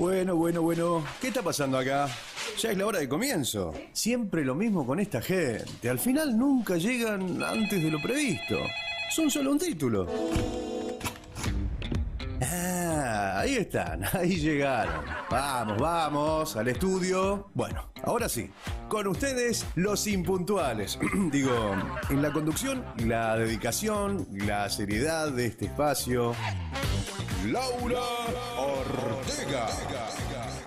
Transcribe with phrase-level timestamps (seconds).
[0.00, 1.04] Bueno, bueno, bueno.
[1.20, 2.08] ¿Qué está pasando acá?
[2.58, 3.74] Ya es la hora de comienzo.
[3.92, 5.90] Siempre lo mismo con esta gente.
[5.90, 8.60] Al final nunca llegan antes de lo previsto.
[9.10, 10.06] Son solo un título.
[12.40, 15.04] Ah, ahí están, ahí llegaron.
[15.30, 17.50] Vamos, vamos, al estudio.
[17.52, 18.48] Bueno, ahora sí,
[18.88, 20.98] con ustedes los impuntuales.
[21.30, 21.76] Digo,
[22.08, 26.34] en la conducción, la dedicación, la seriedad de este espacio.
[27.46, 28.00] Laura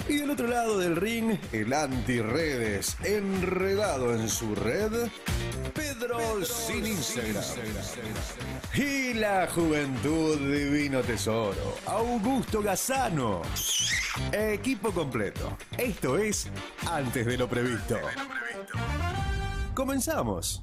[0.07, 4.91] Y del otro lado del ring, el anti-redes, enredado en su red,
[5.73, 7.43] Pedro sin Instagram.
[8.73, 13.41] Y la juventud divino tesoro, Augusto Gazano.
[14.31, 15.57] Equipo completo.
[15.77, 16.49] Esto es
[16.89, 17.97] Antes de lo previsto.
[19.73, 20.61] Comenzamos.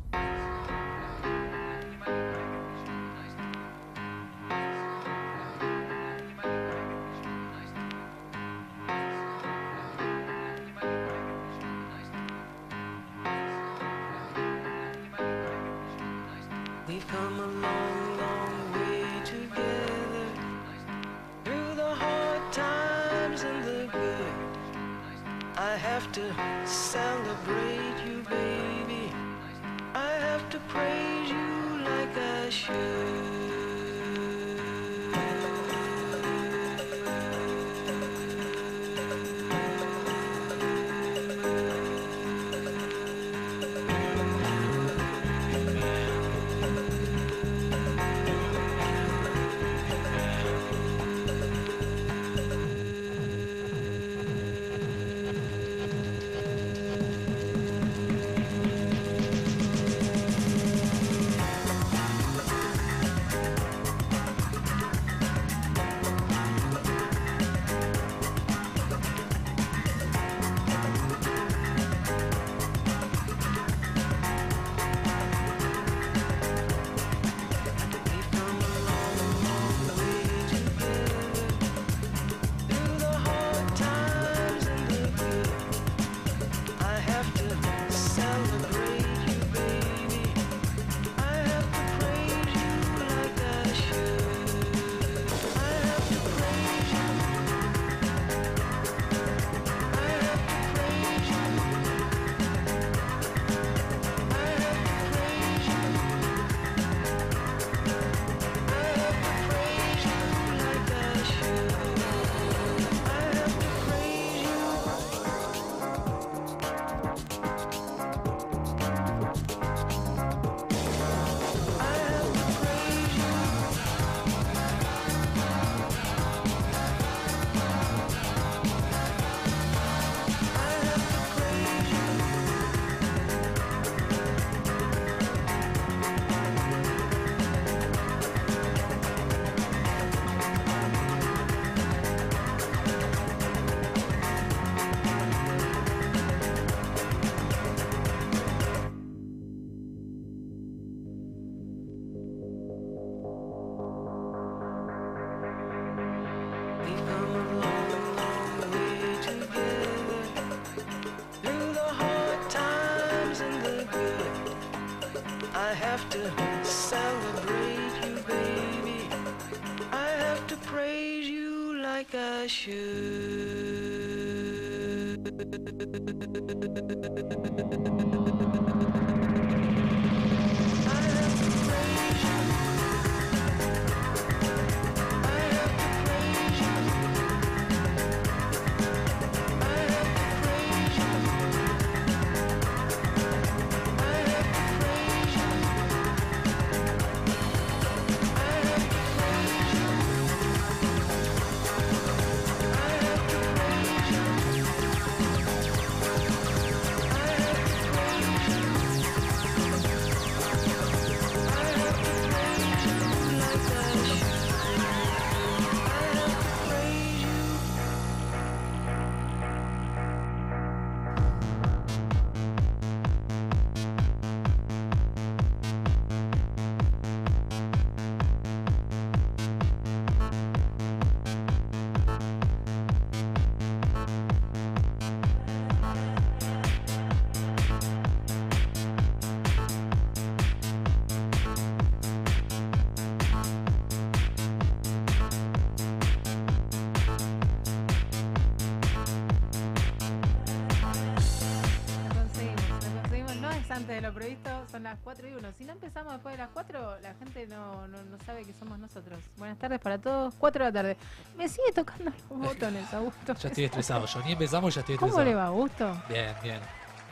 [254.90, 255.52] Las 4 y 1.
[255.56, 258.78] Si no empezamos después de las 4, la gente no, no, no sabe que somos
[258.78, 259.20] nosotros.
[259.36, 260.96] Buenas tardes para todos, 4 de la tarde.
[261.36, 263.34] Me sigue tocando los botones, Augusto.
[263.34, 264.06] Ya estoy estresado.
[264.06, 265.30] Yo ni empezamos ya estoy ¿Cómo estresado.
[265.30, 266.02] le va, Augusto?
[266.08, 266.60] Bien, bien.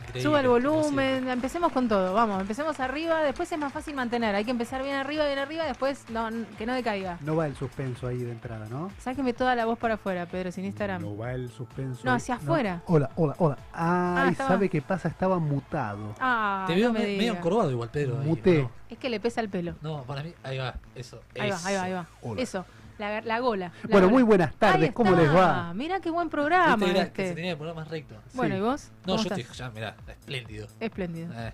[0.09, 4.35] Increíble, Suba el volumen, empecemos con todo, vamos, empecemos arriba, después es más fácil mantener,
[4.35, 7.19] hay que empezar bien arriba, bien arriba, después no, que no decaiga.
[7.21, 8.91] No va el suspenso ahí de entrada, ¿no?
[8.99, 11.03] Sáqueme toda la voz para afuera, Pedro, sin Instagram.
[11.03, 12.01] No va el suspenso.
[12.05, 12.83] No, hacia afuera.
[12.87, 13.59] Hola, hola, hola.
[13.73, 15.09] Ay, estaba- ¿sabe qué pasa?
[15.09, 16.15] Estaba mutado.
[16.21, 18.19] Ah, Te veo no me me- medio encorvado igual, Pedro.
[18.21, 18.63] ahí, Muté.
[18.63, 18.71] ¿no?
[18.89, 19.75] Es que le pesa el pelo.
[19.83, 21.21] No, para mí, ahí va, eso.
[21.39, 22.07] Ahí va, ahí va, ahí va.
[22.23, 22.41] Hola.
[22.41, 22.65] Eso,
[22.99, 23.67] la, la gola.
[23.83, 24.13] la Bueno, gola.
[24.13, 24.93] muy buenas tardes.
[24.93, 25.73] ¿Cómo les va?
[25.75, 27.29] Mira qué buen programa era- que este.
[27.29, 28.15] se tenía que poner más recto.
[28.35, 28.59] Bueno, Sí.
[28.61, 28.89] ¿y vos?
[28.89, 29.39] No, ¿Cómo yo estás?
[29.39, 30.67] estoy, ya, mirá, espléndido.
[30.81, 31.33] Espléndido.
[31.35, 31.53] Eh,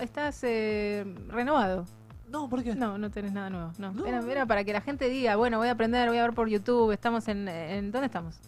[0.00, 1.84] ¿Estás, eh, renovado?
[2.28, 2.74] No, ¿por qué?
[2.74, 3.72] No, no tenés nada nuevo.
[3.78, 3.92] No.
[3.92, 4.06] No.
[4.06, 6.48] Era, era para que la gente diga, bueno, voy a aprender, voy a ver por
[6.48, 6.92] YouTube.
[6.92, 8.38] Estamos en, en ¿dónde estamos?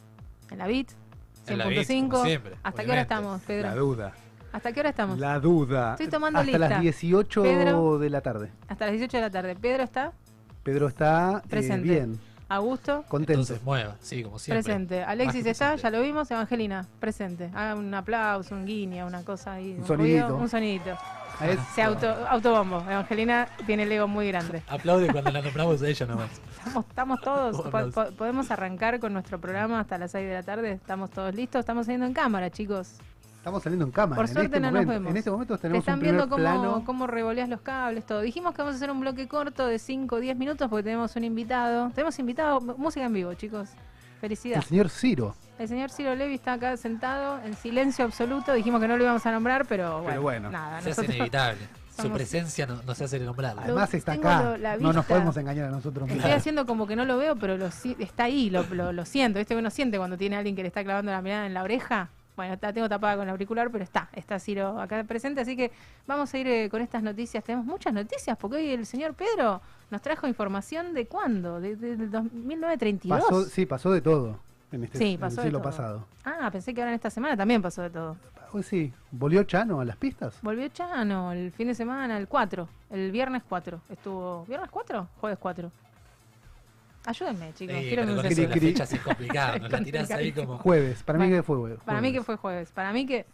[0.50, 0.90] En la BIT.
[1.46, 2.24] En la Beat, como 100.5.
[2.26, 3.74] siempre, ¿Hasta qué hora estamos, La Pedro?
[3.76, 4.12] duda.
[4.52, 5.18] ¿Hasta qué hora estamos?
[5.18, 5.92] La duda.
[5.92, 6.68] Estoy tomando Hasta lista.
[6.68, 7.98] las 18 Pedro.
[7.98, 8.50] de la tarde.
[8.68, 9.56] Hasta las 18 de la tarde.
[9.56, 10.12] Pedro está,
[10.62, 11.88] Pedro está eh, Presente.
[11.88, 12.20] bien,
[12.50, 13.32] Augusto, contento.
[13.40, 14.62] Entonces mueva, sí, como siempre.
[14.64, 15.02] presente.
[15.04, 15.82] Alexis está, presente.
[15.82, 16.30] ya lo vimos.
[16.30, 17.48] Evangelina, presente.
[17.54, 19.76] Haga un aplauso, un guiño, una cosa ahí.
[19.78, 20.36] Un ruido, sonidito.
[20.36, 20.98] un sonidito.
[21.74, 22.80] Se auto, autobombo.
[22.80, 24.62] Evangelina tiene el ego muy grande.
[24.68, 26.30] Aplaude cuando la nombramos a ella nomás.
[26.58, 27.56] Estamos, estamos todos.
[27.56, 27.92] Un po- aplauso.
[28.10, 30.72] po- podemos arrancar con nuestro programa hasta las 6 de la tarde.
[30.72, 31.60] Estamos todos listos.
[31.60, 32.96] Estamos saliendo en cámara, chicos.
[33.40, 34.16] Estamos saliendo en cámara.
[34.16, 35.10] Por en suerte este no nos vemos.
[35.10, 36.82] En este momento Te tenemos están un primer viendo cómo, plano.
[36.84, 38.20] cómo revoleas los cables, todo.
[38.20, 41.16] Dijimos que vamos a hacer un bloque corto de 5 o 10 minutos porque tenemos
[41.16, 41.90] un invitado.
[41.94, 43.70] Tenemos invitado, música en vivo, chicos.
[44.20, 44.58] Felicidad.
[44.58, 45.34] El señor Ciro.
[45.58, 48.52] El señor Ciro Levi está acá sentado en silencio absoluto.
[48.52, 50.20] Dijimos que no lo íbamos a nombrar, pero bueno.
[50.20, 50.50] bueno.
[50.50, 51.60] Nada, Se hace inevitable.
[52.00, 53.62] Su presencia no, no se hace nombrarla.
[53.62, 54.56] Además está acá.
[54.58, 56.36] lo- no nos podemos engañar a nosotros Estoy mismos.
[56.36, 59.38] haciendo como que no lo veo, pero lo, si- está ahí, lo, lo, lo siento.
[59.38, 61.54] ¿Viste que uno siente cuando tiene a alguien que le está clavando la mirada en
[61.54, 62.08] la oreja?
[62.36, 65.70] Bueno, la tengo tapada con el auricular, pero está, está Ciro acá presente, así que
[66.06, 67.44] vamos a ir eh, con estas noticias.
[67.44, 69.60] Tenemos muchas noticias, porque hoy el señor Pedro
[69.90, 73.20] nos trajo información de cuándo, de, de- del 2- 1932.
[73.22, 74.38] Pasó, sí, pasó de todo
[74.72, 75.70] en este Sí, en pasó el de siglo todo.
[75.70, 76.06] pasado.
[76.24, 78.16] Ah, pensé que ahora en esta semana también pasó de todo.
[78.52, 80.38] Hoy sí, ¿volvió Chano a las pistas?
[80.42, 83.80] Volvió Chano el fin de semana, el 4, el viernes 4.
[83.90, 85.06] Estuvo, ¿viernes 4?
[85.20, 85.70] Jueves 4.
[87.10, 87.76] Ayúdenme, chicos.
[87.76, 89.58] Sí, quiero pero un con Cri, eso de las fechas es complicado.
[89.58, 90.58] Nos la tirás ahí como.
[90.58, 91.80] Jueves, para mí que fue jueves.
[91.84, 92.70] Para mí que fue jueves.
[92.72, 93.26] Para mí que.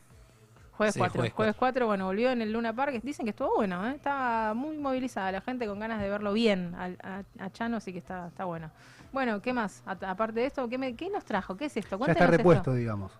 [0.76, 1.14] Jueves Sí, 4.
[1.19, 3.00] jueves Jueves 4, bueno, volvió en el Luna Park.
[3.02, 3.94] Dicen que estuvo bueno, ¿eh?
[3.94, 7.99] Estaba muy movilizada la gente con ganas de verlo bien a, a Chano, así que
[7.99, 8.70] está, está bueno.
[9.12, 9.82] Bueno, ¿qué más?
[9.87, 11.56] A- aparte de esto, ¿qué, me- qué nos trajo?
[11.56, 11.99] ¿Qué es esto?
[11.99, 12.37] Ya está esto.
[12.37, 13.11] repuesto, digamos.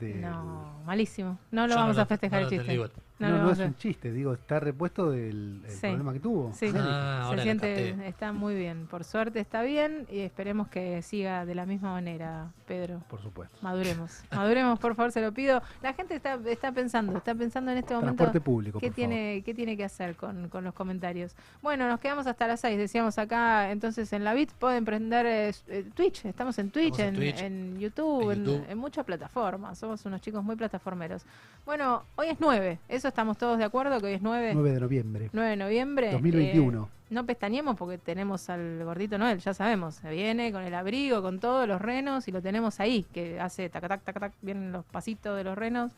[0.00, 1.38] No, malísimo.
[1.52, 2.88] No lo Yo vamos no a festejar no el chiste.
[3.18, 5.80] No, No, es un chiste, digo, está repuesto del el Sí.
[5.86, 6.52] problema que tuvo.
[6.52, 6.70] Sí.
[6.76, 8.86] Ah, Se ahora siente, está muy bien.
[8.86, 13.02] Por suerte está bien y esperemos que siga de la misma manera, Pedro.
[13.08, 13.56] Por supuesto.
[13.62, 14.22] Maduremos.
[14.30, 15.62] Maduremos, por favor, se lo pido.
[15.82, 19.42] La gente está, está pensando, está pensando en este momento Transporte público, qué por tiene,
[19.44, 21.34] qué tiene que hacer con, con los comentarios.
[21.62, 25.54] Bueno, nos quedamos hasta las 6, decíamos acá, entonces en la BIT pueden prender eh,
[25.68, 28.64] eh, Twitch, estamos en Twitch, Estamos en en, Twitch, en YouTube, en en, YouTube.
[28.68, 29.78] en muchas plataformas.
[29.78, 31.24] Somos unos chicos muy plataformeros.
[31.64, 34.52] Bueno, hoy es 9, eso estamos todos de acuerdo que hoy es 9.
[34.54, 35.30] 9 de noviembre.
[35.32, 36.12] 9 de noviembre.
[36.12, 36.82] 2021.
[36.82, 39.96] Eh, no pestañemos porque tenemos al gordito Noel, ya sabemos.
[39.96, 43.68] Se viene con el abrigo, con todos los renos y lo tenemos ahí, que hace
[43.68, 45.92] tac, tac, tac, tac, vienen los pasitos de los renos,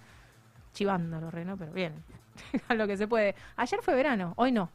[0.75, 1.95] chivando los renos, pero bien,
[2.69, 3.35] a lo que se puede.
[3.57, 4.69] Ayer fue verano, hoy no.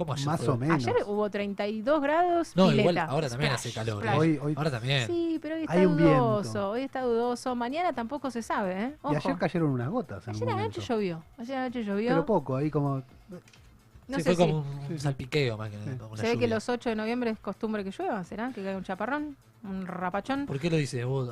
[0.00, 0.48] ¿Cómo ayer Más fue?
[0.48, 0.86] o menos.
[0.86, 2.56] Ayer hubo 32 grados.
[2.56, 3.98] No, pileta, igual ahora también splash, hace calor.
[4.02, 4.14] splash.
[4.14, 4.18] ¿eh?
[4.18, 5.06] Hoy- hoy- Ahora también.
[5.06, 6.14] Sí, pero hoy está Hay un viento.
[6.24, 7.54] dudoso, hoy está dudoso.
[7.54, 8.94] Mañana tampoco se sabe, ¿eh?
[9.02, 9.12] Ojo.
[9.12, 10.26] Y ayer cayeron unas gotas.
[10.26, 10.80] En Ayer un anoche momento.
[10.94, 12.08] llovió, ayer anoche llovió.
[12.08, 13.02] Pero poco, ahí como.
[14.08, 14.40] no sí, sé fue si...
[14.50, 14.98] como un Sí, sí.
[15.00, 15.82] salpiqueo más que Sí.
[15.90, 16.48] una Se ve que lluvia.
[16.48, 18.48] los 8 de noviembre es costumbre que llueva, ¿será?
[18.54, 20.46] Que caiga un chaparrón, un rapachón.
[20.46, 21.28] ¿Por qué lo dice vos?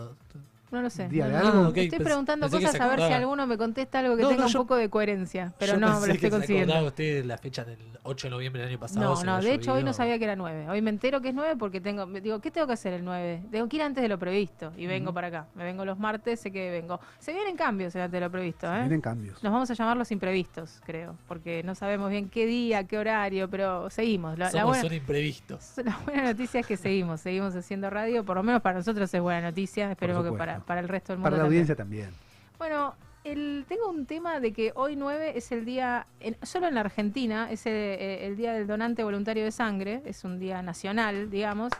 [0.70, 1.08] No lo sé.
[1.08, 1.62] Día No, de no, algo.
[1.62, 1.68] no.
[1.70, 4.28] ok, Estoy pens- preguntando cosas se a ver si alguno me contesta algo que No,
[4.28, 6.38] tenga no, un poco de coherencia, pero Yo no pensé me lo estoy que se
[6.40, 6.87] consiguiendo.
[6.87, 9.00] usted la fecha del 8 de noviembre del año pasado.
[9.10, 10.68] No, se no, de hecho hoy no sabía que era 9.
[10.68, 13.44] Hoy me entero que es 9 porque tengo, digo, ¿qué tengo que hacer el 9?
[13.50, 15.46] Tengo que ir antes de lo previsto y vengo para acá.
[15.54, 17.00] Me vengo los martes, sé que vengo.
[17.18, 18.80] Se vienen cambios antes de lo previsto, ¿eh?
[18.80, 19.42] Vienen cambios.
[19.42, 23.48] Nos vamos a llamar los imprevistos, creo, porque no sabemos bien qué día, qué horario,
[23.48, 24.38] pero seguimos.
[24.38, 25.72] La, la Somos buena, son imprevistos.
[25.84, 29.20] La buena noticia es que seguimos, seguimos haciendo radio, por lo menos para nosotros es
[29.20, 30.57] buena noticia, esperemos que supuesto.
[30.58, 31.58] Para, para el resto del mundo Para la también.
[31.62, 32.10] audiencia también.
[32.58, 36.74] Bueno, el, tengo un tema de que hoy 9 es el día, en- solo en
[36.74, 40.62] la Argentina, es el, eh, el día del donante voluntario de sangre, es un día
[40.62, 41.72] nacional, digamos.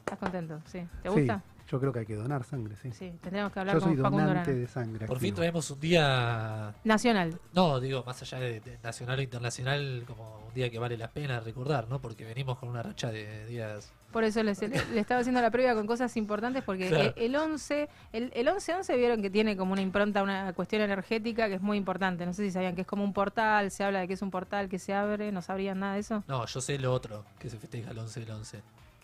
[0.00, 0.60] ¿Estás contento?
[0.66, 0.86] Sí.
[1.02, 1.14] ¿Te Sí.
[1.16, 1.42] gusta?
[1.66, 2.92] Yo creo que hay que donar sangre, sí.
[2.92, 5.06] Sí, tendríamos que hablar Yo soy con Facundo donante de sangre.
[5.06, 6.74] Por fin traemos un día.
[6.84, 7.38] Nacional.
[7.54, 11.08] No, digo, más allá de, de nacional o internacional, como un día que vale la
[11.10, 12.00] pena recordar, ¿no?
[12.00, 13.92] Porque venimos con una racha de días.
[14.14, 17.04] Por eso les- le, estaba haciendo la previa con cosas importantes porque Claro.
[17.08, 21.48] eh, el 11, el, el 11-11 vieron que tiene como una impronta, una cuestión energética
[21.48, 22.24] que es muy importante.
[22.24, 24.30] No sé si sabían que es como un portal, se habla de que es un
[24.30, 26.22] portal que se abre, no sabrían nada de eso.
[26.28, 28.60] No, yo sé lo otro, que se festeja el 11 del 11.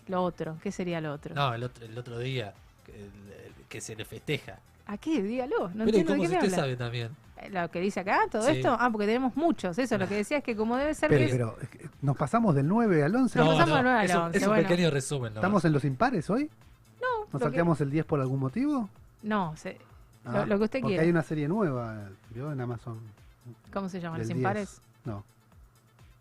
[0.06, 1.34] Lo otro, ¿qué sería lo otro?
[1.34, 2.54] No, el otro, el otro día,
[2.86, 3.06] que, el-
[3.46, 4.60] el- que se le festeja.
[4.86, 5.22] ¿A qué?
[5.22, 6.56] Dígalo, no Pero ¿y entiendo de cómo qué si me usted habla.
[6.56, 7.10] sabe también?
[7.42, 8.56] Eh, Lo que dice acá, todo Sí.
[8.56, 11.18] esto, ah, porque tenemos muchos, eso, lo que decía es que como debe ser Pero,
[11.20, 13.38] que es- pero, nos pasamos del 9 al 11.
[13.38, 14.68] Nos pasamos del 9 al es un, 11, es un bueno.
[14.68, 15.32] pequeño resumen.
[15.34, 16.50] ¿Estamos en los impares hoy?
[17.00, 18.88] no, ¿Nos que- salteamos el 10 por algún motivo?
[19.22, 19.78] no, se-
[20.24, 21.02] Ah, Lo- lo que usted porque quiera.
[21.04, 22.52] hay una serie nueva, ¿vio?
[22.52, 22.98] En Amazon.
[23.72, 24.18] ¿cómo se llama?
[24.18, 24.36] ¿Los 10.
[24.36, 24.82] impares?
[25.06, 25.24] No,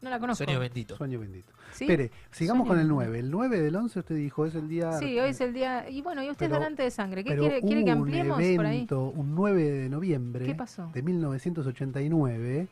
[0.01, 0.46] No la conozco.
[0.46, 0.96] Sueño bendito.
[0.96, 1.51] sueño bendito.
[1.71, 1.85] ¿Sí?
[1.85, 2.95] Espere, sigamos con el bendito.
[2.95, 3.19] 9.
[3.19, 4.91] El 9 del 11 usted dijo, es el día...
[4.93, 5.89] Sí, hoy es el día.
[5.89, 7.23] Y bueno, y usted es Pero- donante de sangre.
[7.23, 8.75] ¿Qué quiere, quiere que ampliemos un por ahí?
[8.77, 10.89] evento, un 9 de noviembre ¿Qué pasó?
[10.93, 12.67] de 1989,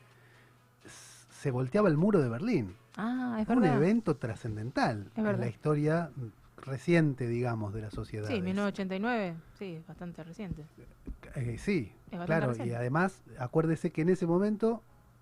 [0.85, 2.75] s- se volteaba el muro de Berlín.
[2.97, 3.77] Ah, es un verdad.
[3.77, 6.09] evento trascendental en la historia
[6.57, 8.27] reciente, digamos, de la sociedad.
[8.27, 9.35] Sí, 1989.
[9.59, 10.63] Sí, es bastante reciente.
[11.35, 12.71] Eh, sí, Es bastante claro, reciente.
[12.73, 14.81] y además, acuérdese que en ese momento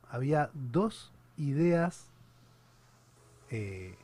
[0.09, 2.07] había dos ideas
[3.49, 3.95] eh,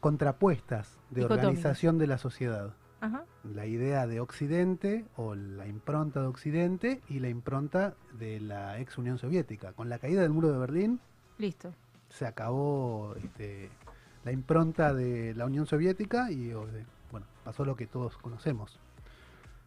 [0.00, 2.74] contrapuestas de organización de la sociedad.
[3.00, 3.24] Ajá.
[3.42, 8.96] La idea de Occidente o la impronta de Occidente y la impronta de la ex
[8.96, 9.72] Unión Soviética.
[9.72, 11.00] Con la caída del muro de Berlín
[11.38, 11.74] Listo.
[12.08, 13.70] se acabó este,
[14.24, 16.52] la impronta de la Unión Soviética y
[17.10, 18.78] bueno, pasó lo que todos conocemos.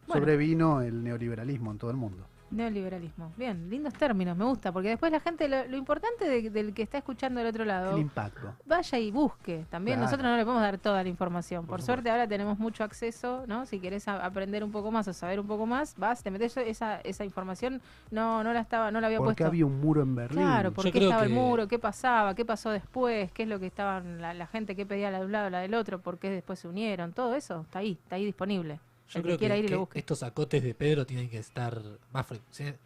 [0.06, 0.22] Bueno.
[0.22, 2.26] Sobrevino el neoliberalismo en todo el mundo.
[2.50, 3.32] Neoliberalismo.
[3.36, 6.82] Bien, lindos términos, me gusta, porque después la gente, lo, lo importante de- del que
[6.82, 8.54] está escuchando del otro lado, El impacto.
[8.66, 9.64] vaya y busque.
[9.70, 10.06] También Claro.
[10.10, 11.66] nosotros no le podemos dar toda la información.
[11.66, 13.66] Por, Por suerte ahora tenemos mucho acceso, ¿no?
[13.66, 16.56] Si querés a- aprender un poco más o saber un poco más, vas, te metes
[16.56, 19.46] esa, esa información, no, no la estaba, no la había ¿Por qué puesto.
[19.46, 20.42] había un muro en Berlín?
[20.42, 23.48] Claro, por Yo qué creo estaba el muro, qué pasaba, qué pasó después, qué es
[23.48, 26.00] lo que estaban la, la gente que pedía la de un lado, la del otro,
[26.00, 28.80] por qué después se unieron, todo eso está ahí, está ahí disponible.
[29.08, 29.98] Yo El creo que quiera que, ir y que lo busque.
[29.98, 31.80] estos acotes de Pedro tienen que estar
[32.12, 32.26] más,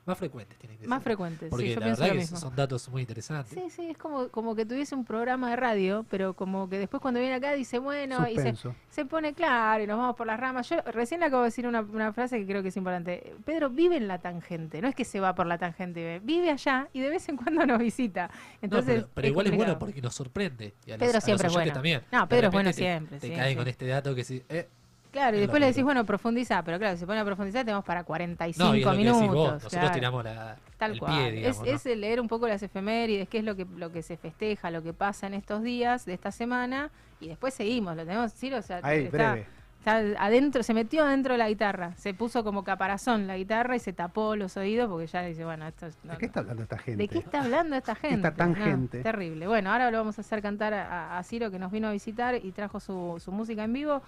[0.06, 0.56] más frecuentes.
[0.58, 1.04] Tienen que Más ser.
[1.04, 2.38] frecuentes, Porque sí, yo la pienso verdad lo que mismo.
[2.38, 3.52] son datos muy interesantes.
[3.58, 7.00] Sí, sí, es como, como que tuviese un programa de radio, pero como que después
[7.00, 8.54] cuando viene acá dice, bueno, y se,
[8.90, 10.68] se pone claro y nos vamos por las ramas.
[10.68, 13.34] Yo recién le acabo de decir una, una frase que creo que es importante.
[13.44, 16.88] Pedro vive en la tangente, no es que se va por la tangente, vive allá
[16.92, 18.28] y de vez en cuando nos visita.
[18.28, 20.74] No, Entonces, pero, pero igual es bueno porque nos sorprende.
[20.86, 21.72] Y a los- Pedro a los siempre es bueno.
[21.72, 22.02] También.
[22.12, 23.56] No, Pedro es bueno te- siempre, Te sí, caen sí.
[23.56, 24.42] con este dato que sí.
[24.48, 24.68] eh,
[25.12, 27.64] Claro, y Es después le decís, bueno, profundiza, pero claro, si se pone a profundizar
[27.66, 29.34] tenemos para 45 no, y es lo que decís minutos.
[29.34, 29.94] vos, Nosotros claro.
[29.94, 31.12] tiramos la, Tal el cual.
[31.12, 31.58] pie, es, digamos.
[31.58, 31.64] ¿no?
[31.66, 34.70] es el leer un poco las efemérides, qué es lo que, lo que se festeja,
[34.70, 36.90] lo que pasa en estos días de esta semana,
[37.20, 39.46] y después seguimos, lo tenemos, Ciro, o sea, Ahí, está, breve.
[39.80, 43.80] está adentro, se metió adentro de la guitarra, se puso como caparazón la guitarra y
[43.80, 45.98] se tapó los oídos porque ya dice, bueno, esto es...
[46.04, 47.02] no, ¿De qué está hablando esta gente?
[47.02, 48.28] ¿De qué está hablando esta gente?
[48.28, 49.02] Esta No, tangente.
[49.02, 49.46] terrible.
[49.46, 52.34] Bueno, ahora lo vamos a hacer cantar a, a Ciro que nos vino a visitar
[52.42, 54.02] y trajo su, su música en vivo.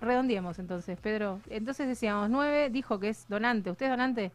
[0.00, 1.40] Redondiemos entonces, Pedro.
[1.50, 3.70] Entonces decíamos, nueve, dijo que es donante.
[3.70, 4.32] ¿Usted es donante?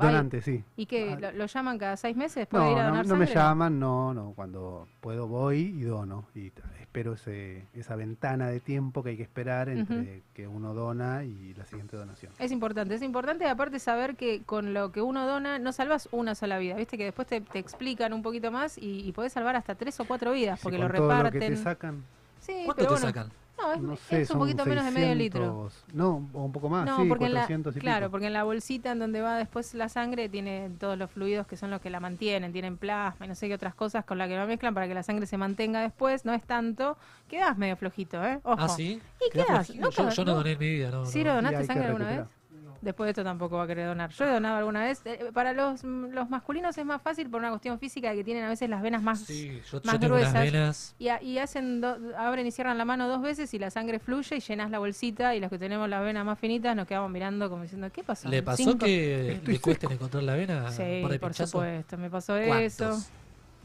[0.00, 0.64] Va Donante, sí.
[0.74, 1.12] ¿Y qué?
[1.12, 2.46] Ah, ¿Lo, lo llaman cada seis meses?
[2.46, 3.34] ¿Puede No, ir a no, donar no me sangre?
[3.34, 4.32] llaman, no, no.
[4.34, 6.24] Cuando puedo voy y dono.
[6.34, 6.50] Y
[6.80, 11.52] espero ese, esa ventana de tiempo que hay que esperar entre que uno dona y
[11.54, 12.32] la siguiente donación.
[12.38, 16.34] Es importante, es importante aparte saber que con lo que uno dona no salvas una
[16.34, 19.56] sola vida, viste que después te, te explican un poquito más y, y podés salvar
[19.56, 21.24] hasta tres o cuatro vidas Si porque con lo todo reparten.
[21.24, 22.02] lo que te sacan,
[22.40, 23.32] sí, ¿Cuánto pero te bueno, sacan?
[23.62, 25.70] No, es, no sé, es un poquito menos de medio 600, litro.
[25.92, 28.10] No, o un poco más, no, sí, porque en la, 400 y claro, pico.
[28.10, 31.56] porque en la bolsita en donde va después la sangre tiene todos los fluidos que
[31.56, 34.28] son los que la mantienen, tienen plasma y no sé qué otras cosas con las
[34.28, 36.96] que lo mezclan para que la sangre se mantenga después, no es tanto,
[37.28, 38.40] quedás medio flojito, ¿eh?
[38.42, 38.56] Ojo.
[38.58, 39.00] Ah, sí.
[39.26, 39.74] ¿Y Quedás.
[39.76, 41.00] No, yo, yo no doné en mi vida, no.
[41.00, 41.06] no.
[41.06, 42.41] ¿Ciro, Y donaste sangre alguna vez?
[42.82, 44.10] Después de esto tampoco va a querer donar.
[44.10, 45.00] Yo he donado alguna vez.
[45.04, 48.42] Eh, para los, los masculinos es más fácil por una cuestión física de que tienen
[48.42, 49.20] a veces las venas más...
[49.20, 50.52] Sí, yo, yo más tengo unas gruesas.
[50.52, 50.94] venas.
[50.98, 54.00] Y, a- y hacen do- abren y cierran la mano dos veces y la sangre
[54.00, 57.10] fluye y llenas la bolsita y los que tenemos las venas más finitas nos quedamos
[57.10, 58.28] mirando como diciendo, ¿qué pasó?
[58.28, 60.68] ¿Le pasó Cinco- que le cuesten encontrar la vena?
[60.72, 62.64] Sí, por supuesto, me pasó ¿Cuántos?
[62.64, 63.06] eso.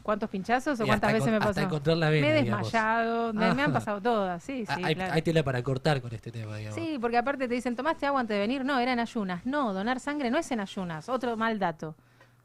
[0.08, 1.60] ¿Cuántos pinchazos o cuántas hasta veces me hasta pasó?
[1.60, 4.94] encontrar la vena, me he desmayado, me, me han pasado todas, sí, sí, Ah, hay,
[4.94, 5.12] claro.
[5.12, 6.80] hay tela para cortar con este tema, digamos.
[6.82, 8.64] Sí, porque aparte te dicen, ¿tomaste agua antes de venir?
[8.64, 9.44] No, era en ayunas.
[9.44, 11.10] No, donar sangre no es en ayunas.
[11.10, 11.94] Otro mal dato.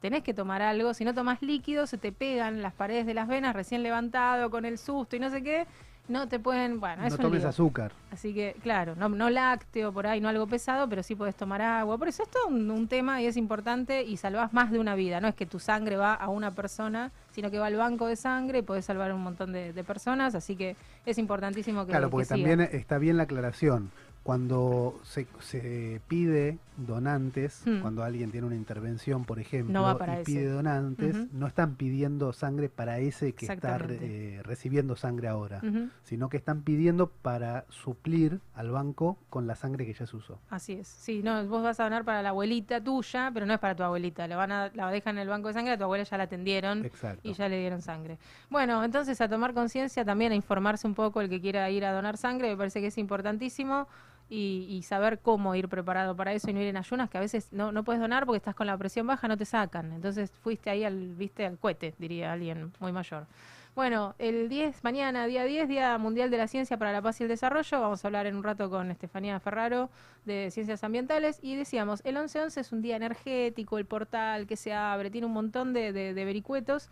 [0.02, 0.94] Tenés que tomar algo.
[0.94, 4.66] Si no tomás líquido, se te pegan las paredes de las venas recién levantado con
[4.66, 5.66] el susto y no sé qué.
[6.08, 6.80] No te pueden.
[6.82, 7.94] Bueno, es No tomes azúcar.
[8.12, 11.62] Así que, claro, no, no lácteo por ahí, no algo pesado, pero sí podés tomar
[11.62, 11.98] agua.
[11.98, 14.96] Por eso esto es un, un tema y es importante y salvás más de una
[14.96, 15.22] vida.
[15.22, 18.18] No es que tu sangre va a una persona, sino que va al banco de
[18.18, 20.36] sangre y podés salvar un montón de, de personas.
[20.36, 23.90] Así que es importantísimo que Claro, porque que también está bien la aclaración.
[24.24, 27.82] Cuando se, se pide donantes, Hmm.
[27.82, 30.24] cuando alguien tiene una intervención, por ejemplo, No y ese.
[30.24, 35.62] pide donantes, no están pidiendo sangre para ese que está eh, recibiendo sangre ahora,
[36.04, 40.40] sino que están pidiendo para suplir al banco con la sangre que ya se usó.
[40.50, 40.88] Así es.
[40.88, 43.84] Sí, no, vos vas a donar para la abuelita tuya, pero no es para tu
[43.84, 44.28] abuelita.
[44.28, 46.24] La, van a, la dejan en el banco de sangre, a tu abuela ya la
[46.24, 47.22] atendieron Exacto.
[47.28, 48.18] y ya le dieron sangre.
[48.50, 51.92] Bueno, entonces a tomar conciencia también, a informarse un poco el que quiera ir a
[51.92, 53.88] donar sangre, me parece que es importantísimo.
[54.30, 57.22] Y, y saber cómo ir preparado para eso y no ir en ayunas, que a
[57.22, 59.92] veces no, no puedes donar porque estás con la presión baja, no te sacan.
[59.94, 63.28] Entonces fuiste ahí al, viste, al cohete, diría alguien muy mayor.
[63.76, 67.24] Bueno, el 10, mañana, día 10, Día Mundial de la Ciencia para la Paz y
[67.24, 67.82] el Desarrollo.
[67.82, 69.90] Vamos a hablar en un rato con Estefanía Ferraro
[70.26, 71.40] de Ciencias Ambientales.
[71.42, 75.34] Y decíamos, el 11-11 es un día energético, el portal que se abre, tiene un
[75.34, 76.90] montón de, de- de vericuetos.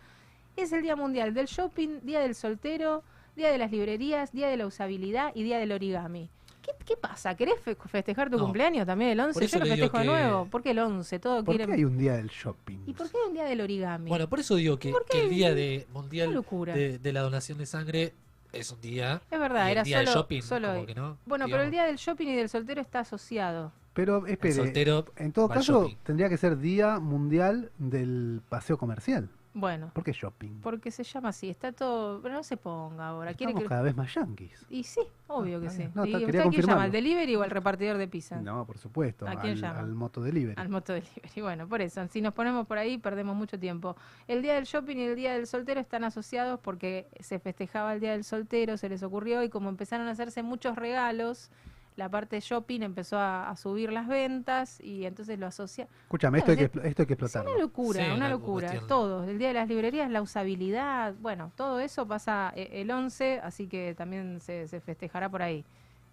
[0.56, 3.04] Es el Día Mundial del Shopping, Día del Soltero,
[3.36, 6.28] Día de las Librerías, Día de la Usabilidad y Día del Origami.
[6.62, 7.34] ¿Qué, qué pasa?
[7.34, 8.44] ¿Querés fe- festejar tu No.
[8.44, 9.34] cumpleaños también el 11?
[9.34, 10.46] Por eso Yo lo festejo de que- nuevo.
[10.46, 11.18] ¿Por qué el 11?
[11.18, 11.72] Todo ¿Por qué quiere...
[11.74, 12.78] hay un día del shopping?
[12.86, 14.08] ¿Y por qué hay un Día del Origami?
[14.08, 15.24] Bueno, por eso digo que, ¿Por que qué?
[15.24, 16.74] el día de Qué mundial locura.
[16.74, 18.14] de, de la donación de sangre
[18.52, 19.20] es un día.
[19.30, 20.86] Es verdad, y el era día del solo, shopping, solo como hoy.
[20.86, 23.72] que no, Bueno, pero el día del shopping y del soltero está asociado.
[23.94, 25.96] Pero espere, soltero en todo caso shopping.
[26.04, 29.28] tendría que ser Día Mundial del Paseo Comercial.
[29.54, 30.60] Bueno, ¿Por qué shopping?
[30.62, 32.22] porque se llama así, está todo...
[32.22, 33.34] Pero no se ponga ahora.
[33.34, 33.68] ¿Quiere Estamos que...
[33.68, 34.64] cada vez más yanquis.
[34.70, 35.88] Y sí, obvio Ah, que está sí.
[35.94, 36.84] No, ¿Y usted a quién llama?
[36.84, 38.40] ¿Al delivery o al repartidor de pizza?
[38.40, 39.28] No, por supuesto.
[39.28, 39.78] ¿A quién al, llama?
[39.80, 40.54] al moto delivery.
[40.58, 41.40] Al moto delivery.
[41.42, 43.94] Bueno, por eso, si nos ponemos por ahí perdemos mucho tiempo.
[44.26, 48.00] El día del shopping y el día del soltero están asociados porque se festejaba el
[48.00, 51.50] día del soltero, se les ocurrió y como empezaron a hacerse muchos regalos,
[51.96, 55.88] la parte de shopping empezó a, a subir las ventas y entonces lo asocia.
[56.04, 57.50] Escúchame, esto hay, que, esto hay que Es explotarlo.
[57.52, 58.66] una locura, Sí, una una locura.
[58.68, 58.88] cuestión.
[58.88, 59.24] Todo.
[59.24, 63.66] El día de las librerías, la usabilidad, bueno, todo eso pasa eh, el 11, así
[63.68, 65.64] que también se, se festejará por ahí.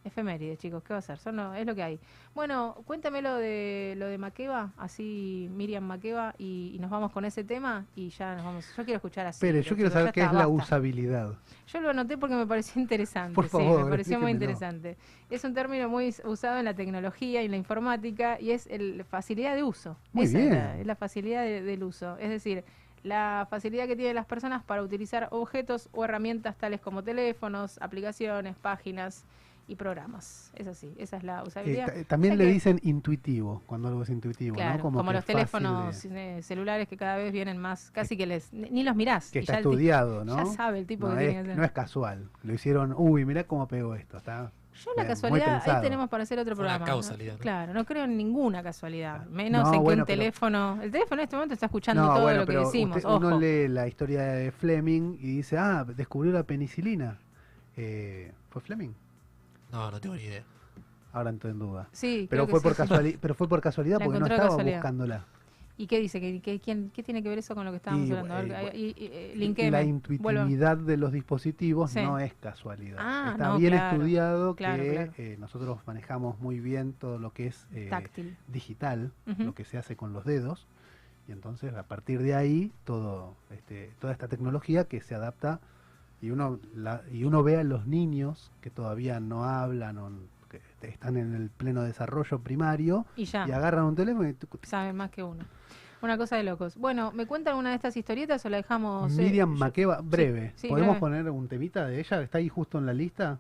[0.04, 1.18] Efemérides, chicos, ¿qué va a hacer?
[1.20, 2.00] Son lo- es lo que hay.
[2.34, 7.26] Bueno, cuéntame lo de lo de Maqueva, así Miriam Maqueva, y, y nos vamos con
[7.26, 8.66] ese tema y ya nos vamos.
[8.78, 9.46] Yo quiero escuchar así.
[9.46, 11.34] Espere, yo quiero saber qué es la usabilidad.
[11.68, 13.36] Yo lo anoté porque me pareció interesante.
[13.36, 14.98] Por sí, favor, me pareció muy interesante.
[15.30, 18.68] Es un término muy us- usado en la tecnología y en la informática y es
[18.68, 19.98] el facilidad de uso.
[20.14, 20.56] Muy Esa es bien.
[20.58, 22.18] la, es la facilidad de- del uso.
[22.20, 22.64] Es decir,
[23.04, 28.56] la facilidad que tienen las personas para utilizar objetos o herramientas tales como teléfonos, aplicaciones,
[28.58, 29.26] páginas
[29.70, 30.52] y programas.
[30.56, 31.86] Es así, esa es la Eh, usabilidad.
[31.86, 34.82] ta- también O sea le que- dicen intuitivo, cuando algo es intuitivo, Claro, ¿no?
[34.84, 38.52] como, que los teléfonos de- eh, celulares que cada vez vienen más, casi que les,
[38.52, 39.32] ni los mirás.
[39.32, 40.36] que y está ya estudiado, ¿no?
[40.38, 41.58] Ya sabe el tipo no, que es, tiene que hacer.
[41.60, 42.30] no es casual.
[42.44, 44.18] Lo hicieron, uy, mirá cómo pegó esto.
[44.18, 44.52] Está
[44.86, 46.80] Yo la Bien, casualidad, ahí tenemos para hacer otro una programa.
[46.80, 46.86] ¿no?
[46.86, 47.40] causalidad, ¿no?
[47.40, 49.18] Claro, no creo en ninguna casualidad.
[49.18, 49.32] Claro.
[49.32, 50.80] Menos No, en que bueno, un pero- teléfono.
[50.82, 52.96] El teléfono en este momento está escuchando no, todo bueno, lo que decimos.
[52.96, 53.18] usted- ojo.
[53.18, 57.18] uno lee la historia de Fleming y dice, ah, descubrió la penicilina.
[57.76, 58.92] Eh, ¿Fue Fleming?
[59.72, 60.44] No, no tengo ni idea.
[61.14, 61.90] Ahora estoy en duda.
[61.92, 62.82] Sí, Pero creo fue, que por sí.
[62.94, 64.78] casuali- pero fue por casualidad La porque no encontró estaba casualidad.
[64.78, 65.26] buscándola.
[65.78, 66.20] ¿Y qué dice?
[66.20, 68.54] ¿Qué, qué, quién- qué tiene que ver eso con lo que estábamos Y, hablando?
[68.56, 72.02] A ver, eh, y- y- eh, La intuitividad de los dispositivos Sí.
[72.02, 72.98] no es casualidad.
[73.00, 73.96] Ah, Está no, bien claro.
[73.96, 75.14] estudiado Claro, que claro.
[75.18, 78.36] eh, nosotros manejamos muy bien todo lo que es eh, Táctil.
[78.50, 79.44] digital, Ujú.
[79.44, 80.68] lo que se hace con los dedos.
[81.30, 85.62] Y entonces a partir de ahí todo este, toda esta tecnología que se adapta
[86.22, 90.12] y uno la- y uno ve a los niños que todavía no hablan o
[90.50, 93.48] que están en el pleno desarrollo primario Y ya.
[93.48, 95.44] y agarran un teléfono y Saben más que uno.
[96.02, 96.78] Una cosa de locos.
[96.78, 99.18] Bueno, ¿me cuentan una de estas historietas o la dejamos?
[99.18, 100.54] eh, Miriam yo- Makeba, breve.
[100.56, 101.24] sí, ¿Podemos breve.
[101.24, 102.22] poner un temita de ella?
[102.22, 103.38] ¿Está ahí justo en la lista?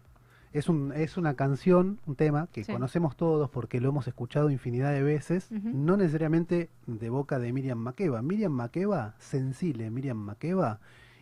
[0.51, 2.71] Es, un, es una canción, un tema que Sí.
[2.73, 7.77] conocemos todos porque lo hemos escuchado infinidad de veces, no necesariamente de boca de Miriam
[7.77, 8.21] Makeba.
[8.21, 10.79] Miriam Makeba, Sensile Miriam Makeba,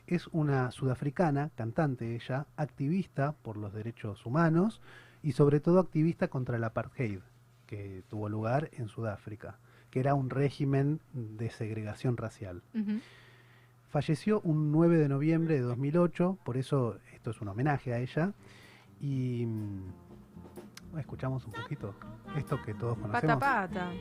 [0.08, 4.82] es una sudafricana, cantante ella, activista por los derechos humanos
[5.22, 7.20] y sobre todo activista contra el apartheid
[7.66, 9.60] que tuvo lugar en Sudáfrica,
[9.92, 12.64] que era un régimen de segregación racial.
[13.90, 18.34] Falleció un 9 de noviembre de 2008, por eso esto es un homenaje a ella.
[19.00, 21.94] Y mm, escuchamos un poquito
[22.36, 23.40] esto que todos Pata conocemos.
[23.40, 23.92] pata.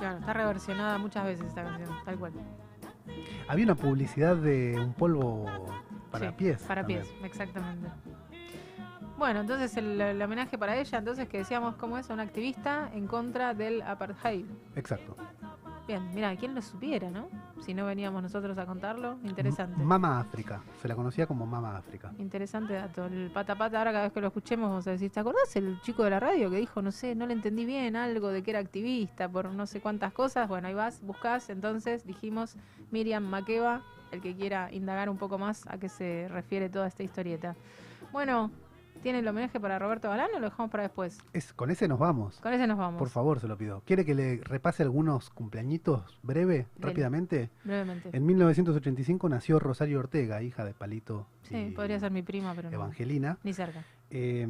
[0.00, 2.32] Claro, está reversionada muchas veces esta canción, tal cual.
[3.48, 5.46] Había una publicidad de un polvo
[6.10, 6.62] para Sí, pies.
[6.62, 7.02] Para también.
[7.02, 7.88] pies, exactamente.
[9.18, 13.06] Bueno, entonces el, el homenaje para ella, entonces que decíamos cómo es una activista en
[13.06, 14.46] contra del apartheid.
[14.74, 15.14] Exacto.
[15.90, 17.26] Bien, mira, ¿quién lo supiera, no?
[17.66, 19.74] Si no veníamos nosotros a contarlo, interesante.
[19.74, 20.62] M- Mama África.
[20.80, 22.12] Se la conocía como Mama África.
[22.16, 23.06] Interesante dato.
[23.06, 25.80] El pata pata, ahora cada vez que lo escuchemos vamos a decir, ¿te acordás el
[25.80, 28.52] chico de la radio que dijo, no sé, no le entendí bien algo de que
[28.52, 30.48] era activista por no sé cuántas cosas?
[30.48, 32.54] Bueno, ahí vas, buscás, entonces dijimos
[32.92, 37.02] Miriam Makeba, el que quiera indagar un poco más a qué se refiere toda esta
[37.02, 37.56] historieta.
[38.12, 38.52] Bueno,
[39.02, 41.18] ¿tiene el homenaje para Roberto Galán o lo dejamos para después?
[41.32, 42.38] Es, con ese nos vamos.
[42.40, 42.98] Con ese nos vamos.
[42.98, 43.82] Por favor, se lo pido.
[43.86, 47.50] ¿Quiere que le repase algunos cumpleañitos breve, rápidamente?
[47.64, 48.10] Brevemente.
[48.12, 52.74] En 1985 nació Rosario Ortega, hija de Palito Sí, podría ser mi prima, pero no.
[52.76, 53.38] Evangelina.
[53.42, 53.84] Ni cerca.
[54.10, 54.46] Eh,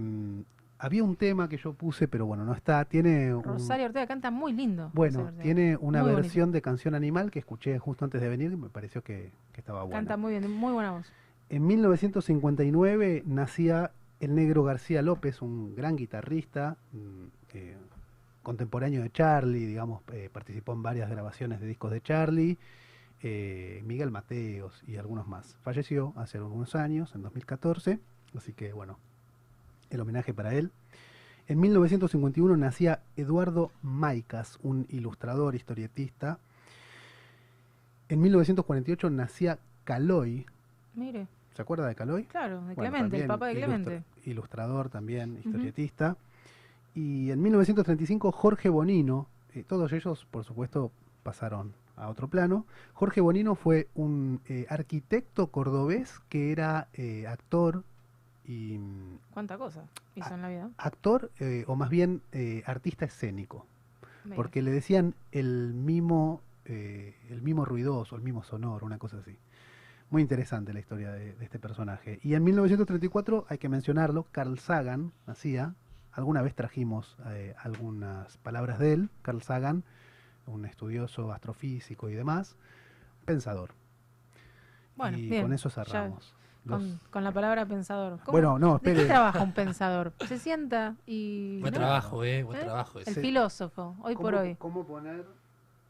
[0.82, 2.84] había un tema que yo puse, pero bueno, no está.
[2.86, 4.90] Tiene un- Rosario Ortega canta muy lindo.
[4.94, 6.22] Bueno, tiene una Muy bonito.
[6.22, 9.60] versión de Canción Animal que escuché justo antes de venir y me pareció que, que
[9.60, 9.98] estaba buena.
[9.98, 11.12] Canta muy bien, muy buena voz.
[11.50, 17.76] En 1959 nacía el negro García López, un gran guitarrista, mm, eh,
[18.42, 22.58] contemporáneo de Charlie, digamos, eh, participó en varias grabaciones de discos de Charlie,
[23.22, 25.56] eh, Miguel Mateos y algunos más.
[25.62, 27.98] Falleció hace algunos años, en 2014,
[28.36, 28.98] así que bueno,
[29.90, 30.70] el homenaje para él.
[31.48, 36.38] En 1951 nacía Eduardo Maicas, un ilustrador, historietista.
[38.08, 40.46] En 1948 nacía Caloi,
[40.94, 42.24] Mire, ¿se acuerda de Caloi?
[42.24, 44.04] claro, de Bueno, Clemente, el papá de ilustra- Clemente.
[44.24, 46.16] ilustrador también, historietista.
[46.94, 50.90] Y en 1935 Jorge Bonino, eh, todos ellos por supuesto
[51.22, 52.66] pasaron a otro plano.
[52.94, 57.84] Jorge Bonino fue un eh, arquitecto cordobés que era eh, actor
[58.44, 59.84] y mm, ¿Cuánta cosa
[60.16, 60.70] hizo en la vida?
[60.78, 61.30] actor
[61.66, 62.22] o más bien
[62.66, 63.66] artista escénico,
[64.34, 69.36] porque le decían el mimo, el mimo ruidoso, el mimo sonoro, una cosa así.
[70.10, 72.18] Muy interesante la historia de, de este personaje.
[72.22, 75.74] Y en 1934, hay que mencionarlo, Carl Sagan hacía,
[76.12, 79.84] alguna vez trajimos eh, algunas palabras de él, Carl Sagan,
[80.46, 82.56] un estudioso astrofísico y demás,
[83.24, 83.70] pensador.
[84.96, 86.34] Bueno, y bien, con eso ya cerramos.
[86.64, 88.18] Los- Con, con la palabra pensador.
[88.24, 89.08] ¿Cómo- Bueno, no, ¿De qué espere.
[89.08, 90.12] trabaja un pensador?
[90.26, 91.60] Se sienta y...
[91.60, 91.78] Buen ¿no?
[91.78, 92.64] trabajo, eh, buen ¿Eh?
[92.64, 92.98] trabajo.
[92.98, 93.14] El ese.
[93.14, 93.20] Sí.
[93.20, 94.56] filósofo, hoy por ¿Cómo- hoy.
[94.56, 95.24] ¿Cómo poner,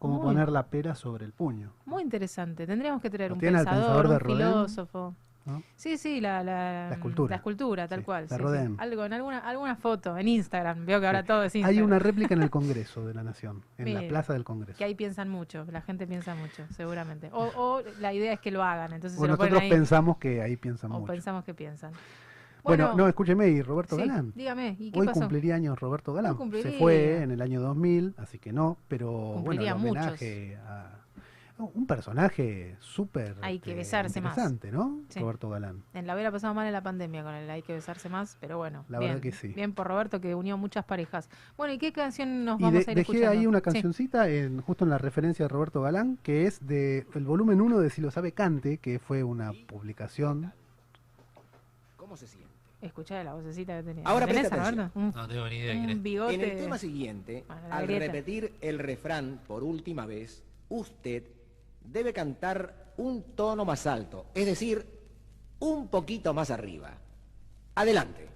[0.00, 1.70] cómo Muy- poner la pera sobre el puño?
[1.84, 2.66] Muy interesante.
[2.66, 4.36] Tendríamos que traer ¿Lo un pensador, pensador de un Rodin?
[4.38, 5.14] filósofo.
[5.46, 5.62] ¿no?
[5.74, 7.30] Sí, sí, la, la, La escultura.
[7.30, 8.28] La escultura, tal Sí, cual.
[8.28, 8.36] de
[8.66, 8.74] sí.
[8.78, 10.84] Algo, en alguna, alguna foto, en Instagram.
[10.84, 11.78] Veo que ahora todo es Instagram.
[11.78, 14.76] Hay una réplica en el Congreso de la Nación, en la Plaza del Congreso.
[14.78, 17.30] Que ahí piensan mucho, la gente piensa mucho, seguramente.
[17.32, 19.78] O, o la idea es que lo hagan, entonces Bueno, se lo ponen nosotros ahí.
[19.78, 21.12] pensamos que ahí piensan o mucho.
[21.12, 21.92] pensamos que piensan.
[22.62, 24.32] Bueno, no, escúcheme, y Roberto sí, Galán.
[24.34, 25.20] dígame, ¿y qué Hoy pasó?
[25.20, 26.36] cumpliría años Roberto Galán.
[26.62, 30.96] Se fue en el año 2000, así que no, pero bueno, el homenaje a
[31.74, 34.32] un personaje súper Hay que este, besarse más.
[34.32, 35.00] interesante, ¿no?
[35.10, 35.20] Sí.
[35.20, 35.82] Roberto Galán.
[35.92, 38.56] En la hubiera pasado mal en la pandemia con el hay que besarse más, pero
[38.56, 38.86] bueno.
[38.88, 39.48] La bien, verdad que sí.
[39.48, 41.28] Bien por Roberto que unió muchas parejas.
[41.58, 43.30] Bueno, ¿y qué canción nos Y vamos de- a ir dejé escuchando?
[43.38, 43.64] ahí una Sí.
[43.64, 47.78] cancioncita en, justo en la referencia de Roberto Galán, que es de el volumen 1
[47.78, 50.54] de Si lo sabe cante, que fue una publicación.
[51.98, 52.49] ¿Cómo se siente?
[52.82, 54.04] Escuchá la vocecita que tenía.
[54.06, 54.92] Ahora ¿La tenés, presta atención.
[54.94, 56.02] Un, No tengo ni idea quién un es.
[56.02, 56.34] bigote.
[56.34, 58.06] En el tema siguiente, Bueno, al grieta.
[58.06, 61.24] repetir el refrán por última vez, usted
[61.82, 64.86] debe cantar un tono más alto, es decir,
[65.58, 66.94] un poquito más arriba.
[67.74, 68.28] Adelante.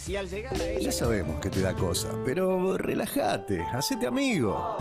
[0.00, 0.80] Si al llegar a ella...
[0.80, 4.78] Ya sabemos que te da cosa, pero relájate, hacete amigo.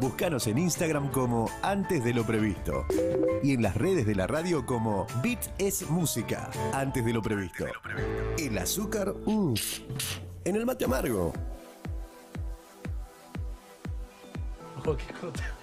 [0.00, 2.86] Búscanos en Instagram como Antes de lo Previsto
[3.42, 7.66] y en las redes de la radio como Beat es Música, Antes de lo Previsto.
[8.38, 9.54] El azúcar, mm,
[10.44, 11.34] en el mate amargo.
[14.78, 15.04] Ojo, qué.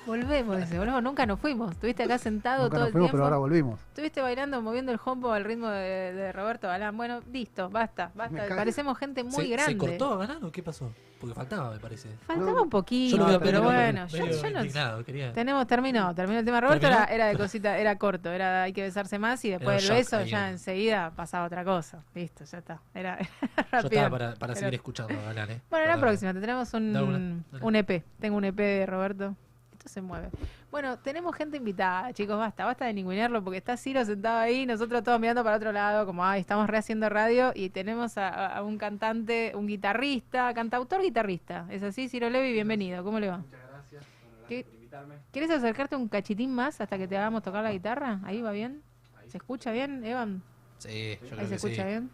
[0.05, 1.71] Volvemos, dice, volvemos, nunca nos fuimos.
[1.71, 3.17] Estuviste acá sentado Nunca todo nos el fuimos, tiempo.
[3.17, 3.79] pero ahora volvimos.
[3.89, 6.97] Estuviste bailando, moviendo el hombo al ritmo de, de Roberto Galán.
[6.97, 8.47] Bueno, listo, basta, basta.
[8.49, 9.73] Parecemos gente muy ¿Se, grande.
[9.73, 10.91] ¿Se cortó ganar o qué pasó?
[11.19, 12.09] Porque faltaba, me parece.
[12.25, 16.15] Faltaba No, un poquito, Yo lo veo pero bueno, yo, yo no quería- Tenemos, terminó,
[16.15, 16.61] terminó el tema.
[16.61, 19.97] Roberto era, era de cosita, era corto, era hay que besarse más y después del
[19.97, 22.03] beso ya enseguida pasaba otra cosa.
[22.15, 22.81] Listo, ya está.
[22.95, 23.87] Era, era Yo rápido.
[24.01, 25.61] estaba para, para seguir escuchando a Galán, ¿eh?
[25.69, 28.03] Bueno, la Para- próxima, te tenemos un, una, un EP.
[28.19, 29.35] Tengo un EP de Roberto.
[29.81, 30.29] Esto se mueve.
[30.69, 35.01] Bueno, tenemos gente invitada, chicos, basta, basta de ningunearlo porque está Ciro sentado ahí, nosotros
[35.03, 39.53] todos mirando para otro lado, como, ay, estamos rehaciendo radio y tenemos a, un cantante,
[39.55, 41.65] un guitarrista, cantautor guitarrista.
[41.71, 42.53] ¿Es así, Ciro Levi?
[42.53, 43.37] Bienvenido, ¿cómo le va?
[43.39, 44.05] Muchas gracias.
[44.21, 45.15] Bueno, gracias ¿Qué- por invitarme.
[45.31, 48.19] ¿Quieres acercarte un cachitín más hasta que te hagamos tocar la guitarra?
[48.23, 48.83] ¿Ahí va bien?
[49.29, 50.43] ¿Se escucha bien, Evan?
[50.77, 51.67] Sí, yo Ahí creo se que sí.
[51.67, 52.11] escucha bien.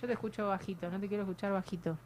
[0.00, 1.98] Yo te escucho bajito, no te quiero escuchar bajito.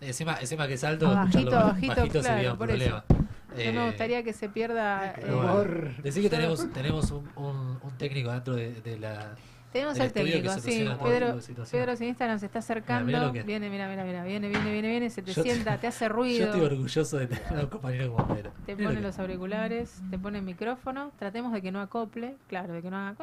[0.00, 3.04] Encima, encima que salto, Ah, bajito, baj- bajito, bajito claro, sería un problema.
[3.08, 5.12] No me Eh, gustaría que se pierda.
[5.12, 9.34] eh, bueno, Decí que tenemos, tenemos un, un, un técnico dentro de, de la...
[9.72, 10.88] Tenemos el al técnico, sí.
[11.02, 11.38] Pedro.
[11.70, 13.32] Pedro sin Instagram se está acercando.
[13.32, 14.24] Que- Viene, mira, mira, mira.
[14.24, 15.10] Viene, viene, viene, viene.
[15.10, 16.46] Se te Yo sienta, te hace Yo ruido.
[16.46, 18.50] estoy orgulloso de tener a un compañero como Pedro.
[18.66, 21.12] Te pone lo los auriculares, te pone el micrófono.
[21.20, 23.16] Tratemos de que no acople, claro, de que no haga.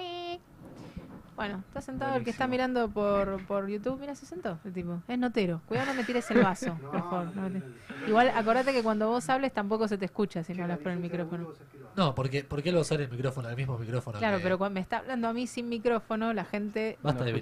[1.37, 3.99] Bueno, está sentado el que está mirando por, por YouTube.
[3.99, 5.01] Mira, se sentó el tipo.
[5.07, 5.61] Es notero.
[5.67, 7.35] Cuidado, no me tires el vaso, por favor.
[7.35, 7.63] no me tires.
[8.07, 10.99] Igual, acordate que cuando vos hables tampoco se te escucha si no hablas por el
[10.99, 11.47] micrófono.
[11.95, 14.17] No, porque, porque él va a usar el micrófono, el mismo micrófono.
[14.17, 16.97] Claro, que- pero cuando me está hablando a mí sin micrófono, la gente.
[17.03, 17.33] Basta No de.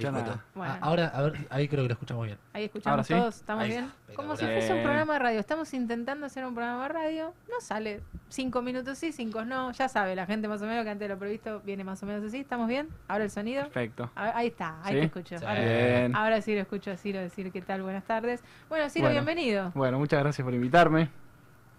[0.55, 0.73] Bueno.
[0.73, 2.38] Ah, ahora, a ver, ahí creo que lo escuchamos bien.
[2.51, 3.13] Ahí escuchamos Ahora sí.
[3.13, 3.91] todos, ¿estamos Ahí bien?
[4.15, 4.83] Como si fuese un Bien.
[4.83, 5.39] programa de radio.
[5.39, 7.33] Estamos intentando hacer un programa de radio.
[7.49, 9.71] No sale cinco minutos sí, cinco no.
[9.71, 12.05] Ya sabe, la gente más o menos que antes de lo previsto viene más o
[12.05, 12.37] menos así.
[12.39, 12.87] ¿Estamos bien?
[13.07, 13.63] Ahora el sonido.
[13.63, 14.11] Perfecto.
[14.15, 14.99] A ver, ahí está, ahí ¿Sí?
[14.99, 15.37] te escucho.
[15.39, 15.45] Sí.
[15.45, 16.15] Ahora, Bien.
[16.15, 18.43] ahora sí lo escucho a Ciro decir qué tal, buenas tardes.
[18.69, 19.15] Bueno, Ciro, Bueno.
[19.25, 19.71] bienvenido.
[19.73, 21.09] Bueno, muchas gracias por invitarme.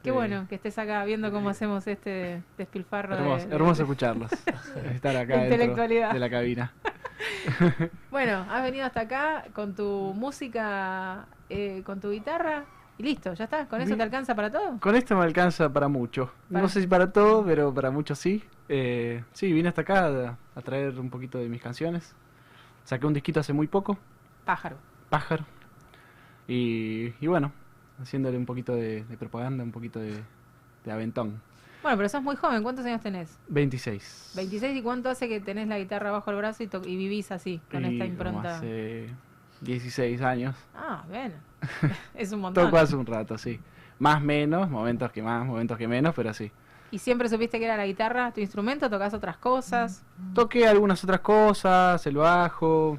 [0.02, 3.16] Qué Eh, bueno que estés acá viendo cómo hacemos este despilfarro.
[3.16, 4.30] de- Hermoso, de- hermoso escucharlos.
[4.94, 6.12] Estar acá dentro intelectualidad.
[6.12, 6.72] de la cabina.
[8.10, 12.64] Bueno, has venido hasta acá con tu música, eh, con tu guitarra
[12.98, 13.66] y listo, ya está.
[13.68, 13.98] ¿Con eso Bien.
[13.98, 14.78] te alcanza para todo?
[14.80, 16.30] Con esto me alcanza para mucho.
[16.50, 18.42] Para- No sé si para todo, pero para mucho sí.
[18.68, 22.14] Eh, sí, vine hasta acá a, a traer un poquito de mis canciones.
[22.84, 23.98] Saqué un disquito hace muy poco,
[24.44, 24.76] Pájaro.
[25.10, 25.44] Pájaro.
[26.48, 27.52] Y, y bueno,
[28.00, 30.22] haciéndole un poquito de, de propaganda, un poquito de,
[30.84, 31.40] de aventón.
[31.86, 33.38] Bueno, pero sos muy joven, ¿cuántos años tenés?
[33.46, 34.32] 26.
[34.34, 37.30] 26 y cuánto hace que tenés la guitarra bajo el brazo y, to- y vivís
[37.30, 38.56] así, con Y esta impronta.
[38.56, 39.10] Hace
[39.60, 40.56] 16 años.
[40.74, 41.34] Ah, bien.
[42.16, 42.64] es un montón.
[42.64, 43.60] Toco hace un rato, sí.
[44.00, 46.50] Más menos, momentos que más, momentos que menos, pero sí.
[46.90, 48.90] ¿Y siempre supiste que era la guitarra tu instrumento?
[48.90, 50.02] ¿Tocas otras cosas?
[50.34, 52.98] Toqué algunas otras cosas, el bajo,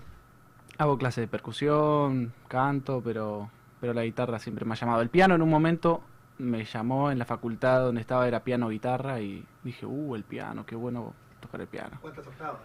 [0.77, 3.49] hago clases de percusión, canto, pero,
[3.81, 5.01] pero la guitarra siempre me ha llamado.
[5.01, 6.01] El piano en un momento
[6.37, 10.75] me llamó en la facultad donde estaba, era piano-guitarra, y dije, uh, el piano, qué
[10.75, 11.97] bueno tocar el piano.
[12.01, 12.61] ¿Cuántas octavas?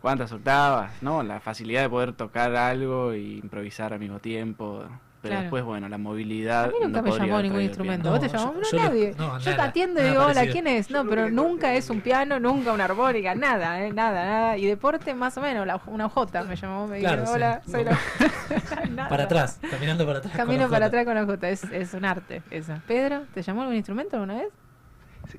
[0.00, 1.02] ¿Cuántas octavas?
[1.02, 1.22] ¿No?
[1.22, 4.84] La facilidad de poder tocar algo y improvisar al mismo tiempo.
[5.22, 5.42] Pero Claro.
[5.42, 6.64] después, bueno, la movilidad.
[6.64, 8.10] A mí nunca no me llamó ningún instrumento.
[8.10, 8.54] ¿Vos te llamó?
[8.54, 9.14] yo- No, yo lo- nadie.
[9.18, 10.46] no, yo te atiendo y digo, hola.
[10.46, 10.90] ¿quién es?
[10.90, 13.92] No, pero nunca es un piano, nunca una armónica, nada, ¿eh?
[13.92, 14.56] Nada, nada.
[14.56, 17.32] Y deporte, más o menos, la- una J me llamó, me dijo, Claro, sí.
[17.34, 17.98] hola, soy la...
[19.10, 20.34] Para atrás, caminando para atrás.
[20.34, 20.86] Camino para jota.
[20.86, 22.80] atrás con la J, es, es un arte esa.
[22.86, 24.48] Pedro, ¿te llamó algún instrumento alguna vez?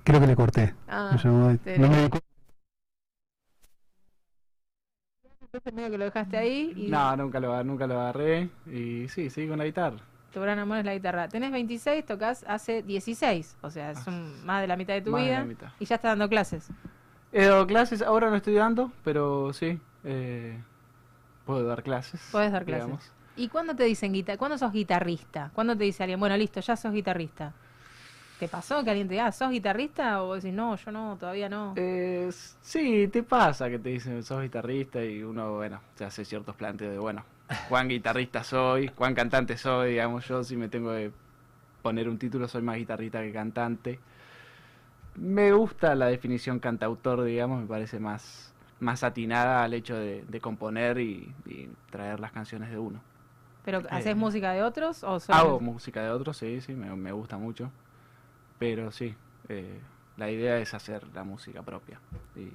[0.04, 0.76] Creo que le corté.
[0.88, 2.10] Ah, Me llamó- no me
[5.54, 8.50] entonces medio que lo dejaste ahí y No, nunca lo, nunca lo agarré.
[8.68, 9.98] Y sí, sí, con la guitarra.
[10.34, 11.28] tu gran amor es la guitarra.
[11.28, 15.12] Tenés 26, tocas hace 16, o sea, es un- más de la mitad de tu
[15.12, 15.68] Más de vida la mitad.
[15.80, 16.70] y ya estás dando clases.
[17.34, 19.78] He dado clases, ahora no estoy dando, pero sí.
[20.06, 20.58] eh,
[21.46, 22.22] puedo dar clases.
[22.32, 22.86] Podés dar clases.
[22.86, 23.12] digamos.
[23.36, 24.38] ¿Y cuándo te dicen guitarra?
[24.38, 25.52] ¿Cuándo sos guitarrista?
[25.54, 27.54] ¿Cuándo te dice alguien, bueno, listo, ya sos guitarrista?
[28.42, 30.24] ¿Te pasó que alguien te diga, sos guitarrista?
[30.24, 31.76] O decís, no, yo no, todavía no.
[31.78, 32.28] Eh,
[32.60, 36.92] sí, te pasa que te dicen sos guitarrista y uno, bueno, se hace ciertos planteos
[36.92, 37.24] de, bueno,
[37.70, 41.12] cuán guitarrista soy, cuán cantante soy, digamos, yo si me tengo que
[41.84, 44.00] poner un título soy más guitarrista que cantante.
[45.18, 50.42] Me gusta la definición cantautor, digamos, me parece más, más atinada al hecho de, de
[50.42, 53.02] componer y, y traer las canciones de uno.
[53.64, 57.12] ¿Pero haces eh, música de otros o Hago música de otros, sí, sí, me, me
[57.12, 57.70] gusta mucho.
[58.62, 59.16] Pero sí,
[59.50, 59.80] eh,
[60.18, 62.00] la idea es hacer la música propia.
[62.36, 62.48] Y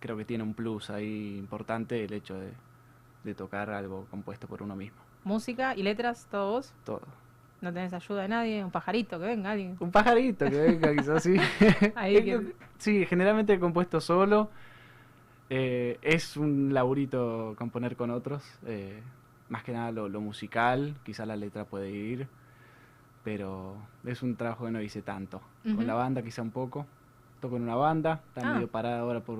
[0.00, 2.50] creo que tiene un plus ahí importante el hecho de,
[3.24, 4.96] de tocar algo compuesto por uno mismo.
[5.22, 6.72] Música y letras, todo vos.
[6.84, 7.02] todo.
[7.60, 9.76] No tenés ayuda de nadie, un pajarito que venga, alguien.
[9.80, 11.36] Un pajarito que venga, quizás sí.
[11.94, 14.50] Ahí que- Sí, generalmente he compuesto solo.
[15.50, 18.42] Eh, es un laburito componer con otros.
[18.66, 19.02] eh,
[19.50, 22.26] más que nada lo, lo musical, quizás la letra puede ir.
[23.24, 25.40] Pero es un trabajo que no hice tanto.
[25.62, 26.86] Con la banda quizá un poco.
[27.40, 28.54] Toco en una banda, está Ah.
[28.54, 29.38] medio parada ahora por,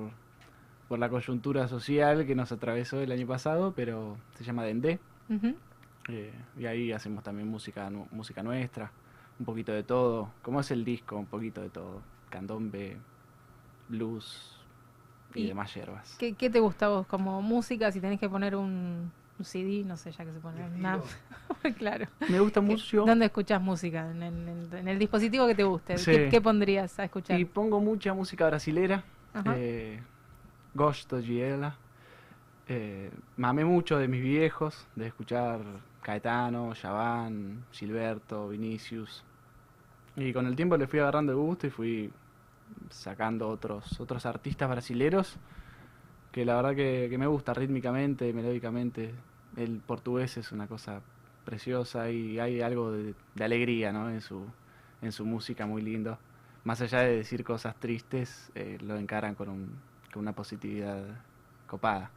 [0.89, 4.99] por la coyuntura social que nos atravesó el año pasado, pero se llama Dendé.
[5.29, 5.55] Ujú.
[6.09, 8.91] Eh, y ahí hacemos también música, nu- música nuestra,
[9.39, 10.29] un poquito de todo.
[10.41, 12.01] Como es el disco, un poquito de todo.
[12.29, 12.97] Candombe,
[13.89, 14.59] blues
[15.33, 16.15] y, Y- demás hierbas.
[16.19, 17.91] ¿Qué, qué te gusta vos como música?
[17.91, 20.63] Si tenés que poner un, un CD, no sé ya que se pone.
[20.63, 20.99] una-
[21.77, 22.05] claro.
[22.29, 24.09] Me gusta mucho ¿Dónde escuchás música?
[24.11, 25.97] ¿En, en- en- el dispositivo que te guste.
[25.97, 26.11] Sí.
[26.11, 27.39] ¿Qué, qué pondrías a escuchar?
[27.39, 29.03] y pongo mucha música brasilera.
[29.55, 29.99] Eh,
[30.73, 31.75] Gosto Giela.
[32.67, 35.59] Eh, mamé mucho de mis viejos, de escuchar
[36.01, 39.23] Caetano, Yaván, Gilberto, Vinicius.
[40.15, 42.11] Y con el tiempo le fui agarrando el gusto y fui
[42.89, 45.35] sacando otros, otros artistas brasileros
[46.35, 49.13] que la verdad que, que me gusta rítmicamente, melódicamente.
[49.55, 50.99] El portugués es una cosa
[51.45, 54.09] preciosa y hay algo de, de alegría ¿no?
[54.09, 54.45] en, su,
[55.01, 56.17] en su música muy lindo.
[56.65, 59.69] Más allá de decir cosas tristes, eh, lo encaran con, un,
[60.11, 61.03] con una positividad
[61.67, 62.11] copada.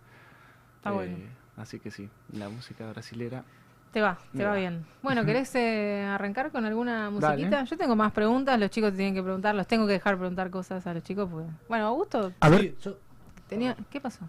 [0.79, 1.17] Está bueno.
[1.17, 3.45] Eh, Así que sí, la música brasilera.
[3.93, 4.57] Te va, te va va.
[4.57, 4.85] bien.
[5.01, 7.51] Bueno, ¿querés eh, arrancar con alguna musiquita?
[7.51, 7.69] Dale.
[7.69, 10.51] Yo tengo más preguntas, los chicos te tienen que preguntar, los tengo que dejar preguntar
[10.51, 11.29] cosas a los chicos.
[11.31, 11.49] Porque...
[11.69, 12.97] Bueno, Augusto, A ver, yo,
[13.49, 13.77] tenía...
[13.91, 14.21] ¿qué pasó?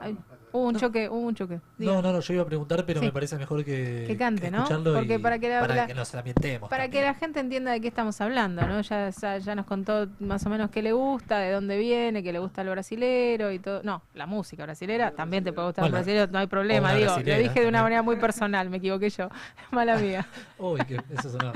[0.00, 0.16] Ay,
[0.52, 1.60] hubo un choque, hubo un choque.
[1.76, 1.92] Diga.
[1.92, 3.06] no, no, no, yo iba a preguntar, pero Sí.
[3.06, 4.58] me parece mejor que, Que cante, ¿no?
[4.58, 6.70] escucharlo Porque y- para que la- para la- que nos ambientemos.
[6.70, 8.80] Para que la gente entienda de qué estamos hablando, ¿no?
[8.80, 12.32] Ya, ya, ya nos contó más o menos qué le gusta, de dónde viene, que
[12.32, 13.82] le gusta lo brasilero y todo.
[13.82, 16.94] No, la música brasilera también te puede gustar el Bueno, brasilero, no hay problema.
[16.94, 17.82] Digo, lo dije de una también.
[17.82, 19.28] manera muy personal, me equivoqué yo.
[19.72, 20.26] Mala mía.
[20.58, 21.52] Uy, que eso sonaba.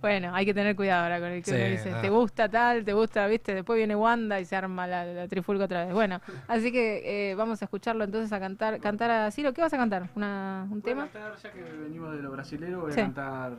[0.00, 2.84] Bueno, hay que tener cuidado ahora con el que Sí, uno dice, te gusta tal,
[2.84, 5.94] te gusta, viste, después viene Wanda y se arma la, la trifulca otra vez.
[5.94, 9.54] Bueno, así que eh, vamos a escucharlo entonces a cantar, cantar a Ciro.
[9.54, 10.10] ¿Qué vas a cantar?
[10.14, 11.04] ¿Una, ¿Un tema?
[11.04, 13.00] cantar, ya que venimos de lo brasilero, voy Sí.
[13.00, 13.52] a cantar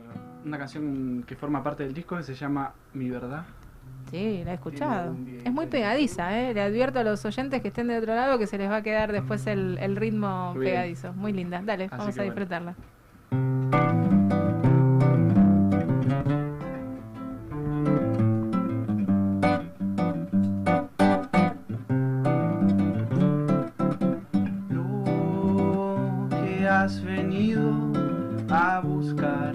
[0.44, 3.42] una canción que forma parte del disco que se llama Mi Verdad.
[4.12, 5.16] Sí, la he escuchado.
[5.44, 6.54] Es muy pegadiza, ¿eh?
[6.54, 8.82] Le advierto a los oyentes que estén de otro lado que se les va a
[8.82, 10.64] quedar después el, el ritmo bien.
[10.74, 11.12] pegadizo.
[11.14, 11.60] Muy linda.
[11.64, 12.30] Dale, Así vamos a bueno.
[12.34, 12.74] disfrutarla.
[13.32, 14.73] Lo
[28.80, 29.54] buscar,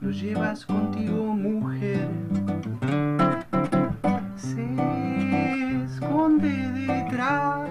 [0.00, 2.08] lo llevas contigo, mujer.
[4.36, 7.70] Se esconde detrás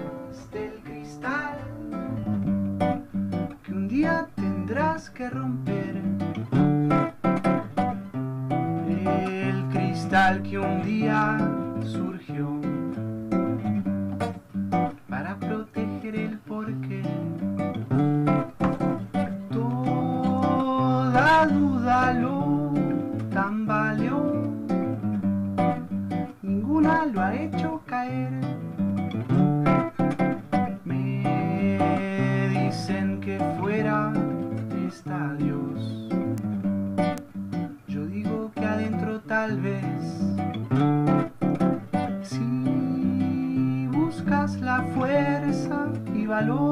[0.52, 1.58] del cristal
[3.62, 5.81] que un día tendrás que romper.
[46.42, 46.71] Y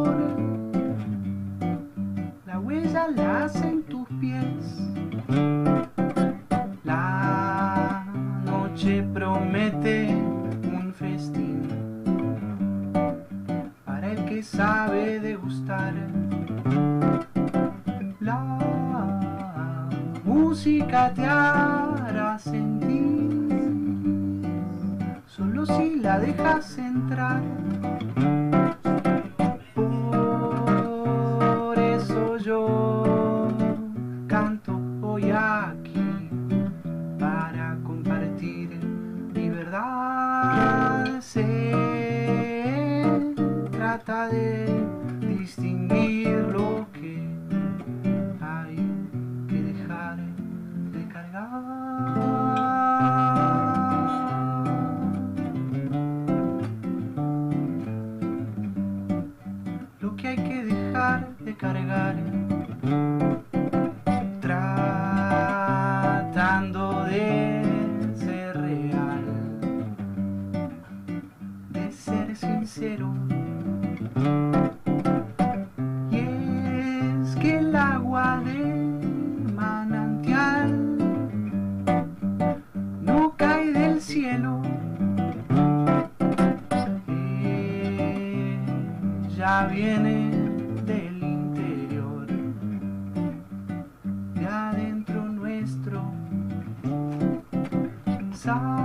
[98.50, 98.79] Sabe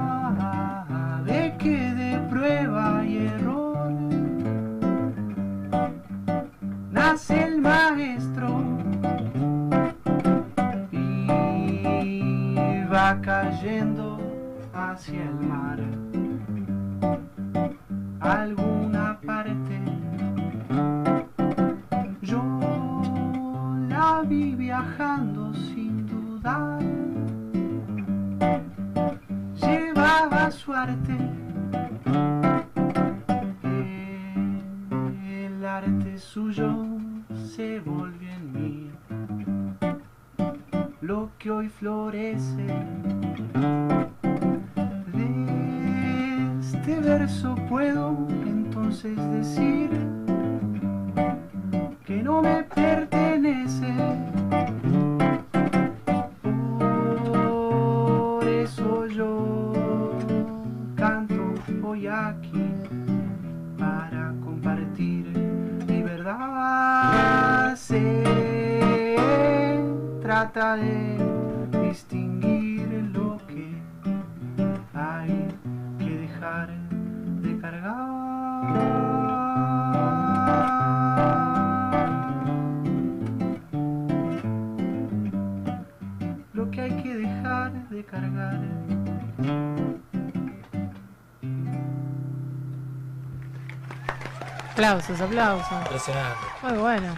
[94.85, 95.71] Aplausos, aplausos.
[95.83, 96.45] Impresionante.
[96.61, 97.17] Muy bueno.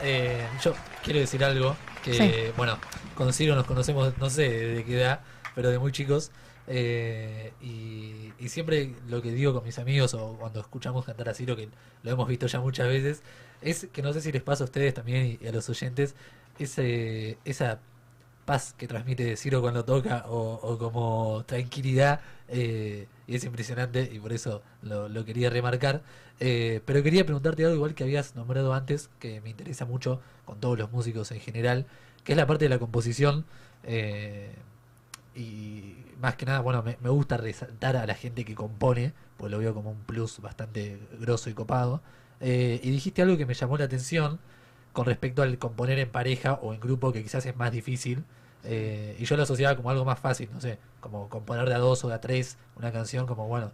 [0.00, 2.32] Eh, yo quiero decir algo que, Sí.
[2.56, 2.78] bueno,
[3.14, 5.20] con Ciro nos conocemos, no sé de qué edad,
[5.54, 6.30] pero de muy chicos.
[6.68, 11.34] eh, y, y siempre lo que digo con mis amigos o cuando escuchamos cantar a
[11.34, 11.68] Ciro, que
[12.04, 13.22] lo hemos visto ya muchas veces,
[13.60, 16.14] es que no sé si les pasa a ustedes también y, a los oyentes,
[16.60, 17.80] ese, esa
[18.44, 23.06] paz que transmite Ciro cuando toca o, o como tranquilidad eh,
[23.36, 26.02] es impresionante y por eso lo, quería remarcar.
[26.40, 30.60] Eh, pero quería preguntarte algo igual que habías nombrado antes, que me interesa mucho con
[30.60, 31.86] todos los músicos en general,
[32.24, 33.44] que es la parte de la composición.
[33.84, 34.54] eh,
[35.34, 39.50] y más que nada, bueno, me, me gusta resaltar a la gente que compone, pues
[39.50, 42.02] lo veo como un plus bastante grosso y copado.
[42.40, 44.38] Eh, y dijiste algo que me llamó la atención
[44.92, 48.24] con respecto al componer en pareja o en grupo, que quizás es más difícil.
[48.64, 51.78] Eh, y yo lo asociaba como algo más fácil, no sé, como componer de a
[51.78, 53.72] dos o de a tres una canción, como bueno,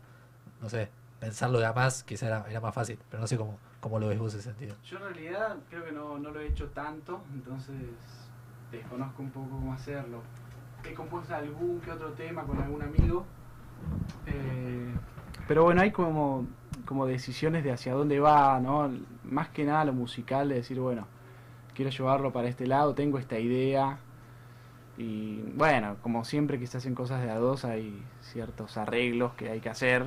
[0.63, 0.89] no sé,
[1.21, 4.09] pensarlo de a más quizás era, era más fácil, pero no sé cómo, cómo lo
[4.09, 4.75] ves vos ese sentido.
[4.85, 7.77] Yo en realidad creo que no, no lo he hecho tanto, entonces
[8.73, 10.23] desconozco un poco cómo hacerlo.
[10.85, 13.27] He compuesto algún que otro tema con algún amigo,
[14.27, 14.95] eh,
[15.47, 16.47] pero bueno, hay como,
[16.87, 18.91] como decisiones de hacia dónde va, ¿no?
[19.25, 21.07] Más que nada lo musical, de decir, bueno,
[21.75, 23.99] quiero llevarlo para este lado, tengo esta idea.
[24.99, 29.51] Y bueno, como siempre que se hacen cosas de a dos, hay ciertos arreglos que
[29.51, 30.05] hay que hacer,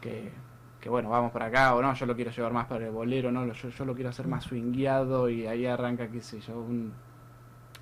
[0.00, 0.32] que,
[0.80, 3.32] que bueno, vamos para acá o no, yo lo quiero llevar más para el bolero,
[3.32, 6.92] no, yo, yo lo quiero hacer más swingueado y ahí arranca, qué sé yo, un-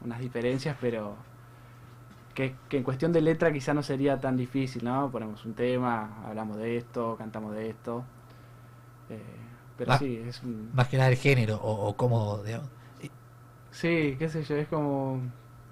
[0.04, 1.16] unas diferencias, pero
[2.34, 5.10] que, que en cuestión de letra quizá no sería tan difícil, ¿no?
[5.10, 8.04] Ponemos un tema, hablamos de esto, cantamos de esto.
[9.10, 9.22] eh,
[9.76, 10.68] pero sí, es un...
[10.74, 12.68] Más que nada el género o, o cómo, digamos.
[13.70, 15.20] Sí, qué sé yo, es como...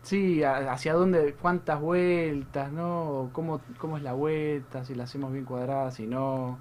[0.07, 3.29] Sí, hacia dónde, cuántas vueltas, ¿no?
[3.33, 4.85] ¿Cómo, cómo es la vuelta?
[4.85, 6.59] Si la hacemos bien cuadrada, si no...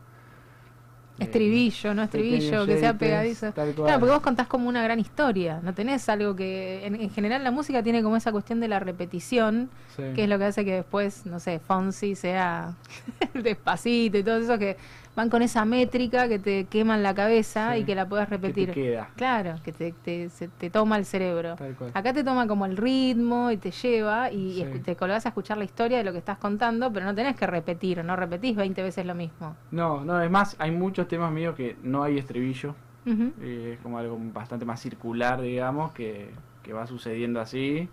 [1.20, 3.54] Eh, Estribillo, no estribillo, que sea pegadizo.
[3.54, 6.86] Claro, porque vos contás como una gran historia, no tenés algo que...
[6.88, 10.02] En, en general la música tiene como esa cuestión de la repetición, Sí.
[10.16, 12.74] que es lo que hace que después, no sé, Fonsi sea
[13.36, 14.76] despacito y todo eso, que
[15.16, 17.80] van con esa métrica que te queman la cabeza Sí.
[17.82, 18.72] y que la puedes Que te repetir.
[18.72, 21.56] queda, Claro, que te, te, se te toma el cerebro.
[21.94, 24.80] Acá te toma como el ritmo y te lleva y, Sí.
[24.80, 27.48] te colgás a escuchar la historia de lo que estás contando, pero no tenés que
[27.48, 29.56] repetir, no repetís 20 veces lo mismo.
[29.72, 32.76] No, no, es más, hay muchos temas míos que no hay estribillo.
[33.08, 36.32] Eh, es como algo bastante más circular, digamos, que,
[36.64, 37.88] que va sucediendo así.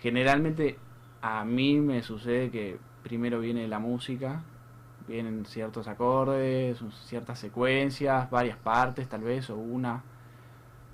[0.00, 0.78] Generalmente
[1.22, 4.42] a mí me sucede que primero viene la música,
[5.08, 10.02] vienen ciertos acordes, ciertas secuencias, varias partes tal vez, o una.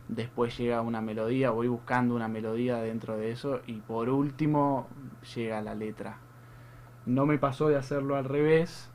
[0.08, 4.88] Después llega una melodía, voy buscando una melodía dentro de eso y por último
[5.34, 6.18] llega la letra.
[7.06, 8.90] No me pasó de hacerlo al revés,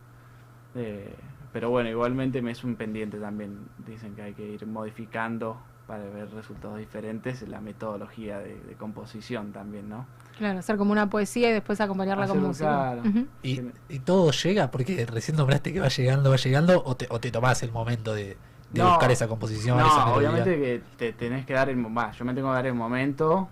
[0.76, 1.14] eh,
[1.52, 3.68] pero bueno, igualmente me es un pendiente también.
[3.86, 5.58] Dicen que hay que ir modificando
[5.88, 10.06] para ver resultados diferentes en la metodología de, de composición también, ¿no?
[10.38, 12.68] Claro, hacer como una poesía y después acompañarla con Hacerlo música.
[12.68, 13.02] claro.
[13.44, 17.20] Y, y todo llega porque recién nombraste que va llegando, va llegando, o te, o
[17.20, 18.38] te tomás el momento de,
[18.72, 20.44] de No, buscar esa composición, esa No, melodía.
[20.44, 23.50] obviamente que te tenés que dar el va, yo me tengo que dar el momento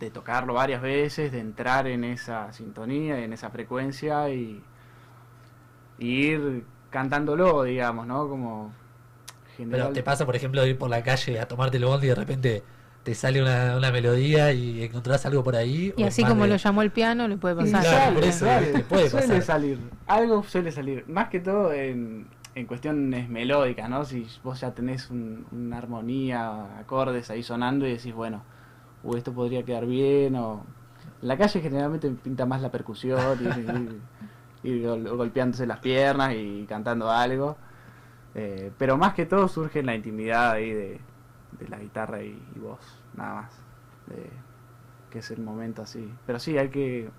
[0.00, 4.62] de tocarlo varias veces, de entrar en esa sintonía, en esa frecuencia y,
[5.98, 8.28] y ir cantándolo, digamos, ¿no?
[8.28, 8.72] Como
[9.70, 12.08] Pero te pasa, por ejemplo, de ir por la calle a tomarte el bondi y
[12.10, 12.62] de repente
[13.06, 15.94] te sale una, una melodía y encontrás algo por ahí.
[15.96, 17.82] Y o así como de- lo llamó el piano, le puede pasar.
[17.82, 19.78] Claro, sale, por eso, sale, te puede suele salir,
[20.08, 22.26] algo suele salir, más que todo en,
[22.56, 24.04] en cuestiones melódicas, ¿no?
[24.04, 28.42] Si vos ya tenés un- una armonía, acordes ahí sonando y decís, bueno,
[29.04, 30.64] uh, esto podría quedar bien, o...
[31.22, 36.34] En la calle generalmente pinta más la percusión, y, y- y gol- golpeándose las piernas
[36.34, 37.56] y cantando algo,
[38.34, 41.00] Eh, pero más que todo surge en la intimidad ahí de,
[41.58, 42.80] de la guitarra y, y voz,
[43.14, 43.52] nada más,
[44.08, 44.30] de-
[45.10, 46.12] que es el momento así.
[46.26, 47.10] Pero sí, hay que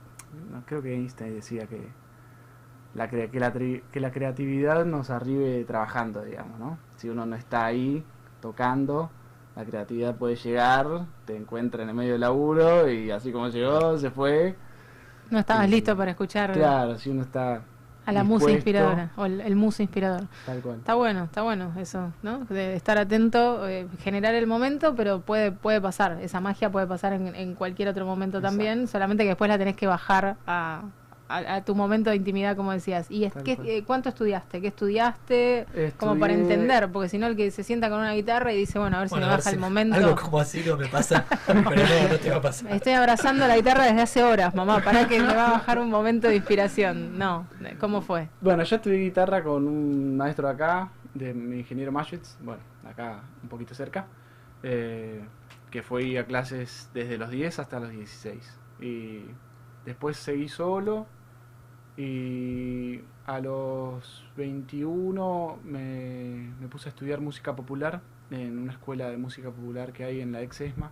[0.66, 1.88] creo que Einstein decía que
[2.96, 6.78] la, que, la que la creatividad nos arribe trabajando, digamos, ¿no?
[6.98, 8.04] Si uno no está ahí
[8.42, 9.10] tocando,
[9.56, 13.98] la creatividad puede llegar, te encuentra en el medio del laburo y así como llegó,
[13.98, 14.56] se fue.
[15.30, 17.62] No estabas listo para escuchar Claro, si uno está
[18.08, 20.28] a la musa inspiradora, o el, el inspirador.
[20.46, 20.78] Tal cual.
[20.78, 22.46] Está bueno, está bueno eso, ¿no?
[22.46, 27.12] De estar atento, eh, generar el momento, pero puede puede pasar, esa magia puede pasar
[27.12, 30.84] en, en cualquier otro momento también, solamente que después la tenés que bajar a,
[31.30, 33.10] a- a tu momento de intimidad, como decías.
[33.12, 34.62] ¿Y es, qué- eh, cuánto estudiaste?
[34.62, 35.66] ¿Qué estudiaste?
[35.98, 38.80] Como para entender, porque si no el que se sienta con una guitarra y dice,
[38.80, 39.96] bueno, a ver Bueno, si me baja si- el momento.
[39.96, 42.72] Algo como así no me pasa, pero no, no te va a pasar.
[42.76, 45.90] Estoy abrazando la guitarra desde hace horas, mamá, para que me va a bajar un
[45.90, 47.18] momento de inspiración.
[47.18, 47.48] No,
[47.80, 48.30] ¿cómo fue?
[48.42, 53.22] Bueno, yo estudié guitarra con un maestro de acá, de mi ingeniero Maschwitz, bueno, acá
[53.44, 54.06] un poquito cerca,
[54.64, 55.22] eh,
[55.72, 58.58] que fue a clases desde los 10 hasta los 16.
[58.80, 59.22] Y
[59.86, 61.06] después seguí solo
[61.98, 69.50] y a los 21 me, puse a estudiar música popular en una escuela de música
[69.50, 70.92] popular que hay en la ex ESMA,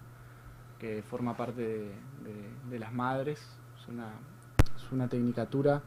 [0.80, 1.92] que forma parte
[2.70, 3.40] de, las madres.
[3.80, 4.08] Es una,
[4.76, 5.84] es una tecnicatura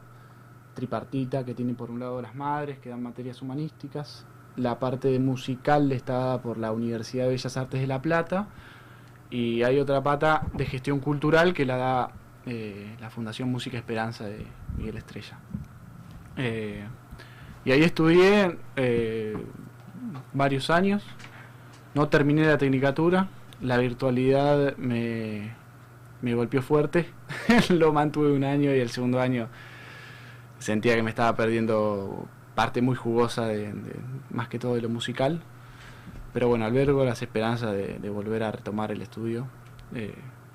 [0.73, 4.25] tripartita que tiene por un lado las madres, que dan materias humanísticas.
[4.55, 8.47] La parte musical está dada por la Universidad de Bellas Artes de La Plata.
[9.29, 12.11] Y hay otra pata de gestión cultural que la da
[12.45, 14.45] eh, la Fundación Música Esperanza de
[14.77, 15.37] Miguel Estrella.
[16.37, 16.83] Eh,
[17.65, 19.37] y ahí estudié eh,
[20.33, 21.03] varios años.
[21.93, 23.27] No terminé la tecnicatura.
[23.61, 25.53] La virtualidad me,
[26.21, 27.09] me golpeó fuerte.
[27.69, 29.49] Lo mantuve un año y el segundo año
[30.59, 33.73] sentía que me estaba perdiendo parte muy jugosa de,
[34.29, 35.41] más que todo de lo musical.
[36.33, 39.47] Pero bueno, albergo las esperanzas de, volver a retomar el estudio.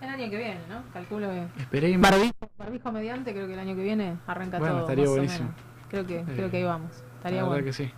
[0.05, 0.83] El año que viene, ¿no?
[0.93, 1.47] Calculo que...
[1.63, 4.83] esperé y me- Barbijo, barbijo mediante, creo que el año que viene arranca Bueno, todo.
[4.83, 5.49] estaría más o buenísimo.
[5.49, 5.63] menos.
[5.91, 6.91] Creo que, Eh, creo que ahí vamos.
[7.17, 7.65] Estaría la bueno.
[7.65, 7.91] que sí.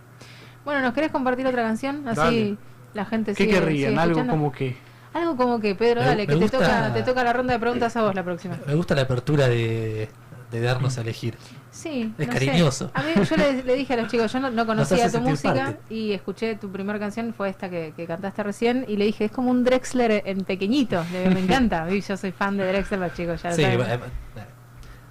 [0.65, 2.07] Bueno, ¿nos querés compartir otra canción?
[2.07, 2.57] Así Dale.
[2.93, 3.89] la gente ¿Qué sigue, querrían?
[3.91, 4.77] sigue Algo como que...
[5.13, 7.53] Algo como que, Pedro, Me- dale, me que te, gusta- toca, te toca la ronda
[7.53, 8.57] de preguntas a vos la próxima.
[8.67, 10.09] Me gusta la apertura de,
[10.51, 11.35] de darnos a elegir.
[11.71, 12.39] Sí, Es no sé.
[12.45, 12.91] cariñoso.
[12.93, 15.53] A mí yo le, le dije a los chicos, yo no, no conocía tu música
[15.53, 15.93] parte.
[15.93, 19.31] y escuché tu primera canción, fue esta que, que cantaste recién, y le dije, es
[19.31, 23.49] como un Drexler en pequeñito, me encanta, yo soy fan de Drexler, los chicos ya
[23.49, 24.01] lo Sí, saben.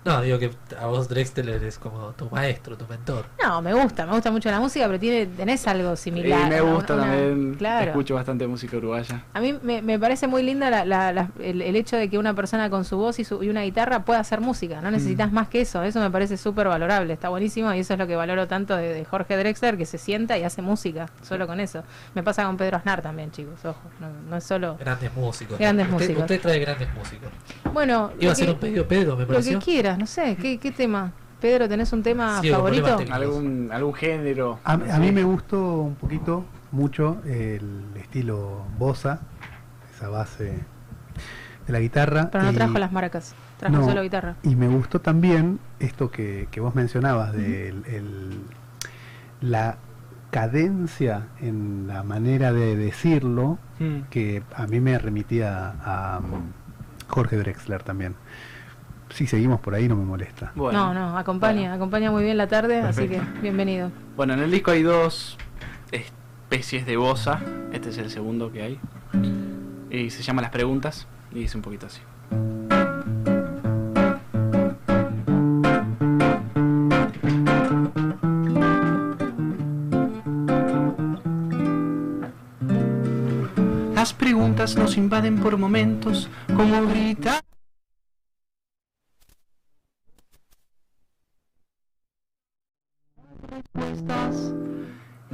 [0.06, 0.50] No, digo que
[0.80, 3.26] a vos Drexler eres como tu maestro, tu mentor.
[3.42, 6.48] No, me gusta, me gusta mucho la música, pero tiene, tenés algo Y similar.
[6.48, 7.54] me una- gusta una- también.
[7.56, 7.86] Claro.
[7.90, 9.24] Escucho bastante música uruguaya.
[9.34, 12.18] A mí me, me parece muy linda la- la- la- el, el hecho de que
[12.18, 14.80] una persona con su voz y, su- y una guitarra pueda hacer música.
[14.80, 15.82] No necesitas más que eso.
[15.82, 17.12] Eso me parece súper valorable.
[17.12, 19.98] Está buenísimo y eso es lo que valoro tanto de, de Jorge Drexler, que se
[19.98, 21.82] sienta y hace música solo con eso.
[22.14, 23.64] Me pasa con Pedro Aznar también, chicos.
[23.64, 24.76] Ojo, no, no es solo.
[24.78, 25.58] Grandes músicos.
[25.58, 26.20] Grandes usted, músicos.
[26.22, 27.30] Usted trae grandes músicos.
[27.72, 29.58] Bueno, Iba lo a hacer que- un pedido Pedro, me Lo que pareció.
[29.96, 30.36] Quieras, no sé.
[30.36, 31.12] ¿Qué, qué tema?
[31.40, 32.98] Pedro, ¿tenés un tema Sí, favorito?
[33.10, 34.58] Algún, algún género.
[34.64, 39.20] A, no a mí me gustó un poquito, mucho, el estilo bossa,
[39.94, 40.44] esa base
[41.66, 42.30] de la guitarra.
[42.30, 43.34] Pero no y- trajo las maracas.
[43.58, 44.36] Trajo No, solo guitarra.
[44.42, 48.40] Y me gustó también esto que, que vos mencionabas, de el- el-
[49.40, 49.76] la
[50.30, 54.00] cadencia en la manera de decirlo, Mm.
[54.10, 56.50] que a mí me remitía a, um,
[57.08, 58.14] Jorge Drexler también.
[59.16, 60.52] Si seguimos por ahí no me molesta.
[60.54, 60.92] Bueno.
[60.92, 63.90] no, no, acompaña, acompaña muy bien la tarde, así que bienvenido.
[64.14, 65.38] Bueno, en el disco hay dos
[65.90, 67.40] especies de bossa.
[67.72, 68.80] Este es el segundo que hay.
[69.90, 71.06] Y se llama Las Preguntas.
[71.32, 72.02] Y dice un poquito así.
[83.94, 87.45] Las preguntas nos invaden por momentos, como grita.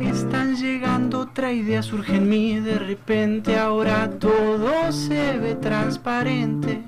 [0.09, 6.83] Están llegando otra idea surge en mí, de repente ahora todo se ve transparente.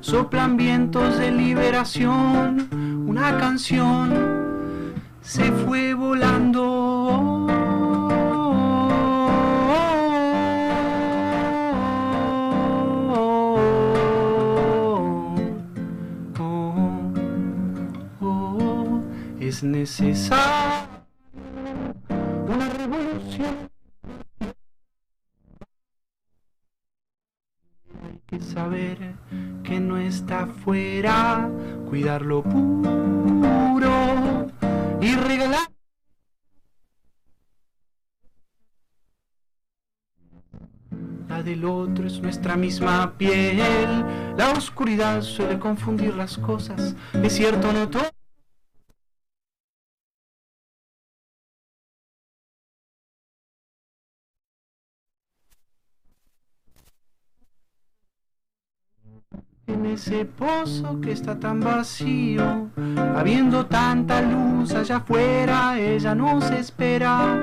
[0.00, 2.68] Soplan vientos de liberación,
[3.06, 7.46] una canción se fue volando.
[19.40, 20.89] Es necesario
[28.02, 29.14] Hay que saber
[29.62, 31.50] que no está afuera,
[31.88, 33.90] cuidar lo puro
[35.00, 35.68] y regalar.
[41.28, 43.58] La del otro es nuestra misma piel.
[44.36, 46.94] La oscuridad suele confundir las cosas.
[47.14, 48.19] Es cierto, no todo.
[59.92, 62.68] Ese pozo que está tan vacío,
[63.16, 67.38] habiendo tanta luz allá afuera, ella nos espera,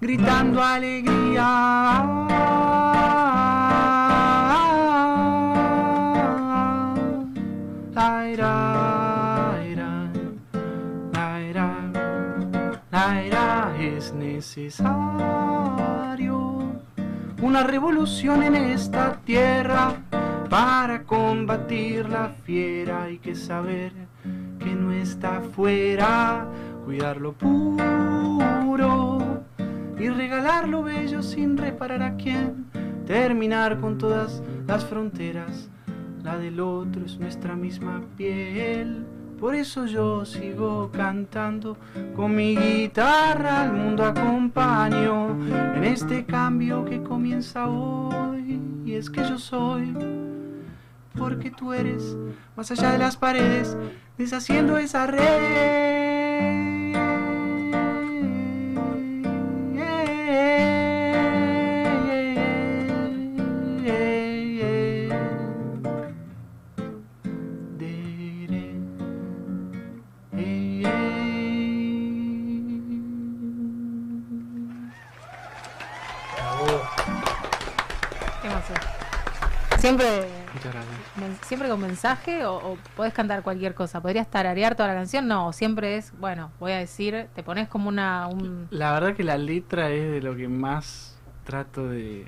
[0.00, 2.04] gritando alegría.
[7.94, 10.10] Laira, ira,
[11.12, 11.92] laira,
[12.90, 15.26] laira, es necesario
[17.42, 19.94] una revolución en esta tierra
[20.48, 23.04] para combatir la fiera.
[23.04, 23.92] Hay que saber
[24.58, 26.46] que no está afuera,
[26.84, 27.86] cuidar lo puro
[29.98, 32.66] y regalar lo bello sin reparar a quién,
[33.06, 35.70] terminar con todas las fronteras,
[36.22, 39.06] la del otro es nuestra misma piel.
[39.40, 41.76] Por eso yo sigo cantando
[42.14, 43.62] con mi guitarra.
[43.62, 45.36] Al mundo acompaño
[45.74, 48.58] en este cambio que comienza hoy.
[48.84, 49.94] Y es que yo soy
[51.16, 52.16] porque tú eres
[52.56, 53.76] más allá de las paredes,
[54.18, 56.75] deshaciendo esa red.
[81.78, 84.00] Mensaje o, o podés cantar cualquier cosa.
[84.00, 85.26] ¿Podrías tararear toda la canción?
[85.28, 88.26] No, siempre es, bueno, voy a decir, te pones como una...
[88.26, 88.68] Un...
[88.70, 92.26] La verdad que la letra es de lo que más trato de...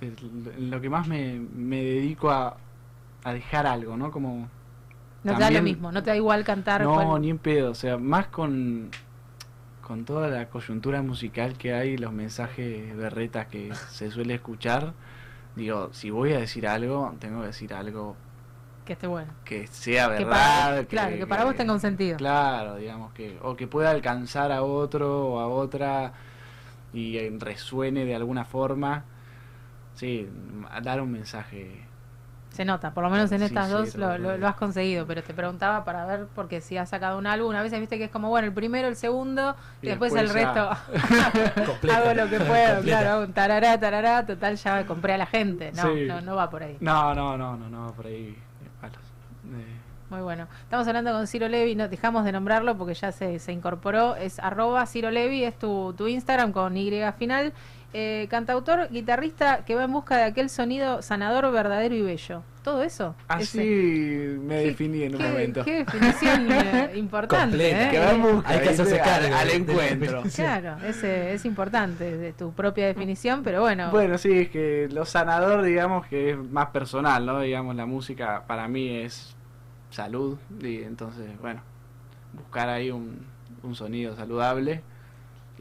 [0.00, 0.14] de
[0.58, 2.56] lo que más me, me dedico a,
[3.24, 4.10] a dejar algo, ¿no?
[4.10, 4.48] Como...
[5.24, 6.82] No te da lo mismo, no te da igual cantar.
[6.82, 8.90] No, cual- ni en pedo, o sea, más con,
[9.80, 14.94] con toda la coyuntura musical que hay, los mensajes berretas que se suele escuchar,
[15.56, 18.16] digo, si voy a decir algo, tengo que decir algo
[18.84, 19.32] Que esté bueno.
[19.44, 20.86] que sea Que para, verdad.
[20.88, 22.16] claro, que para vos tenga un sentido.
[22.16, 26.12] Claro, digamos que, o que pueda alcanzar a otro o a otra
[26.92, 29.04] y resuene de alguna forma.
[29.94, 30.28] Sí,
[30.82, 31.86] dar un mensaje.
[32.52, 35.22] Se nota, por lo menos en estas sí, dos lo, lo- lo has conseguido, pero
[35.22, 38.10] te preguntaba para ver, porque si has sacado un álbum, a veces viste que es
[38.10, 40.60] como, bueno, el primero, el segundo, y, Y después, el resto
[41.92, 42.80] hago lo que puedo, Completa.
[42.82, 46.04] claro, un tarará, tarará, total, ya compré a la gente, no, Sí.
[46.06, 46.76] no, no va por ahí.
[46.80, 48.36] No, no, no, no, no, por ahí.
[48.84, 49.78] Eh,
[50.10, 50.46] Muy bueno.
[50.64, 54.38] Estamos hablando con Ciro Levi, no dejamos de nombrarlo porque ya se, se incorporó, es
[54.38, 57.52] arroba Ciro Levi, es tu, tu Instagram con Y final.
[57.94, 62.42] Eh, cantautor, guitarrista que va en busca de aquel sonido sanador, verdadero y bello.
[62.64, 63.14] ¿Todo eso?
[63.28, 64.38] Así Ese.
[64.38, 65.64] me definí en un qué- momento.
[65.64, 67.56] Qué definición eh, importante.
[67.58, 67.88] Completa.
[67.88, 67.90] ¿eh?
[67.90, 70.22] Que va en busca, Hay que hacerse al, encuentro.
[70.34, 73.90] Claro, ese es importante, de tu propia definición, pero bueno.
[73.90, 77.40] Bueno, sí, es que lo sanador, digamos que es más personal, ¿no?
[77.40, 79.36] Digamos, la música para mí es
[79.90, 81.60] salud, y entonces, bueno,
[82.32, 83.26] buscar ahí un,
[83.62, 84.82] un sonido saludable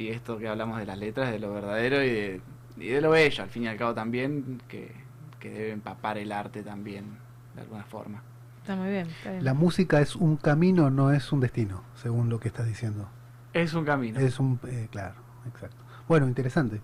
[0.01, 2.41] y esto que hablamos de las letras, de lo verdadero y de,
[2.77, 4.91] y de lo bello, al fin y al cabo también, que,
[5.39, 7.17] que debe empapar el arte también,
[7.55, 8.23] de alguna forma.
[8.61, 9.07] Está muy bien.
[9.07, 9.43] Está bien.
[9.43, 13.09] La música es un camino, no es un destino, según lo que estás diciendo.
[13.53, 14.19] Es un camino.
[14.19, 15.15] Es un, eh, claro,
[15.47, 15.77] exacto.
[16.07, 16.81] Bueno, interesante.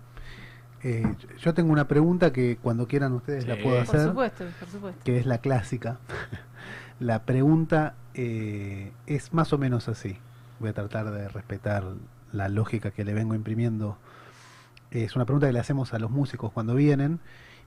[0.82, 1.04] Eh,
[1.38, 5.00] yo tengo una pregunta que cuando quieran ustedes la puedo por hacer, supuesto, por supuesto.
[5.04, 5.98] que es la clásica.
[7.00, 10.18] la pregunta eh, es más o menos así.
[10.60, 11.84] Voy a tratar de respetar
[12.32, 13.98] la lógica que le vengo imprimiendo.
[14.90, 17.20] Es una pregunta que le hacemos a los músicos cuando vienen.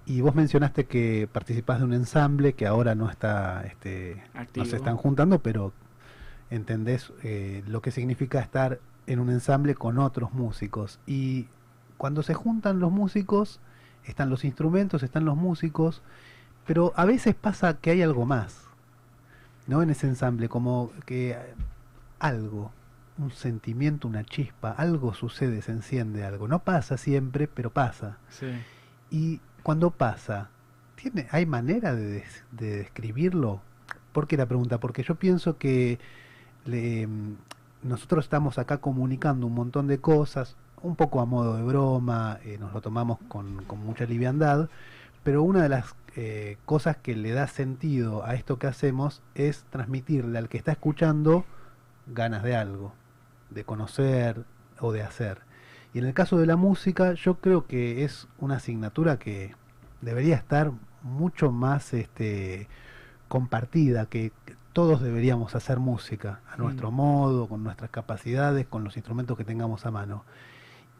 [0.05, 4.23] Y vos mencionaste que participás de un ensamble que ahora no está, este,
[4.55, 5.73] no se están juntando, pero
[6.49, 10.99] entendés eh, lo que significa estar en un ensamble con otros músicos.
[11.05, 11.47] Y
[11.97, 13.59] cuando se juntan los músicos,
[14.05, 16.01] están los instrumentos, están los músicos,
[16.65, 18.63] pero a veces pasa que hay algo más,
[19.67, 19.83] ¿no?
[19.83, 21.37] En ese ensamble, como que
[22.19, 22.71] algo,
[23.21, 26.47] un sentimiento, una chispa, algo sucede, se enciende algo.
[26.47, 28.17] No pasa siempre, pero pasa.
[28.29, 28.47] Sí.
[29.09, 30.49] Y cuando pasa,
[30.95, 33.61] ¿tiene, ¿hay manera de, des- de describirlo?
[34.11, 34.79] ¿Por qué la pregunta?
[34.79, 35.99] Porque yo pienso que
[36.65, 37.35] le- mm,
[37.83, 42.57] nosotros estamos acá comunicando un montón de cosas, un poco a modo de broma, eh,
[42.59, 44.69] nos lo tomamos con, con mucha liviandad,
[45.23, 49.63] pero una de las eh, cosas que le da sentido a esto que hacemos es
[49.69, 51.45] transmitirle al que está escuchando
[52.07, 52.93] ganas de algo,
[53.51, 54.43] de conocer
[54.79, 55.39] o de hacer.
[55.93, 59.55] Y en el caso de la música, yo creo que es una asignatura que
[60.01, 60.71] debería estar
[61.03, 62.67] mucho más este,
[63.27, 64.31] compartida, que
[64.73, 66.95] todos deberíamos hacer música a nuestro Mm.
[66.95, 70.23] modo, con nuestras capacidades, con los instrumentos que tengamos a mano.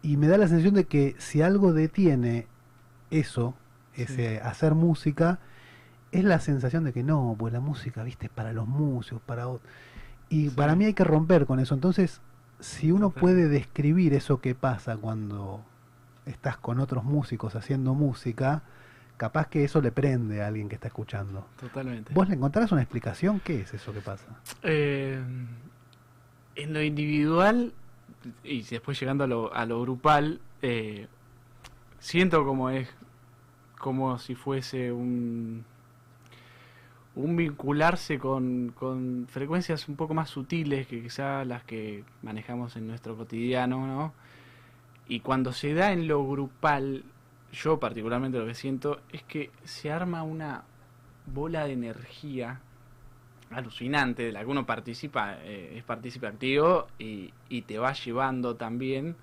[0.02, 2.48] Y me da la sensación de que si algo detiene
[3.12, 3.54] eso,
[3.96, 5.40] ese hacer música,
[6.12, 9.48] es la sensación de que no, pues la música, viste, es para los músicos, para
[9.48, 9.62] ot-
[10.30, 10.56] Y Sí.
[10.56, 11.74] para mí hay que romper con eso.
[11.76, 12.22] Entonces,
[12.62, 15.62] si uno puede describir eso que pasa cuando
[16.26, 18.64] estás con otros músicos haciendo música,
[19.18, 21.46] capaz que eso le prende a alguien que está escuchando.
[21.60, 22.14] Totalmente.
[22.14, 23.40] ¿Vos le encontrás una explicación?
[23.40, 24.26] ¿Qué es eso que pasa?
[24.64, 25.22] Eh,
[26.56, 27.74] en lo individual
[28.44, 31.08] y después llegando a lo, a lo grupal, eh,
[32.00, 32.90] siento como es
[33.80, 35.66] como si fuese un
[37.16, 42.88] un vincularse con, con frecuencias un poco más sutiles que quizá las que manejamos en
[42.88, 44.14] nuestro cotidiano, ¿no?
[45.08, 47.04] Y cuando se da en lo grupal,
[47.52, 50.64] yo particularmente lo que siento es que se arma una
[51.26, 52.62] bola de energía
[53.50, 58.56] alucinante de la que uno participa, eh, es partícipe activo y, y te va llevando
[58.56, 59.18] también.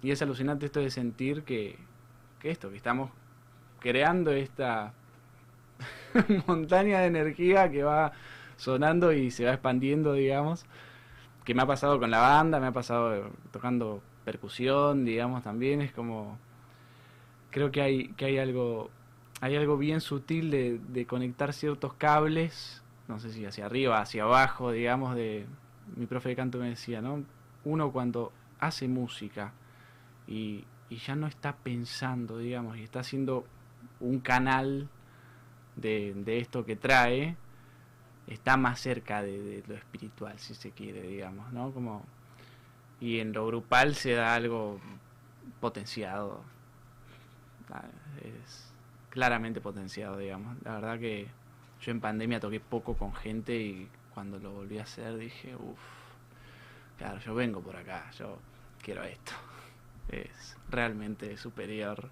[0.00, 1.76] Y es alucinante esto de sentir que,
[2.38, 3.10] que esto, que estamos
[3.80, 4.94] creando esta
[6.46, 8.12] montaña de energía que va
[8.56, 10.64] sonando y se va expandiendo, digamos.
[11.44, 15.80] Que me ha pasado con la banda, me ha pasado eh, tocando percusión, digamos, también.
[15.80, 16.38] Es como.
[17.50, 18.90] Creo que hay, que hay algo.
[19.40, 24.70] Hay algo bien sutil de, conectar ciertos cables no sé si hacia arriba, hacia abajo,
[24.70, 25.44] digamos, de
[25.96, 27.24] mi profe de canto me decía, ¿no?
[27.64, 29.52] Uno cuando hace música
[30.28, 33.44] y ya no está pensando, digamos, y está haciendo
[34.00, 34.88] un canal
[35.76, 37.36] de, de esto que trae,
[38.26, 41.72] está más cerca de, de lo espiritual, si se quiere, digamos, ¿no?
[41.72, 42.04] Como,
[43.00, 44.80] y en lo grupal se da algo
[45.60, 46.42] potenciado,
[47.72, 47.84] Ah,
[48.20, 48.70] es
[49.10, 50.56] claramente potenciado, digamos.
[50.62, 51.26] La verdad que
[51.80, 55.80] yo en pandemia toqué poco con gente y cuando lo volví a hacer dije, uff,
[56.98, 58.38] claro, yo vengo por acá, yo
[58.82, 59.32] quiero esto.
[60.08, 62.10] Es realmente superior.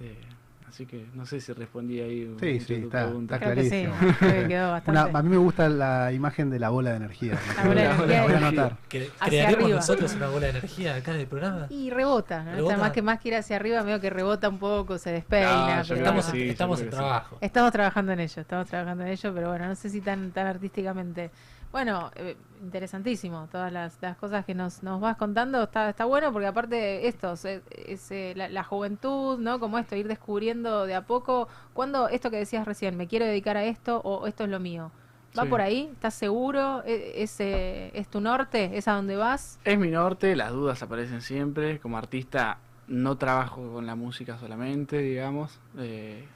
[0.00, 0.24] Eh,
[0.68, 3.34] así que no sé si respondí ahí un Sí, sí, está- pregunta.
[3.36, 4.16] está Creo que sí, clarísimo.
[4.18, 5.00] creo que quedó bastante.
[5.10, 7.38] Una- a mí me gusta la imagen de la bola de energía.
[7.56, 8.76] La bola de energía voy a es- anotar.
[8.90, 9.76] Cre- Hacia ¿Crearemos arriba.
[9.78, 11.66] nosotros una bola de energía acá en el programa?
[11.70, 12.50] Y rebota, ¿no?
[12.50, 12.76] O sea, Rebota.
[12.78, 15.82] más que más que ir hacia arriba, veo que rebota un poco, se despeina.
[15.82, 16.96] Pero que Estamos, sí, estamos en que sí.
[16.96, 17.38] trabajo.
[17.40, 20.46] Estamos trabajando en ello, estamos trabajando en ello, pero bueno, no sé si tan, tan
[20.46, 21.30] artísticamente.
[21.76, 26.32] Bueno, eh, interesantísimo, todas las, las cosas que nos, nos vas contando, está, está bueno
[26.32, 29.60] porque aparte esto, es, es, eh, la, la juventud, ¿no?
[29.60, 33.58] Como esto, ir descubriendo de a poco, cuando esto que decías recién, me quiero dedicar
[33.58, 34.90] a esto o esto es lo mío.
[35.38, 35.50] ¿Va Sí.
[35.50, 35.90] por ahí?
[35.92, 36.82] ¿Estás seguro?
[36.86, 38.70] ¿E- ¿Es, eh, ¿Es tu norte?
[38.78, 39.58] ¿Es a dónde vas?
[39.64, 41.78] Es mi norte, las dudas aparecen siempre.
[41.78, 45.60] Como artista no trabajo con la música solamente, digamos.
[45.76, 46.26] eh,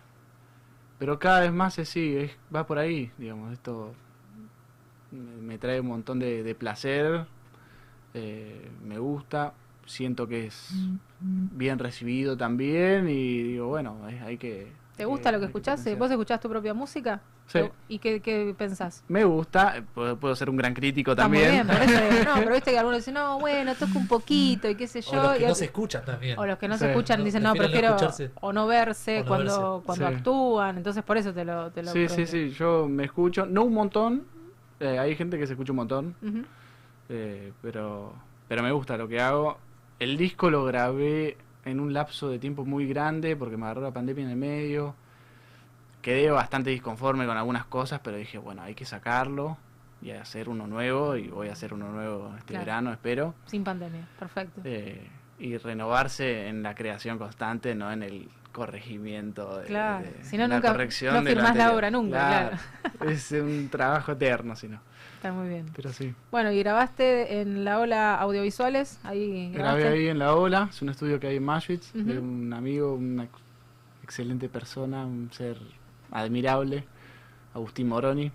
[0.99, 3.53] pero cada vez más es sí, es, va por ahí, digamos.
[3.53, 3.93] Esto
[5.13, 7.27] me, trae un montón de, de placer,
[8.15, 9.53] eh, me gusta,
[9.87, 10.73] siento que es
[11.21, 14.73] bien recibido también y digo, bueno, es- hay que...
[14.97, 15.85] ¿Te gusta eh, lo que escuchás?
[15.99, 17.21] ¿Vos escuchás tu propia música?
[17.47, 17.61] Sí.
[17.89, 19.03] ¿Y qué, qué pensás?
[19.09, 21.51] Me gusta, puedo, puedo ser un gran crítico Está muy también.
[21.51, 24.69] bien, por eso digo, no, pero viste que algunos dicen, no, bueno, toco un poquito
[24.69, 25.23] y qué sé O yo.
[25.23, 26.39] los que y no se escuchan también.
[26.39, 26.81] o los que no Sí.
[26.81, 27.97] se escuchan dicen, no, prefiero
[28.41, 29.87] o no verse O no cuando, verse.
[29.87, 30.15] cuando Sí.
[30.15, 33.65] actúan, entonces por eso te lo, te lo Sí, sí, sí, yo me escucho, no
[33.65, 34.25] un montón,
[34.81, 36.15] eh, hay gente que se escucha un montón,
[37.09, 38.13] eh, pero,
[38.49, 39.59] pero me gusta lo que hago.
[39.99, 43.93] El disco lo grabé en un lapso de tiempo muy grande porque me agarró la
[43.93, 44.95] pandemia en el medio.
[46.03, 49.59] Quedé bastante disconforme con algunas cosas, pero dije, bueno, hay que sacarlo
[50.01, 52.65] y hacer uno nuevo y voy a hacer uno nuevo este Claro.
[52.65, 53.35] verano, espero.
[53.47, 54.63] Sin pandemia, perfecto.
[54.65, 55.07] Eh,
[55.41, 60.47] y renovarse en la creación constante, no en el corregimiento de, Claro, de si no,
[60.49, 61.75] la nunca- corrección no de firmás la anterior.
[61.75, 62.51] obra nunca,
[63.09, 64.81] Es un trabajo eterno, si no.
[65.17, 65.67] Está muy bien.
[65.77, 66.15] Pero sí.
[66.31, 69.89] Bueno, y grabaste en la ola audiovisuales, ahí Grabé grabaste.
[69.89, 72.23] ahí en La Ola, es un estudio que hay en Auschwitz, de Ujú.
[72.27, 73.33] un amigo, una ex-
[74.03, 75.59] excelente persona, un ser
[76.11, 76.85] admirable,
[77.55, 78.33] Agustín Moroni.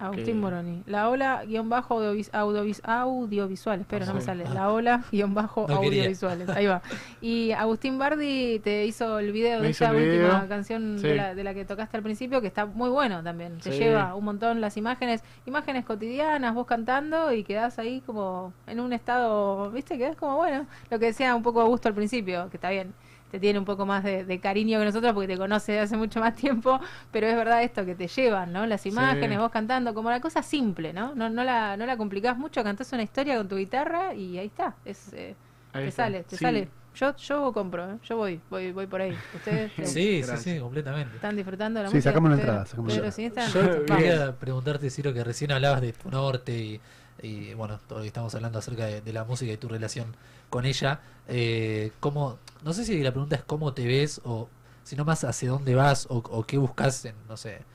[0.00, 0.82] Agustín que- Moroni.
[0.86, 4.44] La ola guion bajo audiovis- audiovis- audiovisuales, pero no me sale.
[4.52, 6.48] La ola guion bajo No audiovisuales.
[6.48, 6.82] Ahí va.
[7.20, 11.06] Y Agustín Bardi te hizo el video Me de el última video, canción sí.
[11.06, 13.58] de, la, de la que tocaste al principio, que está muy bueno también.
[13.58, 13.78] Te Sí.
[13.78, 18.92] lleva un montón las imágenes, imágenes cotidianas, vos cantando y quedás ahí como en un
[18.92, 19.98] estado, ¿viste?
[19.98, 20.66] Quedás como bueno.
[20.90, 22.94] Lo que decía un poco Augusto al principio, que está bien.
[23.30, 25.96] Te tiene un poco más de, de cariño que nosotros porque te conoce de hace
[25.96, 28.66] mucho más tiempo, pero es verdad esto que te llevan, ¿no?
[28.66, 31.14] Las imágenes, vos cantando, como la cosa simple, ¿no?
[31.14, 34.46] No, no, la, no la complicás mucho, cantás una historia con tu guitarra y ahí
[34.46, 34.74] está.
[34.84, 35.36] Es, eh,
[35.72, 36.04] Ahí te está.
[36.04, 36.44] sale, te Sí.
[36.44, 36.68] sale.
[36.92, 37.96] Yo, yo compro, ¿eh?
[38.02, 39.12] yo voy, voy, voy por ahí.
[39.32, 41.14] Ustedes eh, Sí, sí, sí, completamente.
[41.14, 42.10] están disfrutando de la Sí, música.
[42.10, 43.50] sacame una Pedro- entrada, una Pedro entrada.
[43.52, 43.86] Yo-.
[43.96, 46.80] Quería preguntarte, Ciro, que recién hablabas de tu norte y,
[47.22, 50.16] y, bueno, todo lo que estamos hablando acerca de, de la música y tu relación
[50.50, 51.02] con ella.
[51.28, 54.50] Eh, ¿cómo, no sé si la pregunta es cómo te ves o
[54.84, 57.66] sino más hacia dónde vas o, o qué buscas en, no sé,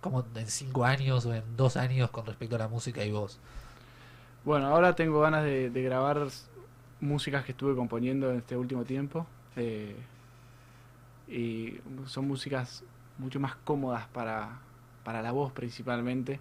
[0.00, 3.40] como en cinco años o en dos años con respecto a la música y vos.
[4.44, 6.26] Bueno, ahora tengo ganas de, de grabar
[7.00, 9.26] músicas que estuve componiendo en este último tiempo.
[9.56, 10.06] eh,
[11.28, 12.84] y son músicas
[13.18, 14.60] mucho más cómodas para,
[15.04, 16.40] para la voz principalmente.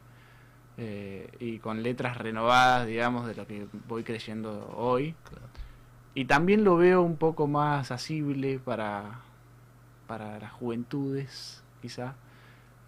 [0.77, 5.15] eh, y con letras renovadas, digamos, de lo que voy creyendo hoy.
[5.23, 5.48] Claro.
[6.19, 9.21] Y también lo veo un poco más asible para,
[10.05, 12.13] para las juventudes, quizá.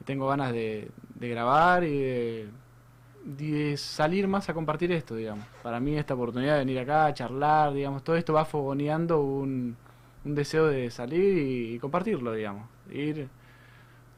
[0.03, 2.49] Tengo ganas de, grabar y
[3.23, 5.45] de, salir más a compartir esto, digamos.
[5.63, 9.77] Para mí esta oportunidad de venir acá a charlar, digamos, todo esto va fogoneando un,
[10.25, 12.67] un deseo de salir y, compartirlo, digamos.
[12.91, 13.29] Ir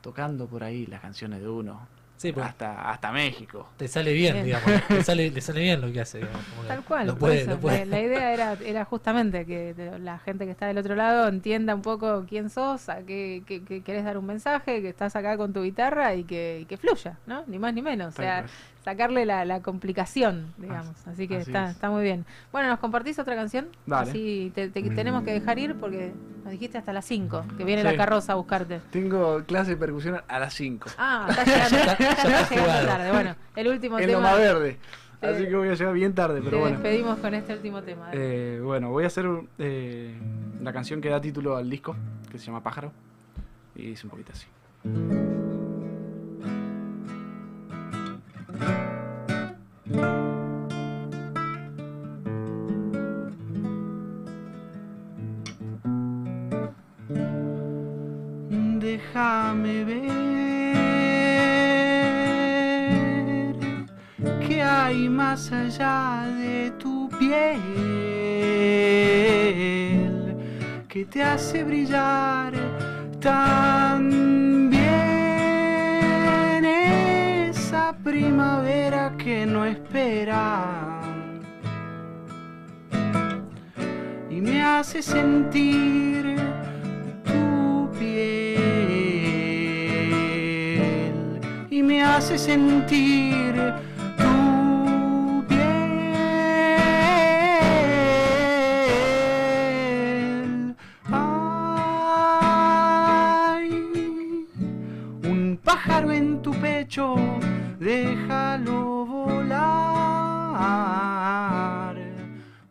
[0.02, 1.88] tocando por ahí las canciones de uno.
[2.24, 3.68] Sí, pues hasta, hasta México.
[3.76, 4.46] te sale bien, Bien.
[4.46, 4.88] digamos.
[4.88, 6.20] Te sale, le sale bien lo que hace.
[6.20, 7.08] digamos, como que Tal cual.
[7.08, 7.52] Lo puede, eso.
[7.52, 7.86] lo puede.
[7.86, 11.76] La, la idea era, era justamente que la gente que está del otro lado entienda
[11.76, 15.36] un poco quién sos, a qué, qué- qué querés dar un mensaje, que estás acá
[15.36, 17.44] con tu guitarra y que, y que fluya, ¿no?
[17.48, 18.14] Ni más ni menos.
[18.14, 18.50] O sea, cual.
[18.84, 20.96] Sacarle la, la complicación, digamos.
[21.08, 21.72] Así que así está, es.
[21.72, 22.26] está muy bien.
[22.52, 23.68] Bueno, ¿nos compartís otra canción?
[23.86, 24.10] Dale.
[24.12, 26.12] Así te, te- tenemos que dejar ir porque
[26.44, 28.82] nos dijiste hasta las 5, que viene la carroza a buscarte.
[28.92, 30.90] Tengo clase de percusión a las 5.
[30.98, 32.88] Ah, está llegando, Ya está- ya ya está está llegando jugado.
[32.88, 33.12] tarde.
[33.12, 34.20] Bueno, el último En tema.
[34.22, 34.78] Loma Verde.
[35.20, 36.78] Te- Así que voy a llegar bien tarde, te pero bueno.
[36.78, 38.10] despedimos con este último tema.
[38.12, 39.26] Eh, bueno, voy a hacer
[39.58, 40.14] eh,
[40.62, 41.96] la canción que da título al disco,
[42.30, 42.92] que se llama Pájaro.
[43.76, 44.48] Y dice un poquito así.
[58.80, 60.04] Déjame ver
[64.48, 67.62] qué hay más allá de tu piel
[70.88, 72.54] que te hace brillar
[73.20, 74.63] tan
[78.04, 81.02] primavera que no espera.
[84.30, 86.36] Y me hace sentir
[87.24, 88.20] tu piel.
[91.70, 93.56] Y me hace sentir
[94.18, 95.64] tu piel.
[105.24, 107.16] Un pájaro en tu pecho,
[107.84, 109.54] déjalo volar.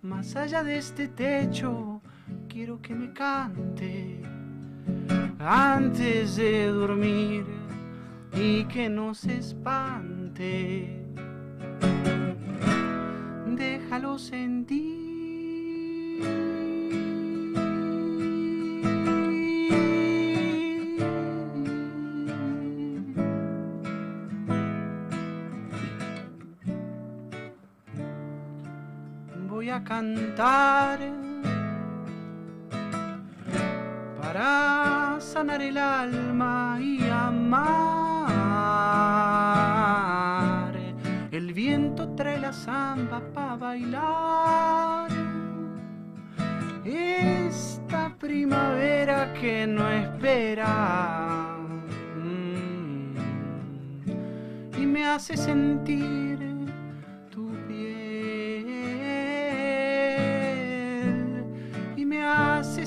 [0.01, 2.01] Más allá de este techo,
[2.49, 4.23] quiero que me cante
[5.39, 7.45] antes de dormir
[8.33, 11.05] y que no se espante.
[13.47, 15.02] Déjalo sentir.
[30.03, 30.99] Cantar
[34.21, 37.63] para sanar el alma y amar.
[41.31, 45.09] El viento trae la samba para bailar.
[46.85, 51.59] Esta primavera que no espera.
[52.17, 53.15] Mm.
[54.83, 56.32] Y me hace sentir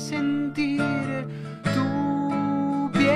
[0.09, 0.81] sentir
[1.73, 3.15] tu piel.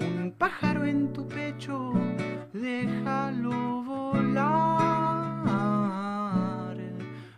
[0.00, 1.92] Un pájaro en tu pecho,
[2.52, 4.66] déjalo volar.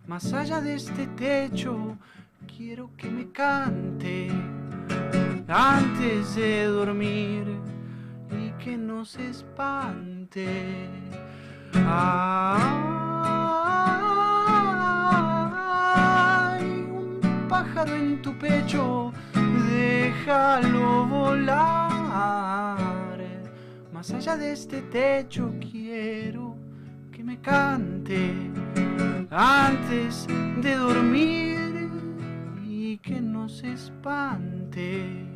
[0.07, 1.99] Más allá de este techo,
[2.47, 4.31] quiero que me cante
[5.49, 7.58] antes de dormir
[8.69, 10.47] que no se espante.
[11.73, 12.21] Ay,
[16.93, 19.11] un pájaro en tu pecho,
[19.71, 22.77] déjalo volar.
[23.91, 26.55] Más allá de este techo quiero
[27.11, 28.35] que me cante
[29.31, 30.27] antes
[30.61, 31.89] de dormir
[32.67, 35.28] y que no se espante.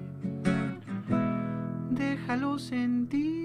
[1.93, 3.43] Déjalo sentir.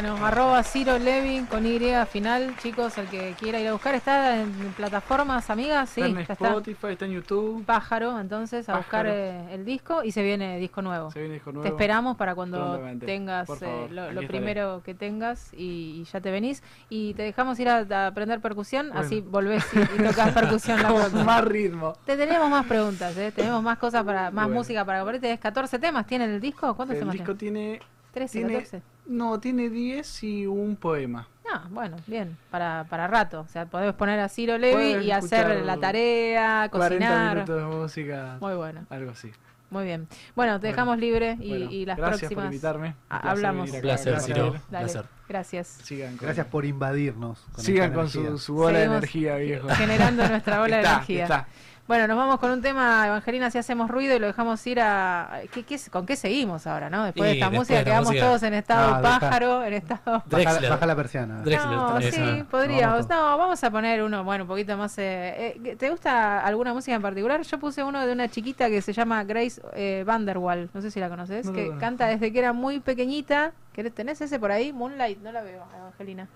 [0.00, 4.40] Bueno, arroba Ciro Levin con Y final, chicos, el que quiera ir a buscar, ¿está
[4.40, 5.90] en plataformas amigas?
[5.90, 6.34] Sí, está en está.
[6.34, 7.64] Spotify, está en YouTube.
[7.64, 11.10] Pájaro, entonces, a buscar eh, el disco y se viene disco nuevo.
[11.10, 11.64] Se viene disco nuevo.
[11.64, 16.62] Te esperamos para cuando tengas eh, lo, primero que tengas y, y ya te venís.
[16.88, 19.00] Y te dejamos ir a, a aprender percusión, Bueno.
[19.00, 21.94] así volvés y, y tocas percusión la Con más ritmo.
[22.06, 23.32] Te tenemos más preguntas, ¿eh?
[23.34, 24.60] tenemos más cosas para, más Bueno.
[24.60, 25.22] música para compartir.
[25.22, 26.76] Tenés 14 temas, ¿tiene el disco?
[26.76, 27.80] ¿Cuántos El temas disco tiene?
[27.80, 27.82] tiene,
[28.12, 28.97] 13, tiene 14.
[29.08, 31.26] No, tiene 10 y un poema.
[31.52, 33.40] Ah, bueno, bien, para, para rato.
[33.40, 37.34] O sea, podés poner a Ciro Levi Puedes y hacer la tarea, 40 cocinar.
[37.36, 39.30] minutos de música, Muy bueno, algo así.
[39.70, 40.06] muy bien.
[40.36, 42.44] Bueno, te Bueno, dejamos libre y, Bueno, y las gracias próximas.
[42.44, 42.88] por invitarme.
[42.88, 43.70] Un placer hablamos.
[43.70, 43.80] acá.
[43.80, 44.26] Placer, Gracias.
[44.36, 44.52] Ciro.
[44.70, 45.04] Dale, Placer.
[45.26, 45.66] gracias.
[45.84, 47.40] Sigan con, Gracias por invadirnos.
[47.52, 49.68] con sigan con su, su bola Seguimos de energía, viejo.
[49.70, 51.22] Generando nuestra ola de energía.
[51.22, 51.48] está.
[51.88, 55.40] Bueno, nos vamos con un tema, Evangelina, si hacemos ruido y lo dejamos ir a...
[55.50, 57.02] ¿Qué, qué- con qué seguimos ahora, no?
[57.04, 58.26] Después de esta después música quedamos música.
[58.26, 60.22] todos en estado Ah, pájaro, en estado...
[60.30, 61.40] Baja, baja la persiana.
[61.40, 63.08] Drexler, No, sí, podríamos.
[63.08, 64.98] Vamos No, vamos a poner uno, bueno, un poquito más...
[64.98, 67.40] eh, eh, ¿Te gusta alguna música en particular?
[67.40, 71.00] Yo puse uno de una chiquita que se llama Grace eh, Vanderwall, no sé si
[71.00, 71.78] la conoces, No, no, que no.
[71.78, 73.52] canta desde que era muy pequeñita.
[73.74, 74.74] ¿Querés- ¿Tenés ese por ahí?
[74.74, 76.28] Moonlight, no la veo, Evangelina.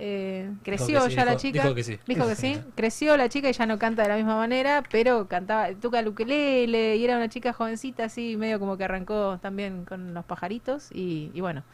[0.00, 1.62] Eh, creció sí, ya la chica.
[1.62, 1.98] dijo que sí.
[2.06, 2.60] Dijo que sí.
[2.76, 6.08] Creció la chica y ya no canta de la misma manera, pero cantaba, toca el
[6.08, 10.90] ukelele y era una chica jovencita así, medio como que arrancó también con los pajaritos
[10.92, 11.64] y, y bueno,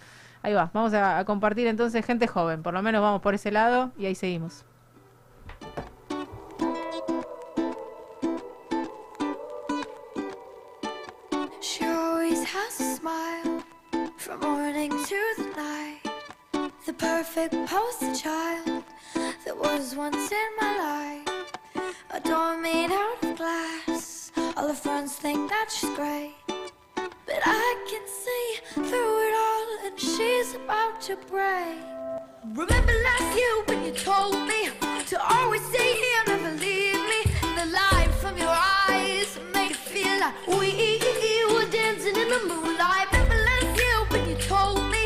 [0.42, 0.70] ahí va.
[0.72, 4.06] Vamos a, a compartir entonces gente joven, por lo menos vamos por ese lado y
[4.06, 4.64] ahí seguimos.
[11.60, 13.62] She always has a smile
[14.16, 16.03] from morning to the night.
[17.04, 18.82] Perfect poster child
[19.44, 21.52] that was once in my life.
[22.10, 24.32] A door made out of glass.
[24.56, 26.34] All her friends think that she's great.
[26.96, 28.48] But I can see
[28.88, 31.84] through it all, and she's about to break.
[32.62, 34.70] Remember last year when you told me
[35.10, 37.20] to always stay here, never leave me.
[37.58, 38.56] The light from your
[38.88, 41.02] eyes made it feel like we
[41.52, 43.08] were dancing in the moonlight.
[43.12, 45.04] Remember last year when you told me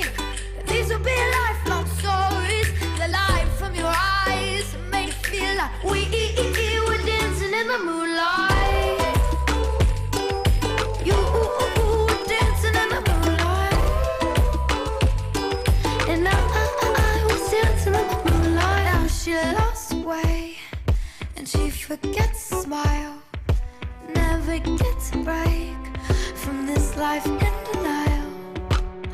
[0.69, 1.48] these would be lifelong
[21.89, 23.15] she to smile.
[24.15, 25.81] Never get a break
[26.35, 28.29] from this life in denial.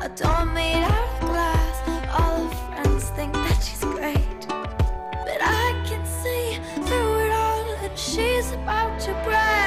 [0.01, 1.77] A door made out of glass.
[2.19, 7.97] All her friends think that she's great, but I can see through it all, and
[7.97, 9.64] she's about to break.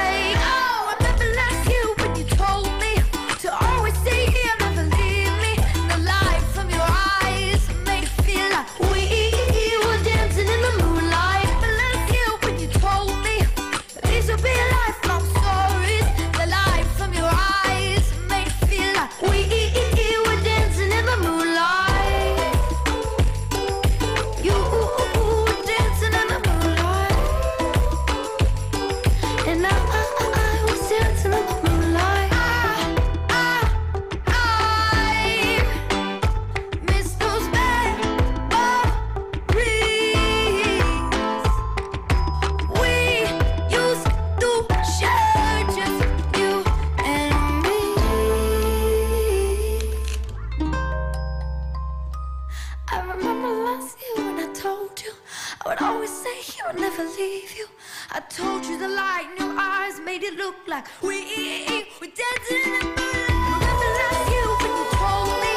[60.67, 63.29] Like we we dancing in the moonlight.
[63.49, 65.53] Remember last year when you told me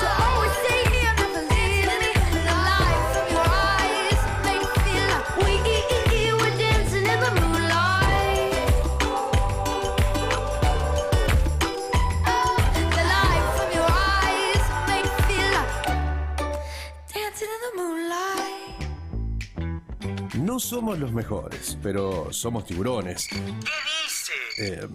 [0.00, 2.10] to always stay here, never leave me.
[2.42, 5.52] The light from your eyes made me feel like we
[6.34, 8.66] were dancing in the moonlight.
[12.96, 15.78] The light from your eyes made me feel like
[17.14, 18.74] dancing in the moonlight.
[20.38, 23.28] No somos los mejores, pero somos tiburones.
[24.58, 24.88] Eh,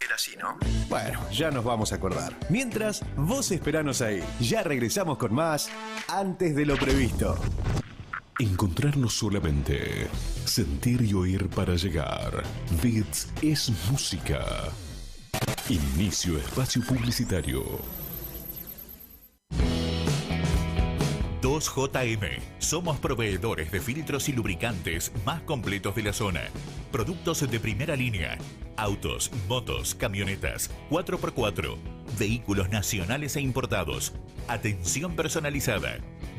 [0.00, 0.58] era así, ¿no?
[0.88, 2.36] Bueno, ya nos vamos a acordar.
[2.50, 4.22] Mientras, vos esperanos ahí.
[4.40, 5.70] Ya regresamos con más
[6.08, 7.36] antes de lo previsto.
[8.38, 10.08] Encontrarnos solamente.
[10.44, 12.42] Sentir y oír para llegar.
[12.82, 14.44] Beats es música.
[15.68, 17.64] Inicio espacio publicitario.
[21.40, 22.40] 2JM.
[22.58, 26.42] Somos proveedores de filtros y lubricantes más completos de la zona.
[26.92, 28.36] Productos de primera línea.
[28.76, 31.76] Autos, motos, camionetas, 4x4.
[32.18, 34.12] Vehículos nacionales e importados.
[34.48, 35.98] Atención personalizada.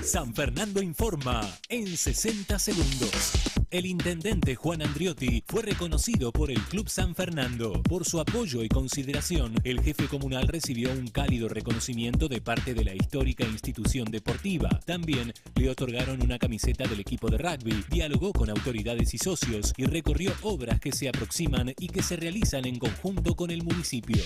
[0.00, 3.57] San Fernando informa en 60 segundos.
[3.70, 7.82] El intendente Juan Andriotti fue reconocido por el Club San Fernando.
[7.82, 12.82] Por su apoyo y consideración, el jefe comunal recibió un cálido reconocimiento de parte de
[12.82, 14.70] la histórica institución deportiva.
[14.86, 19.84] También le otorgaron una camiseta del equipo de rugby, dialogó con autoridades y socios y
[19.84, 24.22] recorrió obras que se aproximan y que se realizan en conjunto con el municipio.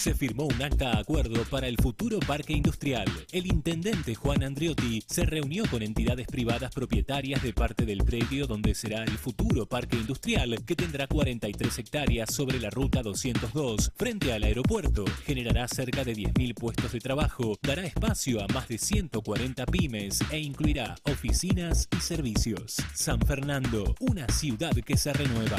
[0.00, 3.06] Se firmó un acta acuerdo para el futuro parque industrial.
[3.32, 8.74] El intendente Juan Andriotti se reunió con entidades privadas propietarias de parte del predio donde
[8.74, 14.44] será el futuro parque industrial, que tendrá 43 hectáreas sobre la ruta 202, frente al
[14.44, 15.04] aeropuerto.
[15.26, 20.38] Generará cerca de 10.000 puestos de trabajo, dará espacio a más de 140 pymes e
[20.38, 22.76] incluirá oficinas y servicios.
[22.94, 25.58] San Fernando, una ciudad que se renueva.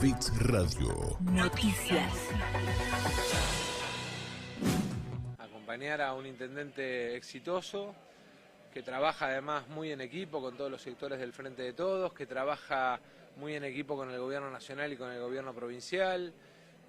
[0.00, 1.18] Bits Radio.
[1.20, 2.12] Noticias.
[5.38, 7.94] acompañar a un intendente exitoso
[8.72, 12.26] que trabaja además muy en equipo con todos los sectores del Frente de Todos, que
[12.26, 13.00] trabaja
[13.36, 16.32] muy en equipo con el gobierno nacional y con el gobierno provincial,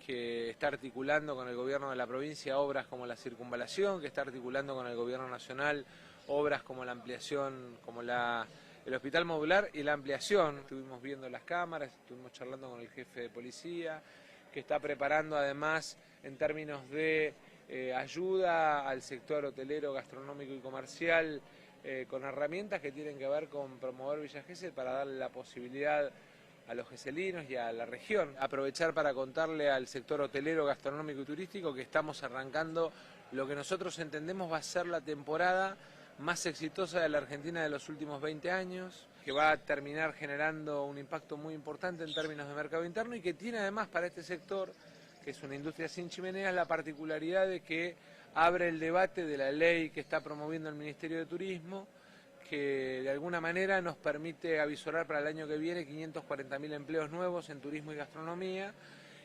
[0.06, 4.22] que está articulando con el gobierno de la provincia obras como la circunvalación, que está
[4.22, 5.86] articulando con el gobierno nacional
[6.28, 8.48] obras como la ampliación, como la,
[8.86, 10.60] el hospital modular y la ampliación.
[10.60, 14.02] Estuvimos viendo las cámaras, estuvimos charlando con el jefe de policía,
[14.54, 17.34] que está preparando además en términos de
[17.68, 21.42] eh, ayuda al sector hotelero, gastronómico y comercial
[21.84, 26.12] eh, con herramientas que tienen que ver con promover Villa Gesell para darle la posibilidad
[26.68, 28.36] a los geselinos y a la región.
[28.40, 32.92] Aprovechar para contarle al sector hotelero, gastronómico y turístico que estamos arrancando
[33.32, 35.76] lo que nosotros entendemos va a ser la temporada
[36.20, 40.86] más exitosa de la Argentina de los últimos 20 años, que va a terminar generando
[40.86, 44.24] un impacto muy importante en términos de mercado interno y que tiene además para este
[44.24, 44.72] sector,
[45.24, 47.96] que es una industria sin chimeneas, la particularidad de que
[48.36, 51.88] abre el debate de la ley que está promoviendo el Ministerio de Turismo,
[52.50, 57.50] que de alguna manera nos permite avisorar para el año que viene 540.000 empleos nuevos
[57.50, 58.74] en turismo y gastronomía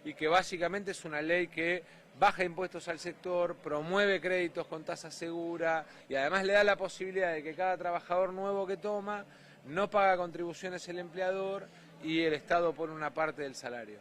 [0.05, 1.83] y que básicamente es una ley que
[2.21, 7.33] baja impuestos al sector, promueve créditos con tasa segura y además le da la posibilidad
[7.33, 9.25] de que cada trabajador nuevo que toma
[9.67, 11.67] no paga contribuciones el empleador
[12.05, 14.01] y el Estado pone una parte del salario.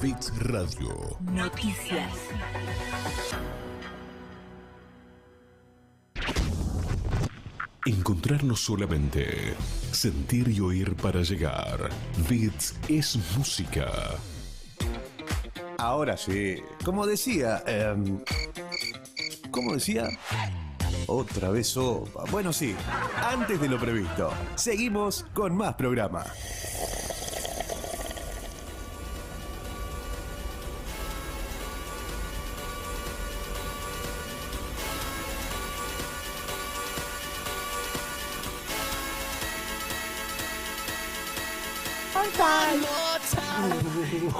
[0.00, 1.18] Bits Radio.
[1.22, 2.12] Noticias.
[7.84, 9.54] Encontrarnos solamente.
[9.90, 11.90] Sentir y oír para llegar.
[12.28, 13.90] Bits es música.
[15.78, 16.62] Ahora sí.
[16.84, 17.62] Como decía.
[17.66, 18.20] em,
[19.50, 20.08] ¿Cómo decía?
[21.06, 22.24] Otra vez sopa.
[22.30, 22.74] Bueno, sí.
[23.22, 24.32] Antes de lo previsto.
[24.56, 26.24] Seguimos con más programa.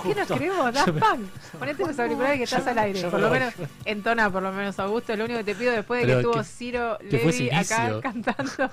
[0.02, 0.72] ¿Qué nos queremos?
[0.72, 1.28] Daft Punk.
[1.58, 3.02] Ponete los auriculares que estás al aire.
[3.08, 5.14] Por lo menos, entona por lo menos, Augusto.
[5.16, 8.70] Lo único que te pido después de que estuvo Ciro Levi acá cantando.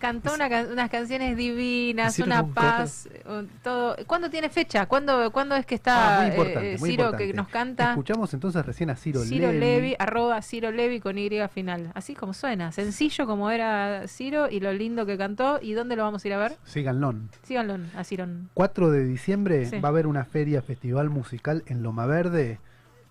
[0.00, 3.94] Cantó una unas canciones divinas, una un paz, un- todo.
[4.06, 4.86] ¿Cuándo tiene fecha?
[4.86, 7.90] ¿Cuándo, ¿cuándo es que está Ah, muy eh, muy Ciro que nos canta?
[7.90, 9.60] Escuchamos entonces recién a Ciro, Ciro Levi.
[9.60, 11.92] Levi, arroba Ciro Levi con Y final.
[11.94, 12.72] Así como suena.
[12.72, 15.58] Sencillo como era Ciro y lo lindo que cantó.
[15.60, 16.56] ¿Y dónde lo vamos a ir a ver?
[16.64, 17.14] Síganlo.
[17.42, 18.26] Síganlo a Ciro.
[18.54, 19.80] 4 de diciembre Sí.
[19.80, 22.58] va a haber una feria festival musical en Loma Verde.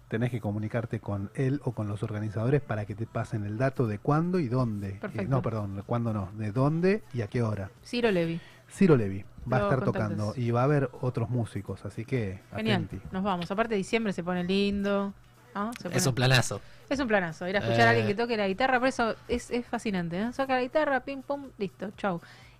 [0.10, 3.88] Tenés que comunicarte con él o con los organizadores para que te pasen el dato
[3.88, 4.90] de cuándo y dónde.
[4.90, 5.30] Eh, Perfecto.
[5.30, 7.70] no, perdón, de cuándo no, de dónde y a qué hora.
[7.86, 8.42] Ciro Levi.
[8.72, 9.94] Ciro Levi va a estar contactos.
[10.18, 12.84] tocando y va a haber otros músicos, así que Genial.
[12.86, 13.08] atenti.
[13.12, 13.50] Nos vamos.
[13.52, 15.14] Aparte diciembre se pone lindo.
[15.56, 15.72] ¿no?
[15.80, 16.60] Se Es un planazo.
[16.90, 17.48] Es un planazo.
[17.48, 17.90] Ir a escuchar a Eh.
[17.90, 18.80] alguien que toque la guitarra.
[18.80, 20.20] Por eso es, es fascinante.
[20.20, 20.34] ¿no?
[20.34, 21.92] Saca la guitarra, pim, pum, listo.
[21.98, 22.20] Chau.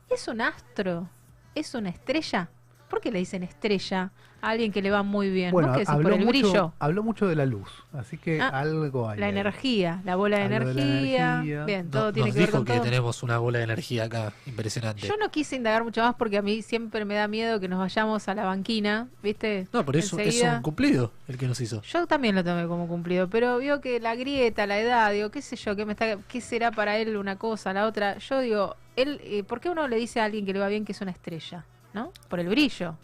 [0.10, 1.10] ¿Es un astro?
[1.56, 2.50] ¿Es una estrella?
[2.90, 4.12] ¿Por qué le dicen estrella
[4.42, 5.52] alguien que le va muy bien?
[5.52, 5.94] Bueno, ¿Vos qué decís?
[5.94, 6.74] habló ¿Por el mucho, brillo?
[6.80, 9.20] habló mucho de la luz, así que Ah, algo hay.
[9.20, 9.32] La ahí.
[9.32, 11.42] energía, la bola de energía.
[11.66, 12.82] Bien, todo No- tiene nos que ver dijo con que todo.
[12.84, 15.08] tenemos una bola de energía acá, impresionante.
[15.08, 17.80] Yo no quise indagar mucho más porque a mí siempre me da miedo que nos
[17.80, 19.68] vayamos a la banquina, ¿viste?
[19.74, 21.82] No, pero eso es un cumplido el que nos hizo.
[21.82, 25.42] Yo también lo tomé como cumplido, pero vio que la grieta, la edad, digo, qué
[25.42, 28.18] sé yo, qué, me está, qué será para él una cosa, la otra.
[28.20, 30.86] Yo digo, él, eh, ¿por qué uno le dice a alguien que le va bien
[30.86, 31.66] que es una estrella?
[31.94, 32.12] ¿No?
[32.28, 32.96] Por el brillo.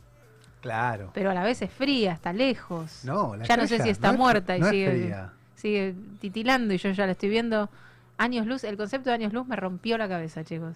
[0.65, 1.11] Claro.
[1.13, 3.01] Pero a la vez es fría, está lejos.
[3.03, 5.29] No, la ya no sé si está no es- muerta y no es sigue, fría.
[5.53, 7.69] sigue titilando y yo ya la estoy viendo.
[8.17, 10.75] Años luz, el concepto de años luz me rompió la cabeza, chicos.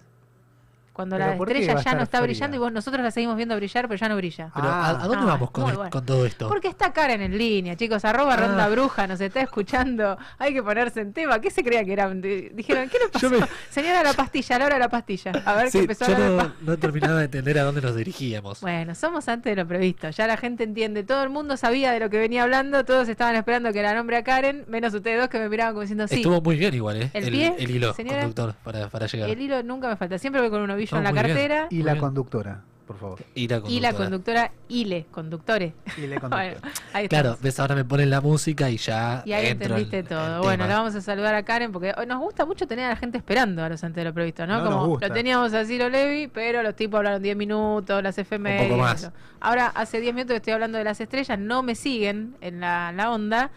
[0.92, 2.26] Cuando ¿Pero la estrella ya no está fría?
[2.26, 4.50] brillando y vos, nosotros la seguimos viendo brillar, pero ya no brilla.
[4.54, 5.90] Pero ¿a, a dónde Ah, vamos con, muy el- bueno.
[5.90, 6.48] con todo esto?
[6.48, 8.04] Porque está Karen en línea, chicos.
[8.04, 8.36] Arroba Ah.
[8.36, 10.18] Ronda Bruja, nos está escuchando.
[10.38, 11.40] Hay que ponerse en tema.
[11.40, 12.10] ¿Qué se creía que era?
[12.10, 13.30] Di- Dijeron, ¿qué le pasó?
[13.70, 15.32] Señora la pastilla, la hora de la pastilla.
[15.46, 17.80] A ver Sí, qué empezó a yo no, pa- no terminaba de entender a dónde
[17.80, 18.60] nos dirigíamos.
[18.60, 20.10] Bueno, somos antes de lo previsto.
[20.10, 21.04] Ya la gente entiende.
[21.04, 22.84] Todo el mundo sabía de lo que venía hablando.
[22.84, 25.82] Todos estaban esperando que la nombre a Karen, menos ustedes dos que me miraban como
[25.82, 26.16] diciendo sí.
[26.16, 27.10] Estuvo muy bien igual, ¿eh?
[27.14, 28.18] El pie, hilo señora.
[28.22, 29.30] conductor para, para llegar.
[29.30, 30.18] El hilo nunca me falta.
[30.18, 31.26] Siempre voy con un en la bien.
[31.26, 31.66] cartera.
[31.70, 33.18] Y la conductora, por favor.
[33.34, 33.94] Y la Y la conductora.
[33.94, 35.74] conductora Ile, conductore.
[35.96, 36.56] Ile Bueno,
[36.92, 40.06] ahí Claro, ves, ahora me ponen la música y ya Y ahí entro entendiste en-
[40.06, 40.36] todo.
[40.36, 42.88] en bueno, la vamos a saludar a Karen porque hoy nos gusta mucho tener a
[42.90, 44.58] la gente esperando a los antes de lo previsto, ¿no?
[44.58, 45.08] No nos Como gusta.
[45.08, 48.62] lo teníamos a Ciro Levi, pero los tipos hablaron 10 minutos, las FM.
[48.62, 49.10] Un poco más.
[49.40, 52.92] Ahora, hace 10 minutos que estoy hablando de las estrellas, no me siguen en la,
[52.92, 53.50] la onda.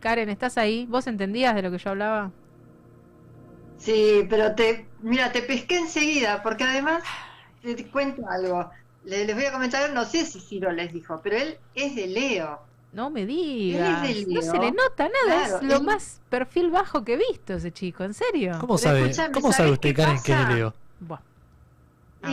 [0.00, 0.86] Karen, ¿estás ahí?
[0.88, 2.30] ¿Vos entendías de lo que yo hablaba?
[3.78, 7.02] Sí, pero te, mira, te pesqué enseguida, porque además
[7.62, 8.70] te, cuento algo.
[9.04, 12.06] Le- Les voy a comentar, no sé si Ciro les dijo, pero él es de
[12.06, 12.60] Leo.
[12.92, 14.08] No me digas.
[14.08, 14.52] Él es de No Leo.
[14.52, 17.72] se le nota nada, Claro, es lo él- más perfil bajo que he visto ese
[17.72, 18.56] chico, ¿en serio?
[18.60, 19.00] ¿Cómo Pero sabe,
[19.32, 20.48] ¿cómo sabe ¿sabes usted, qué Karen, que pasa?
[20.48, 20.74] le leo?
[21.00, 21.20] Buah.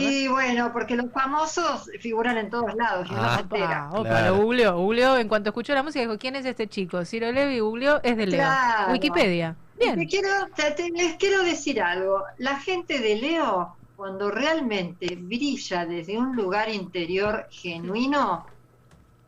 [0.00, 3.84] Y bueno, porque los famosos figuran en todos lados, y Ah, se entera.
[3.84, 4.36] Ah, opa, Claro.
[4.36, 7.04] lo googleó, googleó, en cuanto escuchó la música dijo, ¿quién es este chico?
[7.04, 8.38] Ciro Levi googleó, es de Leo.
[8.40, 8.92] Claro.
[8.92, 9.56] Wikipedia.
[9.78, 10.08] Te Bien.
[10.08, 12.22] quiero, te- te- les quiero decir algo.
[12.38, 18.46] La gente de Leo, cuando realmente brilla desde un lugar interior genuino,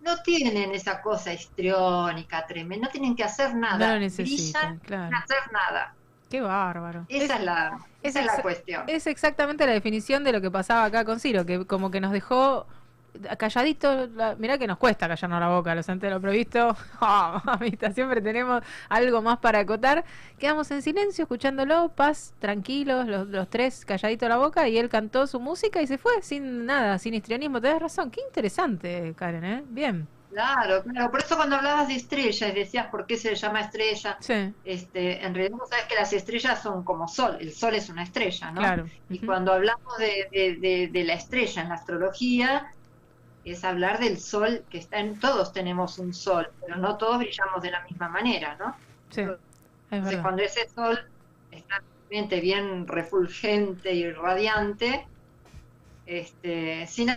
[0.02, 3.76] no tienen esa cosa histriónica, tremenda, no tienen que hacer nada.
[3.88, 5.06] No lo necesitan, Brillan claro.
[5.06, 5.94] sin hacer nada.
[6.28, 7.07] Qué bárbaro.
[7.09, 8.82] Esa es, la, esa es la cuestión.
[8.89, 12.12] Es exactamente la definición de lo que pasaba acá con Ciro, que como que nos
[12.12, 12.66] dejó
[13.39, 17.90] calladito, la- mirá que nos cuesta callarnos la boca, los enteros, pero visto, oh, mamita,
[17.93, 20.05] siempre tenemos algo más para acotar.
[20.39, 25.27] Quedamos en silencio, escuchándolo, paz, tranquilos, los, los tres calladitos la boca, y él cantó
[25.27, 27.61] su música y se fue, sin nada, sin histrionismo.
[27.61, 29.65] Tenés razón, qué interesante, Karen, ¿eh?
[29.69, 30.07] Bien.
[30.36, 31.10] Claro, claro.
[31.10, 34.52] Por eso cuando hablabas de estrella y decías por qué se le llama estrella, Sí.
[34.64, 38.02] este, en realidad vos sabés que las estrellas son como sol, el sol es una
[38.02, 38.60] estrella, ¿no?
[38.60, 38.84] Claro.
[39.08, 42.70] Y cuando hablamos de, de- de- de la estrella en la astrología,
[43.44, 47.62] es hablar del sol que está en todos tenemos un sol, pero no todos brillamos
[47.62, 48.76] de la misma manera, ¿no?
[49.08, 49.28] Sí, es
[49.90, 50.22] Entonces verdad.
[50.22, 50.98] cuando ese sol
[51.50, 51.80] está
[52.10, 55.06] realmente bien refulgente y radiante,
[56.04, 57.08] este, sin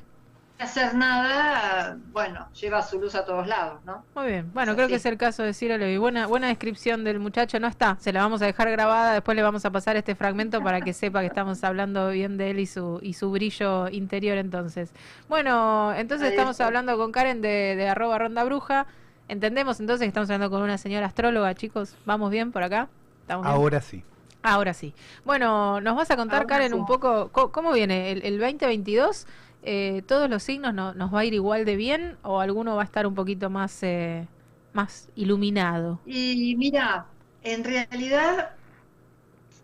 [0.60, 4.04] hacer nada, bueno, lleva su luz a todos lados, ¿no?
[4.16, 4.52] Muy bien.
[4.54, 5.98] Bueno, creo que es el caso de Ciro Levi.
[5.98, 7.60] Buena, buena descripción del muchacho.
[7.60, 7.96] No está.
[8.00, 9.14] Se la vamos a dejar grabada.
[9.14, 12.52] Después le vamos a pasar este fragmento para que sepa que estamos hablando bien de
[12.52, 14.92] él y su, y su brillo interior entonces.
[15.30, 16.66] Bueno, entonces Ahí estamos está.
[16.66, 18.86] hablando con Karen de, de arroba ronda bruja.
[19.30, 21.96] Entendemos entonces que estamos hablando con una señora astróloga, chicos.
[22.06, 22.90] ¿Vamos bien por acá?
[23.22, 23.56] ¿Estamos bien?
[23.56, 24.04] Ahora sí.
[24.42, 24.94] Ahora sí.
[25.26, 26.74] Bueno, nos vas a contar, Ahora Karen, sí.
[26.78, 29.28] un poco co- cómo viene el, el 2022.
[29.62, 32.82] Eh, ¿Todos los signos no- nos va a ir igual de bien o alguno va
[32.84, 34.30] a estar un poquito más, eh,
[34.74, 36.02] más iluminado?
[36.04, 38.60] Y mira, en realidad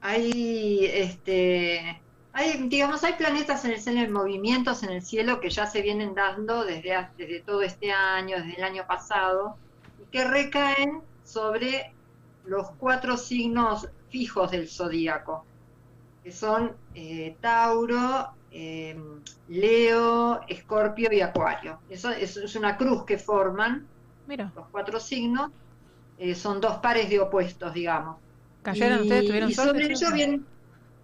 [0.01, 5.49] hay, este, hay, digamos, hay planetas en el cielo, hay movimientos en el cielo que
[5.49, 9.59] ya se vienen dando desde, desde todo este año, desde el año pasado,
[9.97, 11.95] y que recaen sobre
[12.43, 15.49] los cuatro signos fijos del zodíaco,
[16.23, 18.97] que son eh, Tauro, eh,
[19.49, 21.79] Leo, Escorpio y Acuario.
[21.89, 23.85] Eso, es una cruz que forman
[24.27, 25.51] Mira, los cuatro signos,
[26.17, 28.17] eh, son dos pares de opuestos, digamos.
[28.63, 29.25] ¿cayeron Y- ustedes?
[29.27, 30.45] ¿Tuvieron y sobre ello vienen,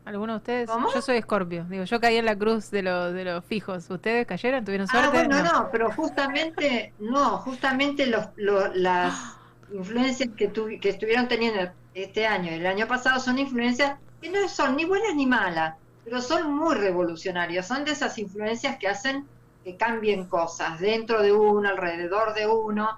[0.05, 0.69] ¿Alguno de ustedes?
[0.69, 0.91] ¿Cómo?
[0.93, 1.63] Yo soy Escorpio.
[1.65, 3.87] Digo, yo caí en la cruz de, lo- de los fijos.
[3.89, 4.65] ¿Ustedes cayeron?
[4.65, 5.09] ¿Tuvieron suerte?
[5.19, 9.13] Ah, bueno, no, pero justamente, no, justamente los, las
[9.73, 14.29] influencias que, tu- que estuvieron teniendo este año y el año pasado son influencias que
[14.31, 18.87] no son ni buenas ni malas, pero son muy revolucionarias, son de esas influencias que
[18.87, 19.27] hacen
[19.63, 22.89] que cambien cosas dentro de uno, alrededor de uno,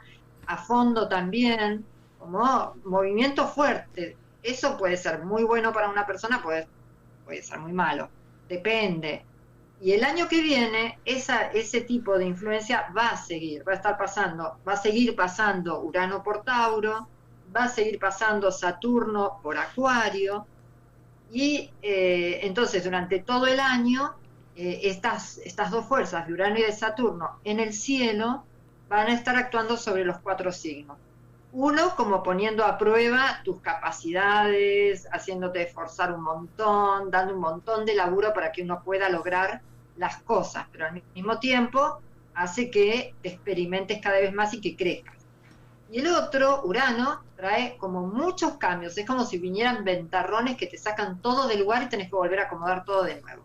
[0.46, 1.86] a fondo también,
[2.20, 4.16] como movimiento fuerte.
[4.42, 6.68] Eso puede ser muy bueno para una persona, puede,
[7.26, 8.10] puede ser muy malo,
[8.48, 9.26] depende.
[9.82, 13.98] Y el año que viene, ese tipo de influencia va a seguir, va a estar
[13.98, 17.10] pasando, va a seguir pasando Urano por Tauro,
[17.56, 20.48] va a seguir pasando Saturno por Acuario,
[21.34, 24.14] y eh, entonces durante todo el año,
[24.56, 28.44] eh, estas, estas dos fuerzas de Urano y de Saturno en el cielo
[28.88, 30.96] van a estar actuando sobre los cuatro signos.
[31.52, 37.96] Uno, como poniendo a prueba tus capacidades, haciéndote esforzar un montón, dando un montón de
[37.96, 39.62] laburo para que uno pueda lograr
[39.98, 42.00] las cosas, pero al mismo tiempo
[42.36, 45.23] hace que te experimentes cada vez más y que crezcas.
[45.94, 50.78] Y el otro, Urano, trae como muchos cambios, es como si vinieran ventarrones que te
[50.78, 53.44] sacan todo del lugar y tenés que volver a acomodar todo de nuevo.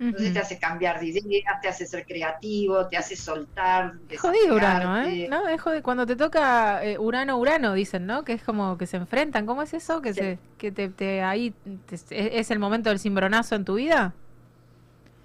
[0.00, 3.92] Entonces te hace cambiar de ideas, te hace ser creativo, te hace soltar.
[4.18, 5.02] Jodido Urano.
[5.02, 5.28] ¿eh?
[5.30, 5.46] ¿No?
[5.46, 5.82] Es jodido.
[5.82, 8.24] Cuando te toca eh, Urano, Urano, dicen, ¿no?
[8.24, 9.46] Que es como que se enfrentan.
[9.46, 10.00] ¿Cómo es eso?
[10.02, 11.52] Que, se, que te, te- ahí
[11.86, 14.16] te- es, es el momento del cimbronazo en tu vida.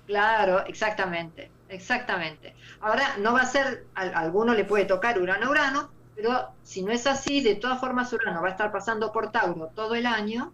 [0.06, 2.56] Claro, exactamente, exactamente.
[2.80, 6.81] Ahora, no va a ser, a, a alguno le puede tocar Urano Urano, pero si
[6.81, 10.07] no es así, de todas formas Urano va a estar pasando por Tauro todo el
[10.07, 10.52] año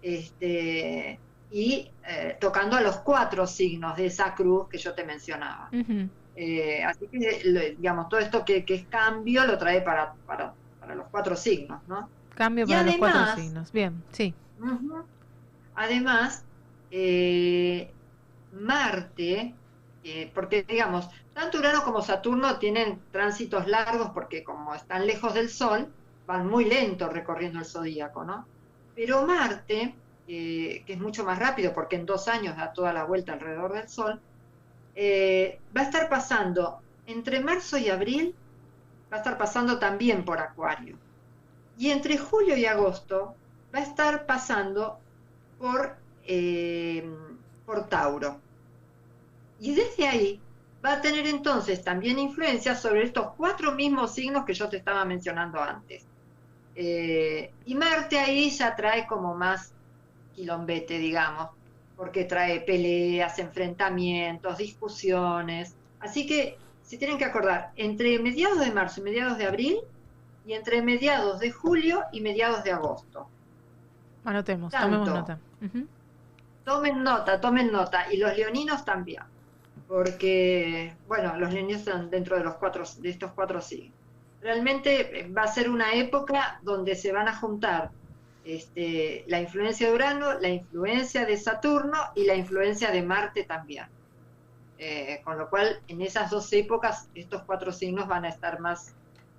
[0.00, 1.18] este,
[1.50, 5.70] y eh, tocando a los cuatro signos de esa cruz que yo te mencionaba.
[6.36, 10.94] Eh, así que, digamos, todo esto que, que es cambio lo trae para, para, para
[10.94, 12.08] los cuatro signos, ¿no?
[12.36, 13.72] Cambio Y para los cuatro signos.
[13.72, 14.32] Bien, sí.
[15.74, 16.44] Además,
[16.92, 17.90] eh,
[18.52, 19.52] Marte,
[20.32, 25.92] porque digamos, tanto Urano como Saturno tienen tránsitos largos porque como están lejos del Sol,
[26.26, 28.46] van muy lento recorriendo el zodíaco, ¿no?
[28.94, 29.94] Pero Marte,
[30.28, 33.72] eh, que es mucho más rápido porque en dos años da toda la vuelta alrededor
[33.72, 34.20] del Sol,
[34.94, 38.34] eh, va a estar pasando entre marzo y abril,
[39.10, 40.96] va a estar pasando también por Acuario.
[41.78, 43.34] Y entre julio y agosto
[43.74, 44.98] va a estar pasando
[45.58, 45.96] por,
[46.26, 47.10] eh,
[47.64, 48.38] por Tauro.
[49.58, 50.40] Y desde ahí
[50.84, 55.04] va a tener entonces también influencia sobre estos cuatro mismos signos que yo te estaba
[55.04, 56.04] mencionando antes.
[56.74, 59.72] Eh, y Marte ahí ya trae como más
[60.34, 61.50] quilombete, digamos,
[61.96, 65.74] porque trae peleas, enfrentamientos, discusiones.
[66.00, 69.78] Así que se tienen que acordar, entre mediados de marzo y mediados de abril,
[70.44, 73.28] y entre mediados de julio y mediados de agosto.
[74.24, 75.04] Anotemos, Tanto.
[75.04, 75.38] tomemos nota.
[76.64, 79.22] Tomen nota, tomen nota, y los leoninos también,
[79.92, 83.92] porque, bueno, los niños están dentro de, los cuatro, de estos cuatro signos.
[84.40, 87.90] Realmente eh, va a ser una época donde se van a juntar
[88.42, 93.84] este, la influencia de Urano, la influencia de Saturno y la influencia de Marte también.
[94.78, 98.94] Eh, con lo cual, en esas dos épocas, estos cuatro signos van a estar más,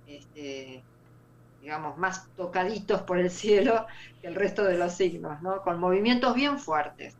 [0.06, 0.84] este,
[1.62, 3.86] digamos, más tocaditos por el cielo
[4.20, 5.62] que el resto de los signos, ¿no?
[5.62, 7.16] Con movimientos bien fuertes.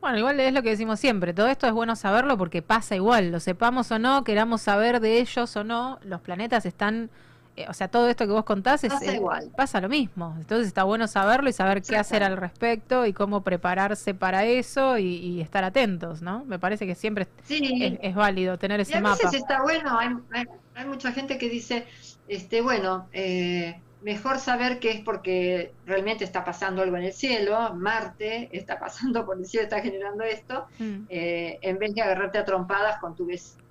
[0.00, 3.32] Bueno, igual es lo que decimos siempre, todo esto es bueno saberlo porque pasa igual,
[3.32, 7.10] lo sepamos o no, queramos saber de ellos o no, los planetas están,
[7.56, 9.50] eh, o sea, todo esto que vos contás es, Pasa eh, igual.
[9.56, 13.42] pasa lo mismo, entonces está bueno saberlo y saber qué hacer al respecto y cómo
[13.42, 16.44] prepararse para eso y, y estar atentos, ¿no?
[16.44, 17.60] Me parece que siempre Sí.
[17.82, 19.16] es, es válido tener Y ese a mapa.
[19.24, 20.44] veces está bueno, hay, hay,
[20.76, 21.88] hay mucha gente que dice,
[22.28, 27.74] este, bueno, eh, mejor saber que es porque realmente está pasando algo en el cielo,
[27.74, 31.06] Marte está pasando por el cielo, está generando esto, Mm.
[31.08, 33.64] eh, en vez de agarrarte a trompadas con tu vecino,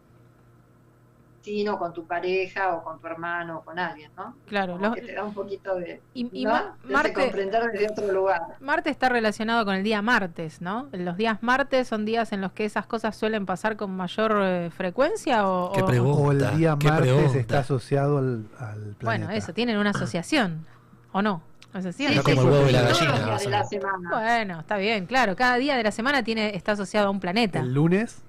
[1.80, 4.36] con tu pareja o con tu hermano o con alguien, ¿no?
[4.48, 8.42] Claro, lo- que te da un poquito de, Y- y Marte- comprender desde otro lugar.
[8.60, 10.88] Marte está relacionado con el día martes, ¿no?
[10.92, 14.70] Los días martes son días en los que esas cosas suelen pasar con mayor eh,
[14.72, 16.22] frecuencia o, Qué o- pregunta.
[16.22, 17.40] O el día qué martes pregunta.
[17.40, 18.98] está asociado al, al planeta.
[19.04, 20.66] Bueno, eso, tienen una asociación,
[21.14, 21.42] ¿o no?
[21.74, 22.14] ¿Asociación?
[22.14, 23.38] Sí, como el huevo y la gallina.
[23.38, 23.66] de la.
[24.10, 25.36] Bueno, está bien, claro.
[25.36, 27.60] Cada día de la semana tiene está asociado a un planeta.
[27.60, 28.22] El lunes,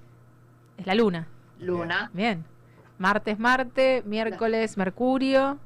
[0.77, 1.27] Es la luna.
[1.59, 2.09] Luna.
[2.13, 2.45] Bien.
[2.99, 5.57] Martes Marte, miércoles Mercurio,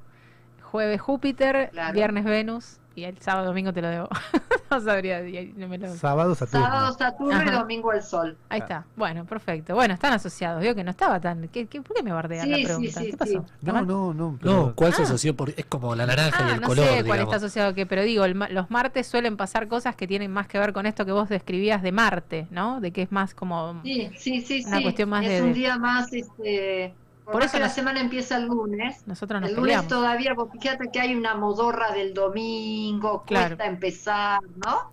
[0.62, 1.94] jueves Júpiter, Claro.
[1.94, 4.08] viernes Venus y el sábado domingo te lo debo.
[4.72, 6.66] no sabría, y no me lo- sábado, Saturno.
[6.66, 8.38] Sábado Saturno y domingo el Sol.
[8.50, 8.86] Ahí está.
[8.96, 9.74] Bueno, perfecto.
[9.74, 10.62] Bueno, están asociados.
[10.62, 11.48] Veo que no estaba tan.
[11.48, 13.00] ¿Qué, qué, ¿Por qué me bardean Sí, la sí, pregunta?
[13.02, 13.32] sí, ¿Qué pasó?
[13.32, 13.38] sí.
[13.60, 14.38] ¿Está No, no, no.
[14.40, 15.06] pero- No, ¿cuál se Ah.
[15.06, 15.36] asoció?
[15.36, 17.22] Por, es como la naranja y Ah, el no color, sé cuál digamos.
[17.24, 20.32] está asociado a qué, pero digo, el ma- los martes suelen pasar cosas que tienen
[20.32, 22.80] más que ver con esto que vos describías de Marte, ¿no?
[22.80, 23.82] De que es más como...
[23.84, 24.84] Sí, sí, sí, Una sí.
[24.84, 26.94] cuestión más es de- un día más, este,
[27.32, 29.04] por, eso la nos- semana empieza el lunes.
[29.08, 29.88] Nosotros nos el lunes peleamos.
[29.90, 33.56] todavía, vos fíjate que hay una modorra del domingo, Claro.
[33.56, 34.92] cuesta empezar, ¿no?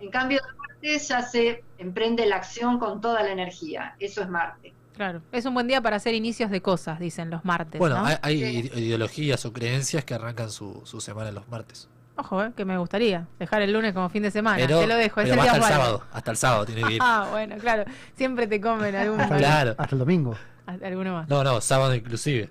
[0.00, 3.94] En cambio, el martes ya se emprende la acción con toda la energía.
[3.98, 4.72] Eso es Marte.
[4.94, 5.22] Claro.
[5.32, 8.06] Es un buen día para hacer inicios de cosas, dicen los martes, Bueno, ¿no?
[8.06, 11.88] hay, hay ide- ideologías o creencias que arrancan su, su semana los martes.
[12.16, 14.56] Ojo, eh, que me gustaría dejar el lunes como fin de semana.
[14.56, 16.02] Pero, te lo dejo, es pero el va día hasta el sábado.
[16.12, 17.00] Hasta el sábado tiene que ir.
[17.04, 17.84] Ah, bueno, claro.
[18.16, 19.74] Siempre te comen algún, hasta, el- Claro.
[19.78, 20.34] hasta el domingo.
[20.82, 21.28] Alguno más.
[21.28, 22.50] No, no, sábado inclusive.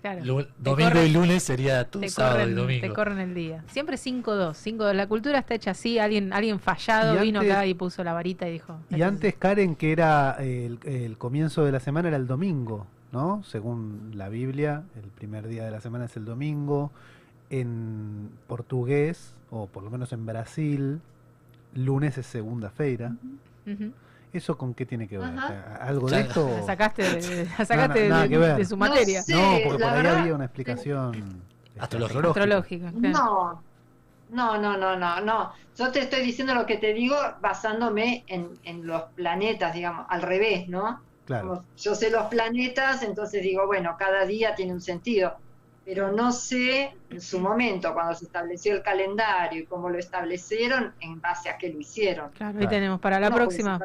[0.00, 0.24] Claro.
[0.24, 2.80] Lu- domingo corren- y lunes sería tu sábado corren, y domingo.
[2.86, 3.64] Te corren el día.
[3.68, 4.54] Siempre 5-2.
[4.56, 4.92] 5-2.
[4.94, 5.98] La cultura está hecha así.
[5.98, 8.78] Alguien, alguien fallado Y vino antes- acá y puso la varita y dijo.
[8.90, 13.42] Y antes, Karen, que era el, el comienzo de la semana, era el domingo, ¿no?
[13.44, 16.92] Según la Biblia, el primer día de la semana es el domingo.
[17.50, 21.00] En portugués, o por lo menos en Brasil,
[21.74, 23.12] lunes es segunda-feira.
[23.66, 23.92] Ujú.
[24.36, 25.28] ¿Eso con qué tiene que ver?
[25.28, 25.76] Ajá.
[25.80, 26.48] ¿Algo de esto?
[26.48, 29.22] La sacaste, de, la sacaste no, de, su No materia.
[29.22, 29.34] sé.
[29.34, 31.42] No, porque por ahí verdad- había una explicación
[31.78, 32.28] Astrológica.
[32.28, 32.92] Astrológica.
[32.92, 33.62] claro.
[34.30, 35.52] No, no, no, no, no, no.
[35.78, 40.22] Yo te estoy diciendo lo que te digo basándome en, en los planetas, digamos, al
[40.22, 41.00] revés, ¿no?
[41.26, 41.48] Claro.
[41.48, 45.34] Como yo sé los planetas, entonces digo, bueno, cada día tiene un sentido,
[45.86, 50.92] pero no sé en su momento, cuando se estableció el calendario y cómo lo establecieron,
[51.00, 52.30] en base a qué lo hicieron.
[52.32, 53.78] Claro, ahí tenemos para la No próxima.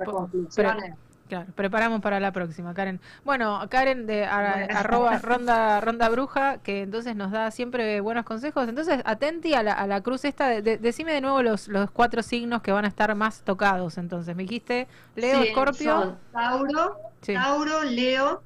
[1.30, 3.00] Claro, preparamos para la próxima, Karen.
[3.24, 8.68] Bueno, Karen de a- arroba ronda, ronda bruja, que entonces nos da siempre buenos consejos.
[8.68, 10.50] Entonces, atenti a la, a la cruz esta.
[10.50, 13.98] de- de- decime de nuevo los, los cuatro signos que van a estar más tocados.
[13.98, 17.34] Entonces, me dijiste Leo, Sí, Escorpio, son Tauro, Sí.
[17.34, 18.42] Tauro, Leo,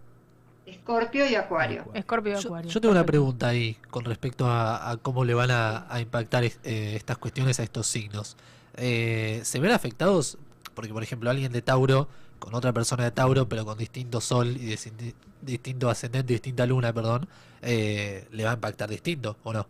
[0.66, 1.86] Escorpio y Acuario.
[1.94, 2.70] Escorpio y Acuario.
[2.72, 6.44] yo tengo una pregunta ahí con respecto a, a cómo le van a, a impactar
[6.44, 8.36] es- eh, estas cuestiones a estos signos.
[8.76, 10.38] Eh, ¿Se ven afectados?
[10.74, 12.08] Porque, por ejemplo, alguien de Tauro
[12.40, 16.92] con otra persona de Tauro, pero con distinto sol y distin- distinto ascendente, distinta luna,
[16.92, 17.28] perdón,
[17.62, 19.68] eh, le va a impactar distinto, ¿o no?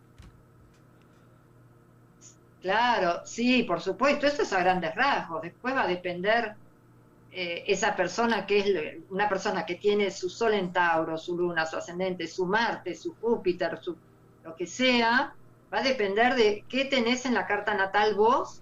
[2.62, 5.44] Claro, sí, por supuesto, esto es a grandes rasgos.
[5.44, 6.56] Después va a depender
[7.38, 11.66] eh, esa persona que es una persona que tiene su sol en Tauro, su luna,
[11.66, 13.96] su ascendente, su Marte, su Júpiter, su
[14.46, 15.34] lo que sea,
[15.74, 18.62] va a depender de qué tenés en la carta natal vos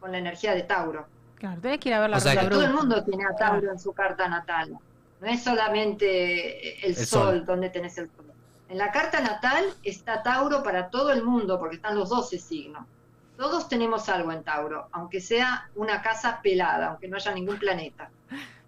[0.00, 1.06] con la energía de Tauro.
[1.36, 3.24] Claro, tenés que ir a ver la O sea ronda que- Todo el mundo tiene
[3.26, 4.78] a Tauro en su carta natal.
[5.20, 7.44] No es solamente el, El sol, sol.
[7.46, 8.26] donde tenés el sol.
[8.68, 12.86] En la carta natal está Tauro para todo el mundo, porque están los 12 signos.
[13.36, 18.08] Todos tenemos algo en Tauro, aunque sea una casa pelada, aunque no haya ningún planeta.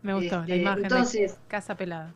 [0.02, 2.10] Me gustó la Este, imagen entonces- de casa pelada.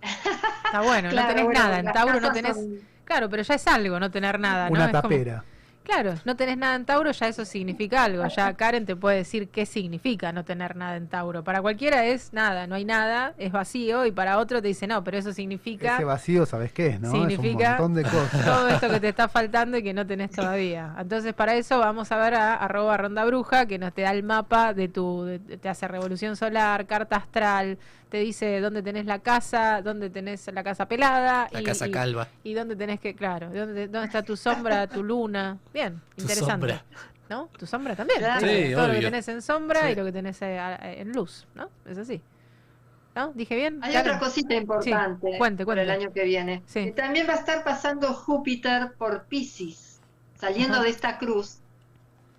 [0.64, 1.78] Está bueno, Claro, no tenés bueno, nada.
[1.78, 2.56] En Tauro no tenés.
[2.56, 4.72] son- Claro, pero ya es algo no tener nada, ¿no?
[4.72, 5.44] Una Es como- tapera.
[5.88, 8.22] Claro, no tenés nada en Tauro, ya eso significa algo.
[8.28, 11.42] Ya Karen te puede decir qué significa no tener nada en Tauro.
[11.42, 15.02] Para cualquiera es nada, no hay nada, es vacío, y para otro te dice no,
[15.02, 17.10] pero eso significa Ese vacío, ¿sabes qué es, no?
[17.10, 18.44] Significa es un montón de cosas.
[18.44, 20.94] todo esto que te está faltando y que no tenés todavía.
[20.98, 24.22] Entonces, para eso vamos a ver a arroba ronda bruja, que nos te da el
[24.24, 27.78] mapa de tu, de- te hace revolución solar, carta astral,
[28.08, 31.48] te dice dónde tenés la casa, dónde tenés la casa pelada.
[31.52, 32.28] La y, casa y- calva.
[32.42, 35.58] Y dónde tenés que, claro, dónde, dónde está tu sombra, tu luna.
[35.72, 36.50] Bien, Tu interesante.
[36.52, 36.84] sombra.
[37.28, 37.50] ¿no?
[37.58, 38.20] Tu sombra también.
[38.20, 38.46] Claro.
[38.74, 39.88] Todo lo que tenés en sombra Sí.
[39.88, 41.68] y lo que tenés eh, a- en luz, ¿no?
[41.84, 42.22] Es así.
[43.14, 43.32] ¿No?
[43.34, 43.80] ¿Dije bien?
[43.82, 46.04] Hay otra cosita importante Sí, cuente, para el cuente.
[46.06, 46.62] año que viene.
[46.66, 46.84] Sí.
[46.86, 50.00] Que también va a estar pasando Júpiter por Pisces,
[50.36, 50.84] saliendo Ajá.
[50.84, 51.58] de esta cruz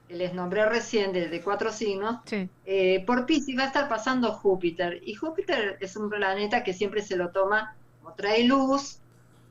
[0.10, 2.18] les nombré recién de, de cuatro signos.
[2.26, 2.50] Sí.
[2.64, 5.00] eh, por Pisces va a estar pasando Júpiter.
[5.04, 9.04] Y Júpiter es un planeta que siempre se lo toma como trae luz,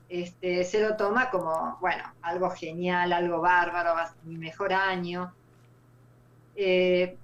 [0.09, 4.73] este, se lo toma como, bueno, algo genial, algo bárbaro, va a ser mi mejor
[4.73, 5.37] año.
[6.55, 7.19] Eh,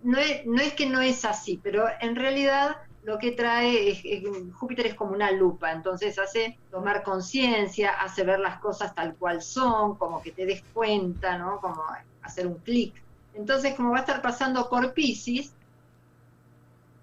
[0.00, 4.00] no, es, no es que no es así, pero en realidad lo que trae es,
[4.04, 4.24] es-
[4.54, 9.42] Júpiter es como una lupa, entonces hace tomar conciencia, hace ver las cosas tal cual
[9.42, 11.60] son, como que te des cuenta, ¿no?
[11.60, 11.82] Como
[12.28, 12.94] hacer un clic.
[13.34, 15.52] Entonces, como va a estar pasando por Pisces,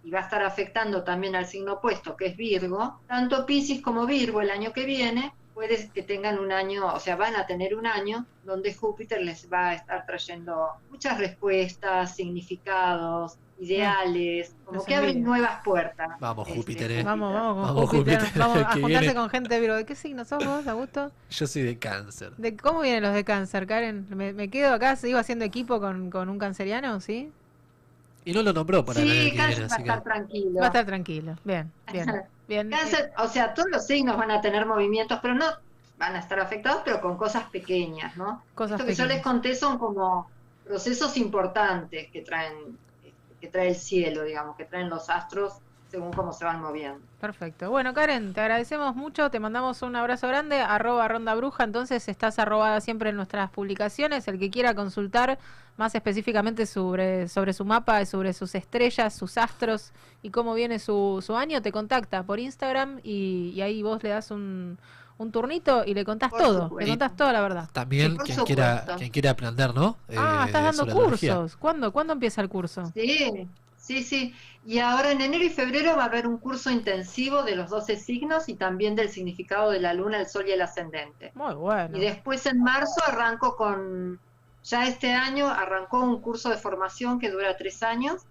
[0.03, 4.05] y va a estar afectando también al signo opuesto, que es Virgo, tanto Pisces como
[4.05, 7.75] Virgo el año que viene, puede que tengan un año, o sea, van a tener
[7.75, 14.85] un año donde Júpiter les va a estar trayendo muchas respuestas, significados, ideales, como Los
[14.85, 16.19] que abren nuevas puertas.
[16.19, 17.03] Vamos, Este, Júpiter, eh.
[17.03, 18.19] Vamos, vamos con Vamos, Júpiter.
[18.19, 19.15] Júpiter, Vamos a juntarse viene.
[19.15, 19.75] con gente de Virgo.
[19.75, 21.11] ¿De qué signo sos vos, Augusto?
[21.29, 22.33] Yo soy de cáncer.
[22.37, 24.07] ¿De cómo vienen los de cáncer, Karen?
[24.09, 24.95] ¿Me, me quedo acá?
[24.95, 26.99] ¿Sigo haciendo equipo con, con un canceriano?
[26.99, 27.31] ¿Sí?
[28.25, 29.83] Y no lo nombró para el Sí, que Cáncer viene, va a que...
[29.83, 30.59] estar tranquilo.
[30.59, 31.35] Va a estar tranquilo.
[31.43, 32.23] Bien, bien.
[32.47, 32.69] bien.
[32.71, 35.45] Cáncer, o sea, todos los signos van a tener movimientos, pero no
[35.97, 38.43] van a estar afectados, pero con cosas pequeñas, ¿no?
[38.55, 40.27] Cosas Esto que yo les conté son como
[40.63, 42.77] procesos importantes que traen,
[43.45, 45.53] que trae el cielo, digamos, que traen los astros
[45.87, 46.99] según cómo se van moviendo.
[47.21, 47.69] Perfecto.
[47.69, 52.39] Bueno, Karen, te agradecemos mucho, te mandamos un abrazo grande, arroba ronda bruja, entonces estás
[52.39, 55.37] arrobada siempre en nuestras publicaciones, el que quiera consultar
[55.77, 59.93] más específicamente sobre, sobre su mapa, sobre sus estrellas, sus astros
[60.23, 64.09] y cómo viene su, su año, te contacta por Instagram y, y ahí vos le
[64.09, 64.79] das un,
[65.17, 67.69] un turnito y le contás Por todo, le contás toda la verdad.
[67.71, 69.97] También quien quiera, quien quiera aprender, ¿no?
[70.15, 71.55] ah, Eh, estás dando cursos.
[71.57, 72.91] ¿Cuándo, ¿Cuándo empieza el curso?
[72.93, 74.33] Sí, sí, sí.
[74.63, 77.97] Y ahora en enero y febrero va a haber un curso intensivo de los 12
[77.97, 81.31] signos y también del significado de la luna, el sol y el ascendente.
[81.35, 81.97] Muy bueno.
[81.97, 84.19] Y después en marzo arranco con,
[84.63, 88.23] ya este año arrancó un curso de formación que dura tres años,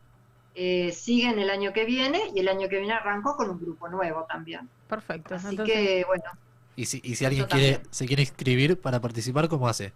[0.54, 3.60] eh, sigue en el año que viene y el año que viene arranco con un
[3.60, 4.68] grupo nuevo también.
[4.88, 5.34] Perfecto.
[5.34, 6.24] Así Entonces, que bueno,
[6.76, 9.92] Y si, y si alguien quiere, se quiere inscribir para participar, ¿cómo hace?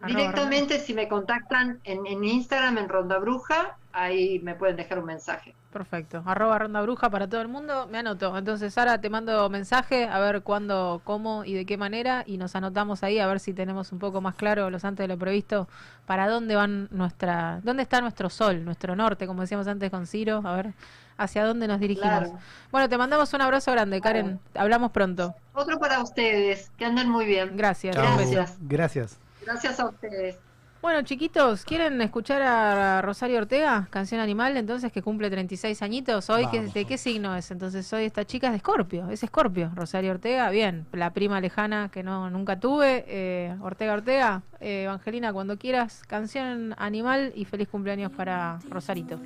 [0.00, 4.98] arroba directamente si me contactan en, en Instagram en Ronda Bruja, ahí me pueden dejar
[4.98, 5.54] un mensaje.
[5.72, 6.22] Perfecto.
[6.26, 7.88] Arroba ronda bruja para todo el mundo.
[7.90, 8.36] Me anoto.
[8.36, 12.24] Entonces, Sara, te mando mensaje a ver cuándo, cómo y de qué manera.
[12.26, 15.08] Y nos anotamos ahí a ver si tenemos un poco más claro, los antes de
[15.08, 15.68] lo previsto,
[16.04, 17.60] para dónde van nuestra.
[17.62, 20.42] ¿Dónde está nuestro sol, nuestro norte, como decíamos antes con Ciro?
[20.44, 20.74] A ver
[21.16, 22.08] hacia dónde nos dirigimos.
[22.08, 22.38] Claro.
[22.70, 24.40] Bueno, te mandamos un abrazo grande, Karen.
[24.54, 25.34] Hablamos pronto.
[25.54, 27.56] Otro para ustedes, que anden muy bien.
[27.56, 27.96] Gracias.
[27.96, 28.56] Gracias.
[28.60, 29.18] Gracias.
[29.44, 30.38] Gracias a ustedes.
[30.82, 36.28] Bueno, chiquitos, ¿quieren escuchar a Rosario Ortega, canción animal, entonces que cumple 36 añitos?
[36.28, 36.62] Hoy, ¿qué-.
[36.66, 37.52] ¿de qué signo es?
[37.52, 41.88] Entonces, hoy esta chica es de Escorpio, es Escorpio, Rosario Ortega, bien, la prima lejana
[41.92, 47.68] que no nunca tuve, eh, Ortega Ortega, eh, Evangelina, cuando quieras, canción animal y feliz
[47.68, 49.20] cumpleaños para Rosarito.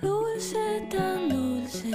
[0.00, 1.90] Dulce, tan dulce.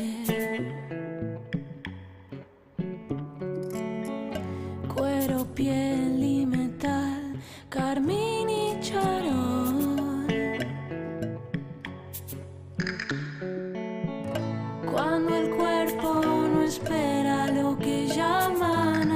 [4.93, 7.35] Cuero, piel y metal,
[7.69, 10.27] carmín y charol.
[14.91, 19.14] Cuando el cuerpo no espera lo que llaman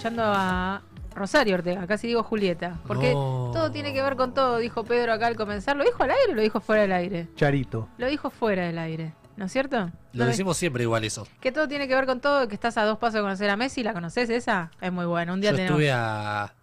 [0.00, 0.80] escuchando a
[1.14, 2.78] Rosario Ortega, casi digo Julieta.
[2.86, 3.50] Porque No.
[3.52, 5.76] todo tiene que ver con todo, dijo Pedro acá al comenzar.
[5.76, 7.28] ¿Lo dijo al aire o lo dijo fuera del aire?
[7.36, 7.86] Charito.
[7.98, 9.90] Lo dijo fuera del aire, ¿no es cierto?
[10.14, 11.26] Lo No, decimos siempre igual eso.
[11.40, 13.56] Que todo tiene que ver con todo, que estás a dos pasos de conocer a
[13.56, 14.70] Messi, ¿la conoces esa?
[14.80, 15.34] Es muy buena.
[15.34, 15.78] Un día Yo tenemos...
[15.78, 16.54] estuve a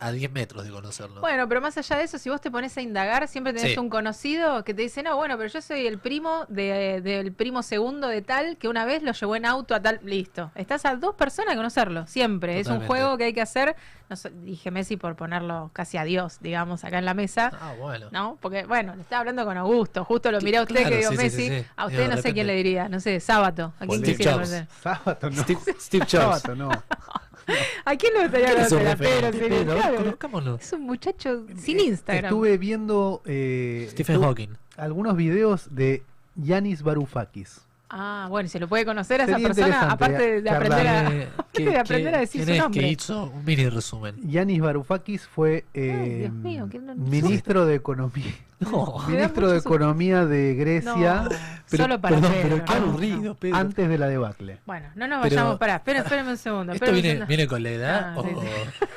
[0.00, 1.20] a 10 metros de conocerlo.
[1.20, 3.78] Bueno, pero más allá de eso, si vos te pones a indagar, siempre tenés Sí.
[3.78, 7.62] un conocido que te dice, no, bueno, pero yo soy el primo de- del primo
[7.62, 10.00] segundo de tal que una vez lo llevó en auto a tal.
[10.02, 10.50] Listo.
[10.54, 12.58] Estás a dos personas de conocerlo, siempre.
[12.60, 13.76] Es un juego que hay que hacer.
[14.08, 17.52] No so- dije Messi por ponerlo casi a Dios, digamos, acá en la mesa.
[17.60, 18.08] Ah, bueno.
[18.10, 18.38] ¿No?
[18.40, 20.04] Porque, bueno, le estaba hablando con Augusto.
[20.04, 21.48] Justo lo miré a usted Claro, que digo sí, Messi.
[21.48, 21.66] sí, sí.
[21.76, 22.88] A usted no sé quién le diría.
[22.88, 23.72] No sé, Sábato.
[23.78, 24.64] ¿A quién Steve Jobs.
[24.82, 25.42] Sábato no.
[25.42, 26.40] Steve, Steve Jobs.
[26.40, 26.70] Sábato no.
[27.84, 28.88] ¿A quién le gustaría ¿Quién es un conocer?
[28.88, 29.96] A Pedro, sí, Pedro, claro.
[29.96, 30.54] conozcámoslo.
[30.56, 32.24] Es un muchacho sin Instagram.
[32.26, 34.48] Estuve viendo eh, Stephen Hawking.
[34.76, 36.02] algunos videos de
[36.36, 37.60] Yanis Varoufakis.
[37.92, 40.62] Ah, bueno, se lo puede conocer a esa Sería persona, interesante aparte de charlar.
[40.62, 42.80] aprender a, Eh, ¿qué- de aprender qué- a decir su es nombre.
[42.82, 44.14] que hizo un mini resumen?
[44.30, 48.32] Yanis Varoufakis fue eh, Dios mío, ¿quién no- ministro de Economía.
[48.60, 48.98] No.
[49.08, 51.24] Ministro de Economía de Grecia.
[51.24, 53.56] No, solo para perdón, Pedro, pero qué aburrido, Pedro.
[53.56, 54.58] Antes de la debacle.
[54.66, 55.76] Bueno, no nos Pero- vayamos para.
[55.76, 56.72] Espera, espérame un segundo.
[56.72, 57.26] ¿Esto un viene, segundo.
[57.26, 58.12] viene con la edad?
[58.14, 58.30] Ah, o, sí,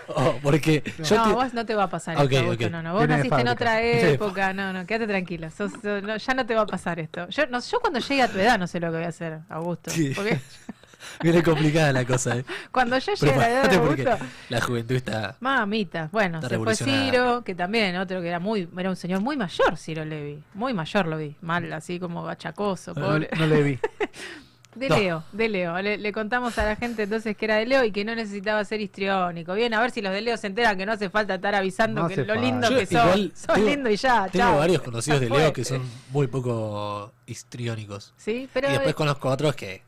[0.07, 2.93] o- porque yo no, te- vos no te va a pasar Ok, esto, no, no.
[2.93, 5.49] Vos naciste en otra época, no, no, quédate tranquila.
[5.49, 7.27] sos- sos- no, ya no te va a pasar esto.
[7.29, 9.39] Yo, no, yo cuando llegue a tu edad no sé lo que voy a hacer,
[9.49, 9.89] Augusto.
[9.91, 10.11] Sí.
[10.15, 10.39] Porque
[11.21, 12.37] viene complicada la cosa.
[12.37, 12.45] ¿eh?
[12.71, 14.17] cuando yo llegue a la edad de
[14.49, 15.35] la juventud está...
[15.39, 16.75] Mamita, bueno, Está se fue.
[16.75, 20.73] Ciro, que también, otro que era muy, era un señor muy mayor, Ciro Levi, muy
[20.73, 23.29] mayor lo vi, mal, así como achacoso, No, pobre.
[23.37, 23.79] no le vi.
[24.75, 24.97] De No.
[24.97, 25.79] Leo, de Leo.
[25.83, 28.65] Le, le contamos a la gente entonces que era de Leo y que no necesitaba
[28.65, 29.53] ser histriónico.
[29.53, 32.01] Bien, a ver si los de Leo se enteran que no hace falta estar avisando
[32.01, 34.57] No que hace lo lindo Yo que igual Sos tengo- lindo y ya, Tengo chao.
[34.57, 38.15] varios conocidos de Leo que son muy poco histriónicos.
[38.17, 39.83] Sí, pero y después eh, conozco otros que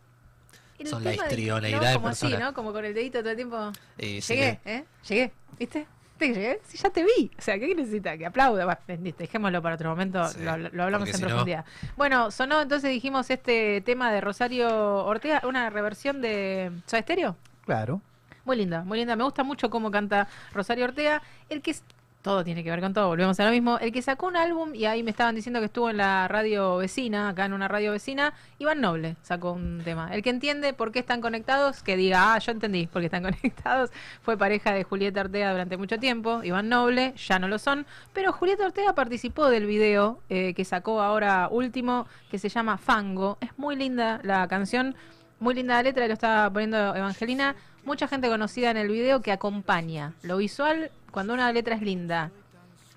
[0.83, 1.93] el son la tema de- histrioneidad ¿no?
[1.95, 2.45] Como así, persona.
[2.45, 2.53] ¿no?
[2.53, 3.71] Como con el dedito todo el tiempo.
[3.97, 4.83] Llegué, ¿eh?
[5.07, 5.87] Llegué, ¿viste?
[6.17, 6.61] ¿Viste que llegué?
[6.65, 7.29] Sí, ya te vi.
[7.37, 8.17] O sea, ¿qué necesita?
[8.17, 8.63] Que aplauda.
[8.65, 11.65] Bueno, bendito, dejémoslo para otro momento, Sí, lo, lo hablamos en si no- profundidad.
[11.97, 14.69] Bueno, sonó entonces, dijimos, este tema de Rosario
[15.05, 17.35] Ortega, una reversión de Soda Stereo.
[17.65, 18.01] Claro.
[18.45, 19.15] Muy linda, muy linda.
[19.15, 21.21] Me gusta mucho cómo canta Rosario Ortega.
[21.49, 21.83] El que es-
[22.25, 23.77] todo tiene que ver con todo, volvemos a lo mismo.
[23.77, 26.77] El que sacó un álbum, y ahí me estaban diciendo que estuvo en la radio
[26.77, 30.09] vecina, acá en una radio vecina, Iván Noble sacó un tema.
[30.11, 33.21] El que entiende por qué están conectados, que diga, ah, yo entendí por qué están
[33.31, 33.91] conectados.
[34.23, 37.85] Fue pareja de Julieta Ortega durante mucho tiempo, Iván Noble, ya no lo son.
[38.11, 43.37] Pero Julieta Ortega participó del video eh, que sacó ahora último, que se llama Fango.
[43.39, 44.95] Es muy linda la canción.
[45.39, 47.55] Muy linda la letra, lo estaba poniendo Evangelina.
[47.85, 50.13] Mucha gente conocida en el video que acompaña.
[50.23, 52.31] Lo visual, cuando una letra es linda.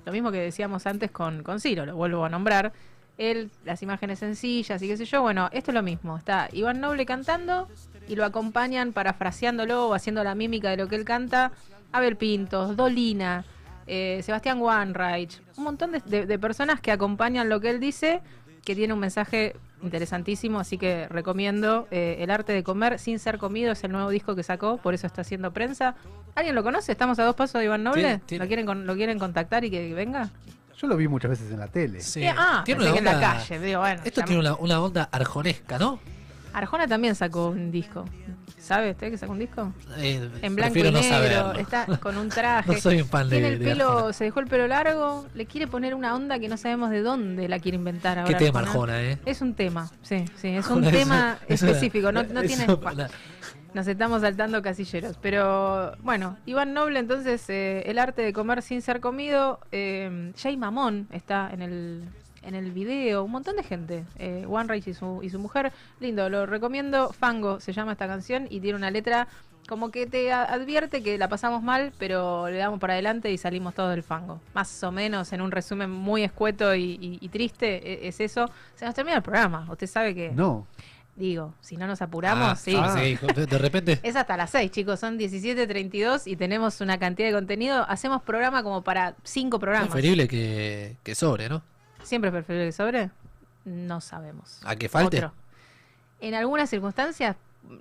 [0.06, 2.72] Lo mismo que decíamos antes con, con Ciro, lo vuelvo a nombrar.
[3.18, 5.20] Él, las imágenes sencillas y qué sé yo.
[5.20, 6.16] Bueno, esto es lo mismo.
[6.16, 7.68] Está Iván Noble cantando
[8.08, 11.52] y lo acompañan parafraseándolo o haciendo la mímica de lo que él canta.
[11.92, 13.44] Abel Pintos, Dolina,
[13.86, 15.42] eh, Sebastián Wanreich.
[15.56, 18.22] Un montón de, personas que acompañan lo que él dice,
[18.64, 23.38] que tiene un mensaje interesantísimo, así que recomiendo eh, El arte de comer sin ser
[23.38, 25.94] comido, es el nuevo disco que sacó, por eso está haciendo prensa.
[26.34, 26.92] ¿Alguien lo conoce?
[26.92, 28.02] ¿Estamos a dos pasos de Iván Noble?
[28.02, 30.30] Tiene- tiene- ¿Lo, quieren con- ¿Lo quieren contactar y que venga?
[30.76, 32.00] Yo lo vi muchas veces en la tele.
[32.00, 32.22] Sí.
[32.22, 33.58] Eh, ah, Tiene una en la calle.
[33.58, 35.98] Digo, bueno, Esto tiene una, una onda arjonesca, ¿no?
[36.58, 38.04] Arjona también sacó un disco.
[38.58, 39.72] ¿Sabe usted que sacó un disco?
[39.96, 41.52] Eh, En blanco y no negro, saberlo.
[41.54, 42.72] está con un traje.
[42.72, 44.12] No soy un fan de- Tiene el de pelo, Arjona.
[44.12, 47.48] se dejó el pelo largo, le quiere poner una onda que no sabemos de dónde
[47.48, 48.36] la quiere inventar ahora.
[48.36, 49.18] ¿Qué tema Arjona, eh?
[49.24, 52.66] Es un tema, sí, sí, es un Arjona tema específico, no, no tiene...
[52.72, 53.08] una-
[53.74, 55.18] Nos estamos saltando casilleros.
[55.20, 59.60] Pero bueno, Iván Noble, entonces, eh, el arte de comer sin ser comido.
[59.72, 62.04] Eh, Jay Mamón está en el,
[62.42, 63.24] en el video.
[63.24, 64.04] Un montón de gente.
[64.18, 65.72] Eh, One Rage y su, y su mujer.
[66.00, 67.12] Lindo, lo recomiendo.
[67.12, 69.28] Fango se llama esta canción y tiene una letra
[69.68, 73.74] como que te advierte que la pasamos mal, pero le damos para adelante y salimos
[73.74, 74.40] todos del fango.
[74.54, 78.48] Más o menos, en un resumen muy escueto y, y- y triste, e- es eso.
[78.76, 79.66] Se nos termina el programa.
[79.70, 80.30] Usted sabe que.
[80.30, 80.66] No.
[81.16, 82.76] Digo, si no nos apuramos, Ah, sí.
[82.94, 83.98] sí, de de repente.
[84.04, 85.00] Es hasta las 6, chicos.
[85.00, 87.84] Son 17.32 y tenemos una cantidad de contenido.
[87.88, 89.88] Hacemos programa como para 5 programas.
[89.90, 91.60] Preferible que, que sobre, ¿no?
[92.08, 93.10] ¿Siempre es preferible que sobre?
[93.64, 94.60] No sabemos.
[94.64, 95.18] ¿A que falte?
[95.18, 95.32] Otro.
[96.20, 97.36] En algunas circunstancias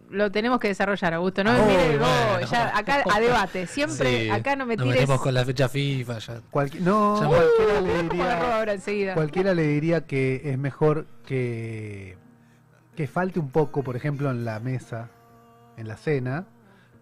[0.09, 1.43] lo tenemos que desarrollar, Augusto.
[1.45, 2.41] No me Ah, mire, bueno.
[2.51, 3.67] ya, acá a debate.
[3.67, 4.99] Siempre, Sí, acá no me nos tires.
[5.01, 6.41] metemos con la fecha FIFA ya.
[6.51, 9.13] Cualqui- no, Ya- cualquiera le ¿Cómo agarró diría, ahora enseguida?
[9.13, 12.17] cualquiera le diría que es mejor que,
[12.97, 15.09] que falte un poco, por ejemplo, en la mesa,
[15.77, 16.45] en la cena.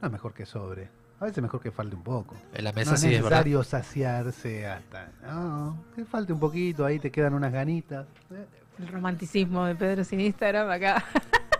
[0.02, 0.89] No es mejor que sobre.
[1.19, 2.35] A veces es mejor que falte un poco.
[2.53, 3.29] En la mesa no es sí, es verdad.
[3.45, 5.09] necesario saciarse hasta.
[5.25, 8.05] No, que falte un poquito, ahí te quedan unas ganitas.
[8.31, 8.45] Eh,
[8.79, 11.03] El romanticismo de Pedro sin Instagram acá.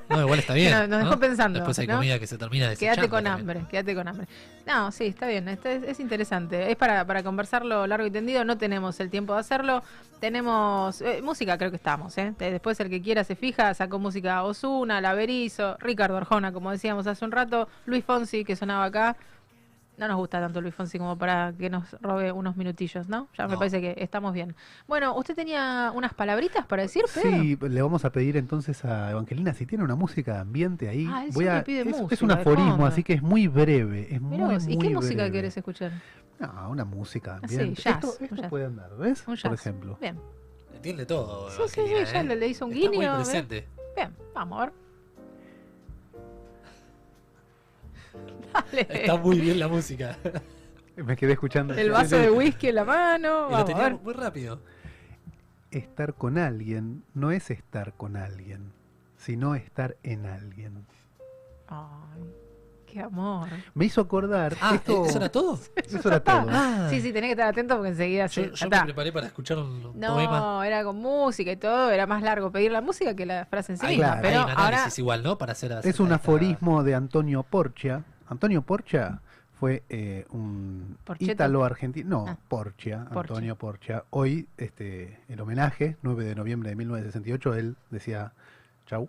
[0.08, 0.72] No, igual está bien.
[0.72, 1.20] Nos- nos dejó ¿no?
[1.20, 1.96] pensando, Después hay ¿no?
[1.96, 3.50] comida que se termina Quédate desechando con también.
[3.58, 4.28] hambre, quédate con hambre.
[4.68, 6.70] No, sí, está bien, esto es, es interesante.
[6.70, 9.82] Es para, para conversarlo largo y tendido, no tenemos el tiempo de hacerlo.
[10.20, 12.36] Tenemos eh, música, creo que estamos, ¿eh?
[12.38, 17.26] Después el que quiera se fija, sacó música Osuna, Laverizo, Ricardo Arjona, como decíamos hace
[17.26, 19.16] un rato, Luis Fonsi, que sonaba acá.
[19.98, 23.30] No nos gusta tanto Luis Fonsi como para que nos robe unos minutillos, ¿no?
[23.38, 23.60] Ya me No.
[23.60, 24.54] parece que estamos bien.
[24.88, 27.30] Bueno, ¿usted tenía unas palabritas para decir, Pedro?
[27.42, 31.08] Sí, le vamos a pedir entonces a Evangelina si tiene una música de ambiente ahí.
[31.10, 33.48] Ah, él Voy a, pide es, es música un de aforismo, así que es muy
[33.48, 34.14] breve.
[34.14, 35.32] Es Mirá muy, vos, ¿Y muy qué música breve.
[35.32, 35.92] querés escuchar?
[36.40, 37.82] No, una música Ah, sí, ambiente.
[37.82, 38.50] jazz, esto un esto jazz.
[38.50, 39.20] puede andar, ¿ves?
[39.22, 39.54] Un Por jazz.
[39.54, 39.98] ejemplo.
[40.02, 40.20] Bien.
[40.74, 41.50] Entiende todo.
[41.52, 42.24] Sí, sí, sí, ya ¿eh?
[42.26, 43.12] le, le hizo un Está guiño.
[43.14, 43.66] muy presente.
[43.96, 44.74] Bien, vamos a ver.
[48.72, 48.88] Dale.
[48.90, 50.18] Está muy bien la música.
[50.96, 51.74] Me quedé escuchando.
[51.74, 53.28] El vaso de whisky en la mano.
[53.28, 54.62] Y lo Vamos tenía muy rápido.
[55.72, 58.72] Estar con alguien no es estar con alguien,
[59.18, 60.86] sino estar en alguien.
[61.68, 62.24] Ay,
[62.86, 63.50] qué amor.
[63.74, 64.56] Me hizo acordar.
[64.62, 65.06] Ah, esto...
[65.06, 65.60] ¿eso era todo?
[65.76, 66.46] Eso era todo.
[66.50, 66.88] Ah.
[66.90, 68.46] Sí, sí, tenés que estar atento porque enseguida se.
[68.46, 70.66] Yo, ya yo me preparé para escuchar un No, poema.
[70.66, 73.78] era con música y todo, era más largo pedir la música que la frase en
[73.80, 74.22] sí Hay, misma, claro.
[74.22, 75.38] pero hay un análisis ahora igual, ¿no?
[75.38, 78.06] Para hacer Es un esta- aforismo de Antonio Porcia.
[78.28, 79.22] Antonio Porcia
[79.60, 82.26] fue eh, un ítalo argentino.
[82.26, 82.38] No, Ah.
[83.12, 84.04] Antonio Porcia.
[84.10, 88.34] Hoy, este, el homenaje, 9 de noviembre de 1968, él decía
[88.86, 89.08] chau.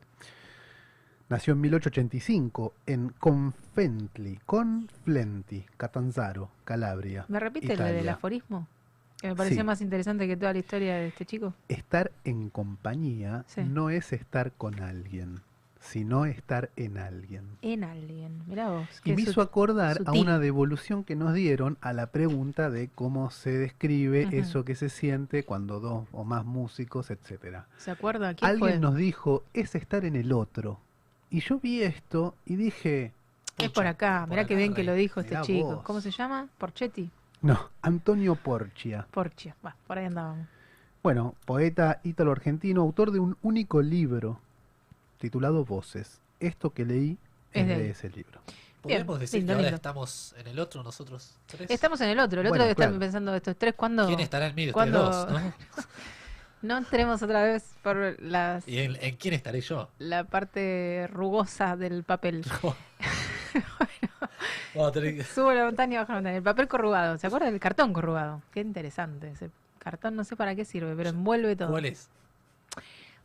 [1.28, 7.24] Nació en 1885 en Confentli, Conflenti, Catanzaro, Calabria.
[7.28, 7.92] ¿me repite el Italia.
[7.94, 8.68] del aforismo?
[9.20, 9.64] Que me pareció Sí.
[9.64, 11.52] más interesante que toda la historia de este chico.
[11.68, 13.62] Estar en compañía Sí.
[13.64, 15.40] no es estar con alguien,
[15.86, 17.44] sino estar en alguien.
[17.62, 18.88] En alguien, mirá vos.
[19.04, 23.30] Y me hizo acordar a una devolución que nos dieron a la pregunta de cómo
[23.30, 27.66] se describe eso que se siente cuando dos o más músicos, etcétera.
[27.78, 28.34] ¿Se acuerda?
[28.34, 28.78] ¿Quién Alguien fue?
[28.80, 30.80] nos dijo, es estar en el otro.
[31.30, 33.12] Y yo vi esto y dije,
[33.58, 35.76] Es por acá, por mirá acá, que bien que lo dijo este chico.
[35.76, 35.82] vos.
[35.84, 36.48] ¿Cómo se llama?
[36.58, 37.10] Porchetti.
[37.42, 39.06] no, Antonio Porcia.
[39.10, 39.54] Porchia.
[39.64, 40.46] Va, por ahí andábamos.
[41.02, 44.40] Bueno, poeta ítalo-argentino, autor de un único libro
[45.18, 46.20] titulado Voces.
[46.40, 47.18] Esto que leí
[47.52, 48.40] Es es, de ese libro.
[48.82, 49.76] Podemos decir lindo, que ahora lindo.
[49.76, 51.70] estamos en el otro, nosotros tres.
[51.70, 52.40] Estamos en el otro.
[52.40, 53.00] El otro Bueno, debe estar claro.
[53.00, 53.74] pensando estos tres.
[53.76, 54.06] ¿Cuándo?
[54.06, 54.72] ¿Quién estará en medio?
[54.72, 55.02] ¿Cuándo?
[55.10, 55.52] dos, ¿no?
[56.62, 59.88] No entremos otra vez por las, ¿Y en, en quién estaré yo?
[59.98, 62.44] la parte rugosa del papel.
[64.92, 66.36] Que- Subo la montaña, bajo la montaña.
[66.36, 67.16] El papel corrugado.
[67.18, 68.42] ¿Se acuerda del cartón corrugado?
[68.52, 69.30] Qué interesante.
[69.30, 71.70] Ese cartón no sé para qué sirve, pero envuelve todo.
[71.70, 72.10] ¿Cuál es?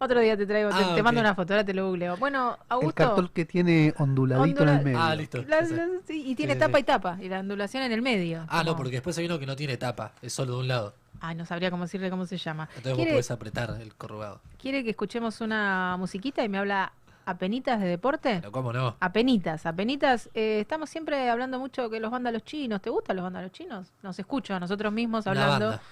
[0.03, 2.18] Otro día te traigo, te, Ah, te mando una foto, ahora te lo googleo.
[2.18, 2.94] Bueno, El Augusto.
[2.95, 4.99] cartón que tiene onduladito en el medio.
[4.99, 5.38] Ah, listo.
[5.44, 5.76] la- ya sé.
[5.76, 7.18] la- sí, y tiene sí, tapa y tapa.
[7.22, 8.44] Y la ondulación en el medio.
[8.49, 10.94] Ah, no, porque después hay uno que no tiene tapa, es solo de un lado.
[11.19, 12.64] Ay, no sabría cómo decirle cómo se llama.
[12.69, 14.41] Entonces vos ¿Quiere, podés apretar el corrugado.
[14.60, 16.94] quiere que escuchemos una musiquita y me habla
[17.28, 18.38] apenitas de deporte?
[18.40, 18.95] Pero cómo no.
[18.99, 20.32] Apenitas, apenitas.
[20.34, 22.82] Eh, estamos siempre hablando mucho que los vándalos chinos.
[22.82, 23.91] ¿Te gustan los vándalos chinos?
[24.02, 25.84] Nos escucho a nosotros mismos Una hablando banda.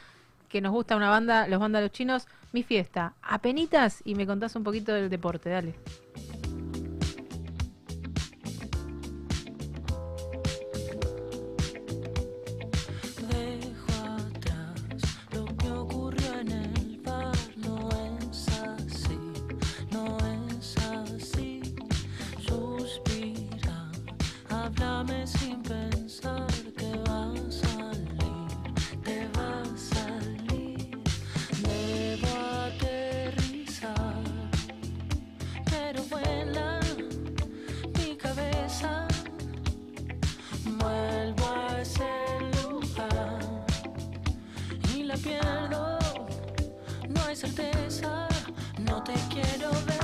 [0.49, 2.27] que nos gusta una banda, los vándalos chinos.
[2.51, 5.75] Mi fiesta, apenitas y me contás un poquito del deporte, dale.
[48.79, 49.98] No te quiero ver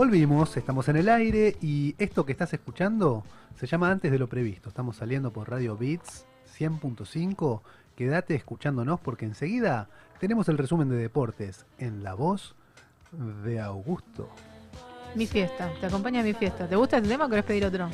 [0.00, 3.22] Volvimos, estamos en el aire y esto que estás escuchando
[3.58, 4.70] se llama Antes de lo Previsto.
[4.70, 6.24] Estamos saliendo por Radio Beats
[6.58, 7.60] 100.5.
[7.96, 12.54] Quédate escuchándonos porque enseguida tenemos el resumen de deportes en la voz
[13.44, 14.30] de Augusto.
[15.16, 16.66] Mi fiesta, te acompaña a mi fiesta.
[16.66, 17.90] ¿Te gusta este tema o querés pedir otro?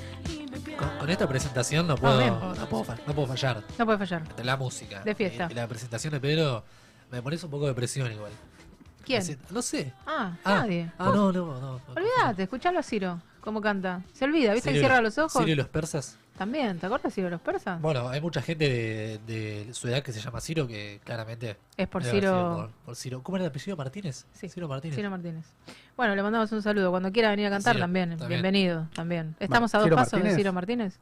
[0.78, 2.20] Con, con esta presentación no puedo,
[2.54, 3.64] no puedo, no puedo fallar.
[3.76, 4.36] No puede fallar.
[4.36, 5.02] De la música.
[5.02, 5.48] De fiesta.
[5.50, 6.62] Y, y la presentación de Pedro
[7.10, 8.30] me pones un poco de presión igual.
[9.06, 9.20] ¿Quién?
[9.22, 9.92] Así- No sé.
[10.06, 10.90] Ah, Ah, nadie.
[10.98, 11.80] Ah, no, no, no.
[11.94, 14.02] Olvídate, escuchalo a Ciro, cómo canta.
[14.12, 15.32] Se olvida, ¿viste que cierra los ojos?
[15.32, 16.18] Sirio y los persas.
[16.36, 17.80] También, ¿te acuerdas de Ciro y los persas?
[17.80, 21.56] Bueno, hay mucha gente de, de su edad que se llama Ciro que claramente.
[21.78, 23.22] Es por Ciro- Por, por Ciro.
[23.22, 24.26] ¿Cómo era el apellido Martínez?
[24.34, 24.96] Sí, Ciro Martínez.
[24.96, 25.46] Ciro Martínez.
[25.96, 26.90] Bueno, le mandamos un saludo.
[26.90, 28.28] Cuando quiera venir a cantar Ciro, también, también.
[28.42, 29.34] bienvenido también.
[29.40, 30.34] ¿Estamos a dos ¿Ciro pasos de?
[30.34, 30.98] Ciro Martínez?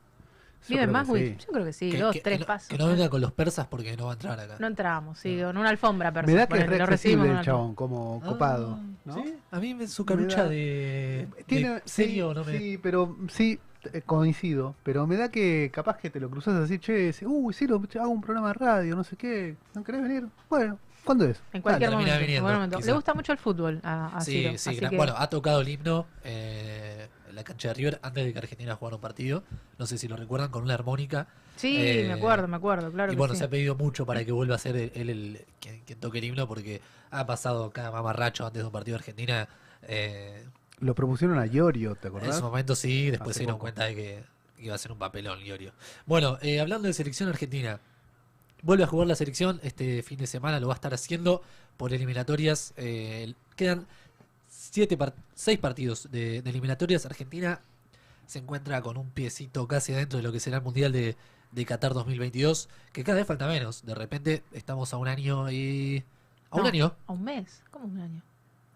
[0.69, 1.27] ¿Vive que Will?
[1.39, 1.45] sí.
[1.47, 2.69] Yo creo que sí, Que- dos, que- tres que no- pasos.
[2.69, 4.57] Que no venga con los persas porque no va a entrar acá.
[4.59, 6.27] No entramos, sí, con una alfombra persa.
[6.33, 8.79] Me da que es re lo accesible el chabón, como Ah, copado.
[9.05, 9.15] ¿no?
[9.15, 9.35] ¿Sí?
[9.51, 12.59] A mí me- su carucha da- de, Tiene, de serio sí, no me.
[12.59, 13.59] Sí, pero sí,
[13.93, 14.75] eh, coincido.
[14.83, 17.99] Pero me da que capaz que te lo cruzas así, che, sí, uy, Ciro, che,
[17.99, 19.57] hago un programa de radio, no sé qué.
[19.75, 20.27] ¿No querés venir?
[20.49, 21.43] Bueno, ¿cuándo es?
[21.53, 22.15] En cualquier Termina momento.
[22.15, 22.87] en viniendo, cualquier momento.
[22.87, 24.51] Le gusta mucho el fútbol a, a Sí, Ciro.
[24.57, 28.01] sí, así gran- que- bueno, ha tocado el himno eh, en la cancha de River
[28.03, 29.43] antes de que Argentina jugara un partido.
[29.79, 31.27] No sé si lo recuerdan con una armónica.
[31.57, 33.39] sí, Eh, me acuerdo, me acuerdo, claro y que bueno, sí.
[33.41, 36.19] se ha pedido mucho para que vuelva a ser él el, el- quien, quien toque
[36.19, 36.81] el himno porque
[37.11, 39.49] ha pasado cada mamarracho antes de un partido de Argentina.
[39.83, 40.45] eh,
[40.81, 42.39] Lo propusieron a Iorio, ¿te en acordás?
[42.39, 43.63] su momento sí, después Hace se dieron poco.
[43.63, 44.25] cuenta de que
[44.59, 45.73] iba a ser un papelón, Iorio.
[46.07, 47.81] Bueno, eh, hablando de selección argentina,
[48.63, 51.43] vuelve a jugar la selección este fin de semana, lo va a estar haciendo
[51.77, 52.73] por eliminatorias.
[52.77, 53.87] eh, quedan
[54.75, 57.07] siete par- seis partidos de, de eliminatorias.
[57.07, 57.61] Argentina
[58.27, 61.17] se encuentra con un piecito casi adentro de lo que será el Mundial de,
[61.53, 63.87] de Qatar 2022, que cada vez falta menos.
[63.87, 66.03] De repente estamos a un año y...
[66.51, 66.97] ¿A un año?
[67.07, 67.63] A un mes.
[67.71, 68.23] ¿Cómo un año?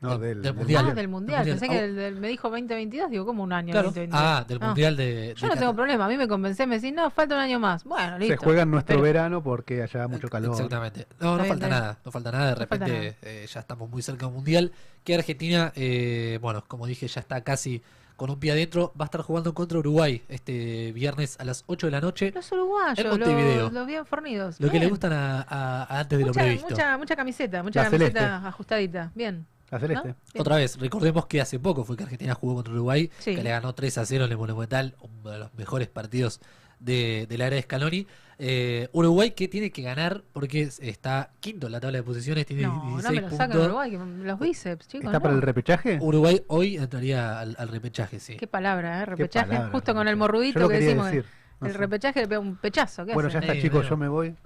[0.01, 0.87] No, Del- del, del Mundial.
[0.89, 1.45] Ah, del mundial.
[1.45, 3.73] Pensé que Ah, el- del- me dijo 2022, digo, ¿cómo un año?
[3.73, 3.89] Claro.
[3.89, 4.21] 2022?
[4.25, 4.67] Ah, del No.
[4.67, 5.05] Mundial de...
[5.15, 7.59] de Yo no tengo problema, a mí me convencé, me decís, no, falta un año
[7.59, 7.83] más.
[7.83, 8.35] Bueno, listo.
[8.35, 10.53] Se juega en nuestro Pero- verano porque allá mucho calor.
[10.53, 11.07] Exactamente.
[11.19, 11.79] No, no bien, falta bien.
[11.81, 12.49] nada, no falta nada.
[12.51, 14.73] De repente eh, ya estamos muy cerca de un mundial.
[15.03, 17.83] Que Argentina, eh, bueno, como dije, ya está casi
[18.15, 18.93] con un pie adentro.
[19.01, 22.31] Va a estar jugando contra Uruguay este viernes a las 8 de la noche.
[22.33, 23.63] Los uruguayos, En Montevideo.
[23.65, 24.61] los, los bien fornidos.
[24.61, 24.91] Lo que le Bien.
[24.91, 26.69] gustan a, a- a antes de lo previsto.
[26.71, 28.47] mucha, mucha camiseta, mucha La camiseta celeste.
[28.49, 29.11] ajustadita.
[29.17, 29.45] Bien.
[29.71, 30.15] La celeste.
[30.33, 30.41] Bien.
[30.41, 33.35] Otra vez, recordemos que hace poco fue que Argentina jugó contra Uruguay, Sí.
[33.35, 36.41] que le ganó 3 a 0 en el Monumental, uno de los mejores partidos
[36.81, 38.07] de, de la era de Scaloni.
[38.41, 42.47] Eh, Uruguay que tiene que ganar porque es- está quinto en la tabla de posiciones,
[42.47, 43.65] tiene No, no 16 me lo saquen puntos.
[43.67, 45.07] Uruguay, que los bíceps, chicos.
[45.07, 45.23] ¿Está no.
[45.23, 45.99] para el repechaje?
[46.01, 48.37] Uruguay hoy entraría al, al repechaje, sí.
[48.37, 49.07] Qué palabra, ¿eh?
[49.07, 51.07] Repechaje, palabra, justo con el morrudito que decimos.
[51.07, 51.25] decir.
[51.61, 51.79] no el sé.
[51.79, 53.05] repechaje le pega un pechazo.
[53.05, 53.91] ¿qué Bueno, ya está, Eh, chicos, bueno.
[53.91, 54.37] yo me voy.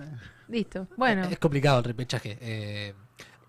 [0.48, 0.88] Listo.
[0.96, 2.38] Bueno, Es complicado el repechaje.
[2.40, 2.94] Eh,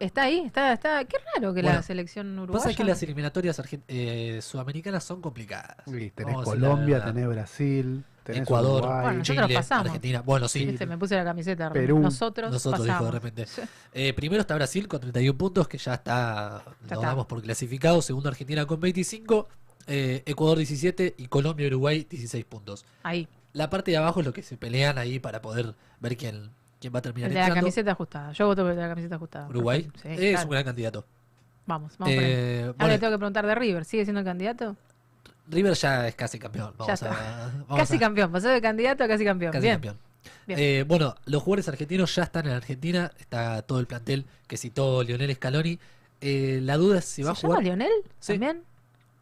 [0.06, 1.04] está ahí, está, está.
[1.06, 2.64] Qué raro que Bueno, la selección uruguaya.
[2.66, 5.78] pasa que las eliminatorias eh, sudamericanas son complicadas.
[5.86, 9.02] Sí, tenés Vamos Colombia, tenés Brasil, tenés Ecuador, Uruguay.
[9.04, 9.86] Bueno, nosotros Chile, pasamos.
[9.88, 10.22] Argentina.
[10.22, 10.66] Bueno, sí.
[10.88, 11.72] Me puse la camiseta.
[11.72, 12.00] Perú.
[12.00, 13.14] Nosotros, Nosotros, dijo de pasamos.
[13.14, 13.46] repente.
[13.94, 17.08] Eh, primero está Brasil con 31 puntos, que ya está, Ya lo está.
[17.08, 18.02] damos por clasificado.
[18.02, 19.48] Segundo Argentina con 25.
[19.88, 22.86] eh, Ecuador 17 y Colombia y Uruguay 16 puntos.
[23.04, 26.52] Ahí, La parte de abajo es lo que se pelean ahí para poder ver quién,
[26.84, 28.31] quién va a terminar el de la camiseta ajustada.
[28.34, 29.47] Yo voto por el de la camiseta ajustada.
[29.47, 29.89] Uruguay.
[30.01, 30.43] Sí, es claro.
[30.45, 31.05] un gran candidato.
[31.65, 32.30] Vamos, vamos por ahí.
[32.31, 33.85] Eh, Ahora le tengo que preguntar de River.
[33.85, 34.76] ¿Sigue siendo candidato?
[35.47, 36.73] River ya es casi campeón.
[36.77, 38.31] Vamos Ya a, vamos Casi a- campeón.
[38.31, 39.51] Pasó de candidato a casi campeón.
[39.53, 39.76] casi Bien.
[39.76, 39.97] campeón.
[40.47, 40.60] Bien.
[40.60, 43.11] Eh, bueno, los jugadores argentinos ya están en Argentina.
[43.18, 45.80] Está todo el plantel que citó Lionel Scaloni.
[46.22, 47.64] Eh, la duda es si va a ¿Se llama jugar.
[47.64, 47.91] Lionel?
[48.19, 48.34] Sí.
[48.34, 48.64] ¿También?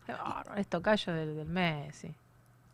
[0.05, 2.13] Qué bárbaro, es tocayo del, del Messi.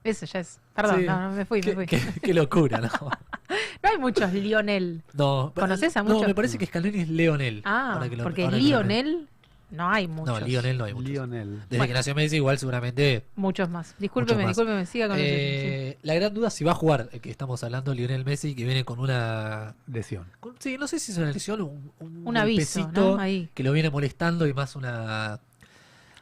[0.10, 0.60] Eso ya es.
[0.76, 1.06] Perdón, Sí.
[1.06, 1.86] no, no, me fui, Qué, me fui.
[1.86, 2.90] qué- qué locura, ¿no?
[3.84, 5.04] No hay muchos Lionel.
[5.14, 6.28] No, ¿Conoces a No, muchos?
[6.28, 7.62] me parece que Scaloni es Leonel.
[7.66, 9.28] Ah, ahora que lo- porque Lionel
[9.72, 10.40] no hay muchos.
[10.42, 11.10] No, Lionel no hay muchos.
[11.10, 11.60] Lionel.
[11.62, 11.88] Desde Bueno.
[11.88, 13.24] que nació Messi, igual seguramente.
[13.36, 13.96] Muchos más.
[14.00, 14.50] Discúlpeme, más.
[14.50, 17.30] discúlpeme, siga con el Eh, La gran duda es si va a jugar, el que
[17.30, 19.76] estamos hablando, Lionel Messi, que viene con una.
[19.88, 20.26] Lesión.
[20.42, 23.18] con- sí, no sé si es una lesión o un, un, Un aviso, ¿no?
[23.18, 23.50] Ahí.
[23.54, 25.40] que lo viene molestando y más una.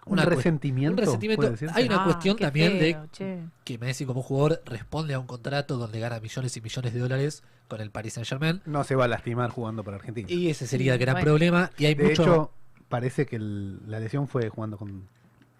[0.08, 1.70] Un resentimiento, un.
[1.74, 3.40] Hay una Ah, cuestión también feo, de che.
[3.64, 7.44] que Messi, como jugador, responde a un contrato donde gana millones y millones de dólares
[7.68, 8.62] con el Paris Saint Germain.
[8.66, 10.28] No se va a lastimar jugando para Argentina.
[10.30, 11.26] Y ese sería el Sí, gran bueno.
[11.26, 11.72] problema.
[11.80, 12.22] Y hay de mucho.
[12.24, 12.52] hecho,
[12.88, 15.08] parece que el- la lesión fue jugando con.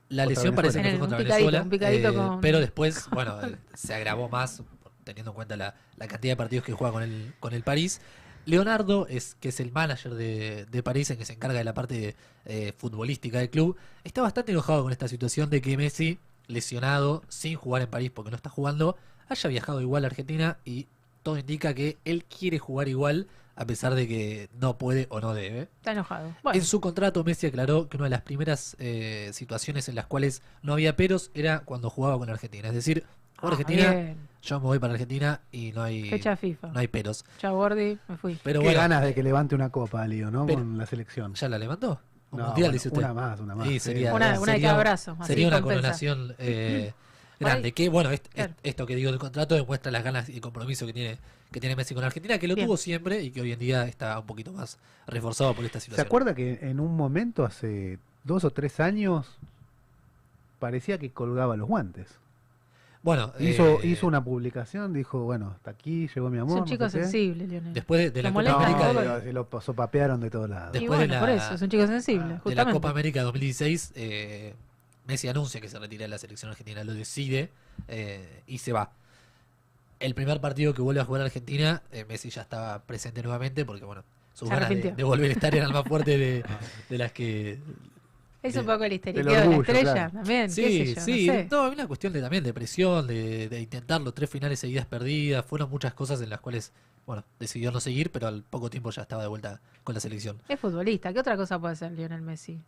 [0.10, 1.70] La lesión parece que fue contra un picadito, Venezuela.
[1.72, 4.62] picadito eh, con- Pero después, bueno, eh, se agravó más
[5.04, 8.00] teniendo en cuenta la, la cantidad de partidos que juega con el, con el París.
[8.46, 11.74] Leonardo, es, que es el manager de, de París, en que se encarga de la
[11.74, 12.16] parte
[12.46, 17.56] eh, futbolística del club, está bastante enojado con esta situación de que Messi, lesionado, sin
[17.56, 18.98] jugar en París porque no está jugando,
[19.28, 20.88] haya viajado igual a Argentina y
[21.24, 25.34] todo indica que él quiere jugar igual a pesar de que no puede o no
[25.34, 25.62] debe.
[25.62, 26.36] Está enojado.
[26.44, 30.06] Bueno, En su contrato, Messi aclaró que una de las primeras eh, situaciones en las
[30.06, 32.68] cuales no había peros era cuando jugaba con Argentina.
[32.68, 33.06] Es decir,
[33.38, 34.18] Ah, Argentina, bien.
[34.46, 36.68] Yo me voy para Argentina y no hay, Fecha FIFA.
[36.70, 37.26] no hay peros.
[37.40, 38.40] chao Gordi, me fui.
[38.44, 40.46] Pero Qué bueno, ganas de que levante una copa, Lío, ¿no?
[40.46, 41.34] Pero- Con la selección.
[41.34, 42.00] ¿ya la levantó?
[42.32, 43.00] Un No, mundial, bueno, dice usted.
[43.00, 45.62] una más, una más, Sí, sería, Una- una de sería- cada brazo, así Sería una
[45.62, 45.82] compensa.
[45.82, 46.94] coronación eh,
[47.40, 47.72] grande.
[47.74, 48.54] Que bueno, est- est- Claro.
[48.64, 51.18] esto que digo del contrato demuestra las ganas y el compromiso que tiene
[51.52, 52.68] que tiene Messi con Argentina, que lo Bien.
[52.68, 54.78] tuvo siempre y que hoy en día está un poquito más
[55.08, 56.06] reforzado por esta ¿Se situación.
[56.08, 59.26] acuerda que en un momento, hace dos o tres años,
[60.60, 62.08] parecía que colgaba los guantes?
[63.06, 66.54] Bueno, Hizo, eh, hizo una publicación, dijo, bueno, hasta aquí llegó mi Es amor.
[66.56, 67.04] un no chico sé qué.
[67.04, 67.74] sensible, Lionel.
[67.74, 70.74] Después de, de la Copa América, de- No, se lo sopapearon de todos lados.
[70.74, 72.74] Después bueno, de la, por eso, es un chico sensible, de la justamente.
[72.74, 74.56] Copa América 2016, eh,
[75.06, 77.52] Messi anuncia que se retira de la selección argentina, lo decide
[77.88, 78.92] eh, y se va.
[80.00, 83.86] El primer partido que vuelve a jugar Argentina, eh, Messi ya estaba presente nuevamente porque,
[83.86, 84.04] bueno,
[84.34, 86.44] sus Se ganas de, de volver a estar eran más fuertes de,
[86.90, 87.60] de las que...
[88.48, 90.12] Es un de- poco el histeriqueo de la estrella claro.
[90.14, 91.48] también, Sí, qué sé yo, sí, no sé.
[91.52, 95.46] no, hay una cuestión de, también de presión, de, de intentarlo, tres finales seguidas perdidas,
[95.46, 96.72] fueron muchas cosas en las cuales,
[97.06, 100.38] bueno, decidió no seguir, pero al poco tiempo ya estaba de vuelta con la selección.
[100.50, 102.60] Es futbolista, ¿qué otra cosa puede hacer Lionel Messi?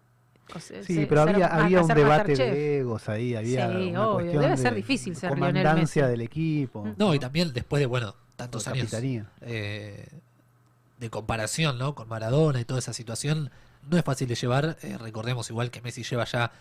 [0.56, 3.90] O sea, Sí, ser- pero ser había, había un debate de egos ahí, había Sí,
[3.90, 6.12] una obvio, cuestión debe ser de difícil ser Lionel comandancia Messi.
[6.12, 6.88] del equipo.
[6.98, 8.94] No, y también después de, bueno, tantos años
[9.41, 10.08] eh,
[10.99, 11.95] de comparación, ¿no?
[11.95, 13.52] Con Maradona y toda esa situación,
[13.89, 14.77] no es fácil de llevar.
[14.81, 16.51] Eh, recordemos igual que Messi lleva ya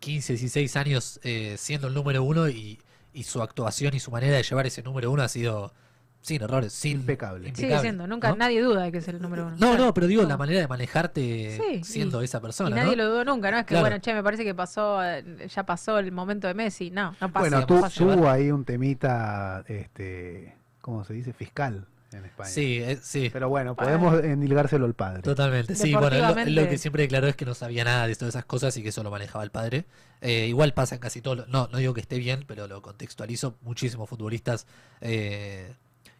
[0.00, 2.78] 15, 16 años eh, siendo el número uno y,
[3.12, 5.72] y su actuación y su manera de llevar ese número uno ha sido
[6.22, 7.54] sin errores, sin Impecable.
[7.54, 8.36] Sigue siendo, nunca ¿no?
[8.36, 9.52] nadie duda de que es el número uno.
[9.52, 9.84] No, Claro.
[9.86, 10.28] no, pero digo No.
[10.28, 13.04] la manera de manejarte Sí, siendo y- esa Y persona, nadie ¿no?
[13.04, 13.58] lo dudó nunca, ¿no?
[13.58, 13.84] Es que Claro.
[13.84, 16.90] bueno, che, me parece que pasó, eh, ya pasó el momento de Messi.
[16.90, 17.40] No, no pasa.
[17.40, 17.98] Bueno, no tu- pasa.
[18.04, 21.32] tuvo ahí un temita, este, ¿cómo se dice?
[21.32, 22.48] Fiscal en España.
[22.50, 23.30] Sí, eh, sí.
[23.32, 25.22] Pero bueno, podemos endilgárselo al padre.
[25.22, 28.14] Totalmente, sí, bueno, él lo- lo, que siempre declaró es que no sabía nada de
[28.16, 29.84] todas esas cosas y que eso lo manejaba el padre.
[30.20, 32.82] Eh, igual pasa en casi todo, lo- no, no digo que esté bien, pero lo
[32.82, 34.66] contextualizo, muchísimos futbolistas
[35.00, 35.72] eh,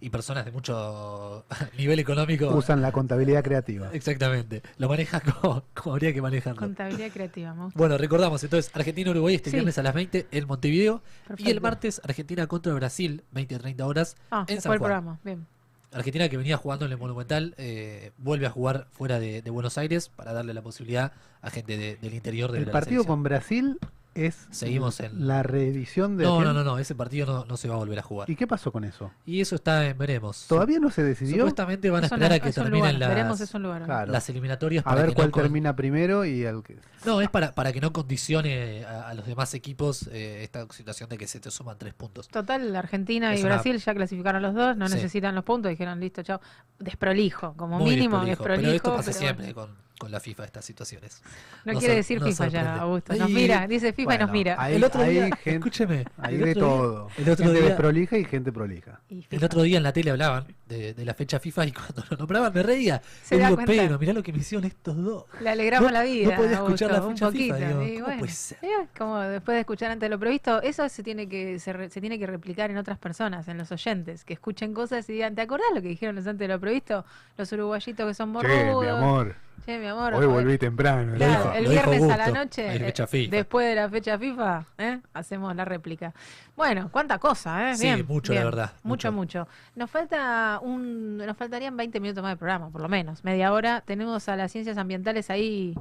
[0.03, 1.45] y personas de mucho
[1.77, 2.49] nivel económico.
[2.55, 3.91] Usan la contabilidad creativa.
[3.93, 6.61] Exactamente, lo maneja como, como habría que manejarlo.
[6.61, 7.79] Contabilidad creativa, me gusta.
[7.79, 9.57] Bueno, recordamos entonces Argentina-Uruguay este Sí.
[9.57, 11.03] viernes a las 20 en Montevideo
[11.37, 14.79] y el martes Argentina contra Brasil, 20 a 30 horas Ah, en fue San el
[14.79, 14.89] Juan.
[14.89, 15.19] programa.
[15.25, 15.47] Bien.
[15.93, 19.77] Argentina que venía jugando en el Monumental eh, vuelve a jugar fuera de, de Buenos
[19.79, 21.13] Aires para darle la posibilidad
[21.43, 23.17] a gente de- del interior de El la partido selección.
[23.17, 23.79] con Brasil
[24.15, 26.25] es Seguimos en- la reedición de...
[26.25, 28.29] No, aquel- no, no, no, ese partido no, no se va a volver a jugar.
[28.29, 29.11] ¿Y qué pasó con eso?
[29.25, 30.47] Y eso está en veremos.
[30.49, 31.37] ¿Todavía no se decidió?
[31.37, 33.85] Supuestamente van a Es un- esperar a que terminen lugar, las, es un lugar.
[33.85, 34.11] Claro.
[34.13, 36.79] las eliminatorias A para ver que cuál no con- termina primero y el que...
[37.07, 41.09] No, es para, para que no condicione a, a los demás equipos eh, esta situación
[41.09, 42.29] de que se te suman tres puntos.
[42.29, 44.95] Total, Argentina Es y una- Brasil ya clasificaron los dos, no Sí.
[44.97, 46.41] necesitan los puntos, dijeron listo, chao.
[46.79, 48.63] Desprolijo, como Muy mínimo desprolijo, desprolijo.
[48.63, 49.71] Pero esto pasa pero siempre con,
[50.01, 51.21] con la FIFA, estas situaciones.
[51.67, 52.77] No quiere decir FIFA ya.
[52.77, 53.13] Augusto.
[53.15, 54.57] Nos Y- mira, dice FIFA y nos mira.
[54.59, 57.09] Hay, El otro hay día- gente, escúcheme, hay el de otro día- todo.
[57.19, 59.01] el otro gente día- desprolija y gente prolija.
[59.11, 62.03] Y El otro día en la tele hablaban de, de la fecha FIFA y cuando
[62.11, 63.03] lo nombraban me reía.
[63.23, 63.71] Se digo, cuenta.
[63.73, 65.25] pero mirá lo que me hicieron estos dos.
[65.39, 66.31] Le alegramos No- la vida.
[66.31, 67.55] no podía escuchar la Augusto, fecha poquito.
[67.57, 68.59] FIFA, digo, ¿cómo bueno, puede ser?
[68.97, 72.01] como después de escuchar antes de lo previsto, eso se tiene que se, re- se
[72.01, 75.43] tiene que replicar en otras personas, en los oyentes, que escuchen cosas y digan, ¿te
[75.43, 77.05] acordás lo que dijeron los antes de lo previsto?
[77.37, 78.83] Los uruguayitos que son Che, morrudos.
[78.83, 79.35] mi amor,
[79.67, 80.15] Che, mi amor.
[80.15, 81.15] hoy volví temprano.
[81.17, 83.31] Claro, el viernes a la noche, eh, FIFA.
[83.31, 85.01] después de la fecha FIFA, ¿eh?
[85.13, 86.13] hacemos la réplica.
[86.57, 87.77] Bueno, cuánta cosa, ¿eh?
[87.77, 88.51] Sí, Bien, mucho, la bien.
[88.51, 89.47] verdad, Mucho, mucho.
[89.77, 93.83] Nos falta un, nos faltarían 20 minutos más de programa, por lo menos, media hora.
[93.83, 95.75] Tenemos a las ciencias ambientales ahí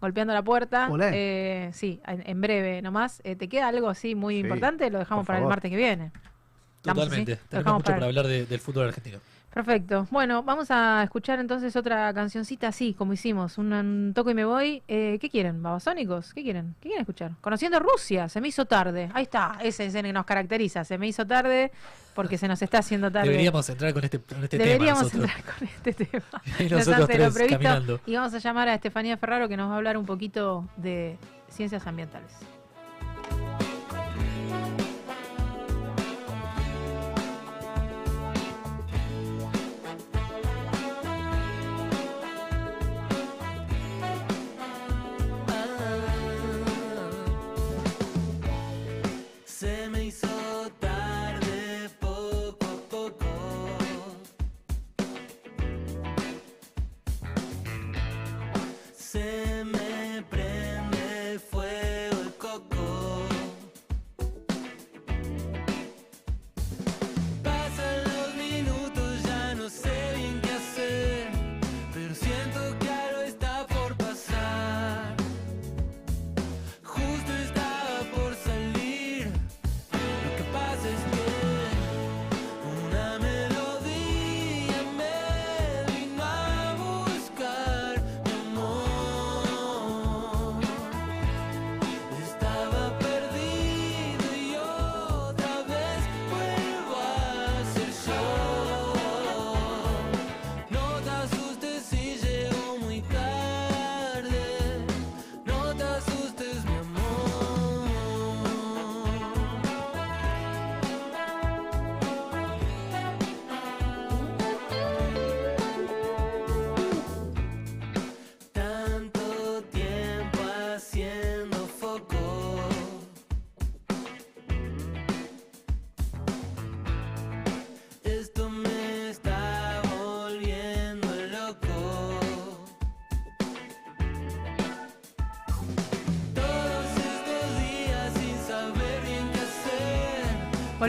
[0.00, 0.88] golpeando la puerta.
[1.12, 3.20] Eh, sí, en, en breve nomás.
[3.24, 4.88] Eh, ¿Te queda algo así muy Sí, importante?
[4.90, 6.10] Lo dejamos para el martes que viene.
[6.82, 7.36] Totalmente.
[7.50, 9.18] Tenemos mucho para- para hablar de- del fútbol argentino.
[9.52, 10.06] Perfecto.
[10.12, 13.58] Bueno, vamos a escuchar entonces otra cancioncita así, como hicimos.
[13.58, 14.82] Un, un toco y me voy.
[14.86, 15.60] Eh, ¿Qué quieren?
[15.62, 16.32] ¿Babasónicos?
[16.32, 16.76] ¿Qué quieren?
[16.80, 17.32] ¿Qué quieren escuchar?
[17.40, 19.10] Conociendo Rusia, se me hizo tarde.
[19.12, 20.84] Ahí está, ese es el que nos caracteriza.
[20.84, 21.72] Se me hizo tarde
[22.14, 23.28] porque se nos está haciendo tarde.
[23.28, 25.36] Deberíamos entrar con este, con este Deberíamos tema nosotros.
[25.36, 26.42] entrar con este tema.
[26.60, 27.58] Y nosotros de lo tres previsto.
[27.58, 28.00] caminando.
[28.06, 31.18] Y vamos a llamar a Estefanía Ferraro que nos va a hablar un poquito de
[31.48, 32.30] ciencias ambientales.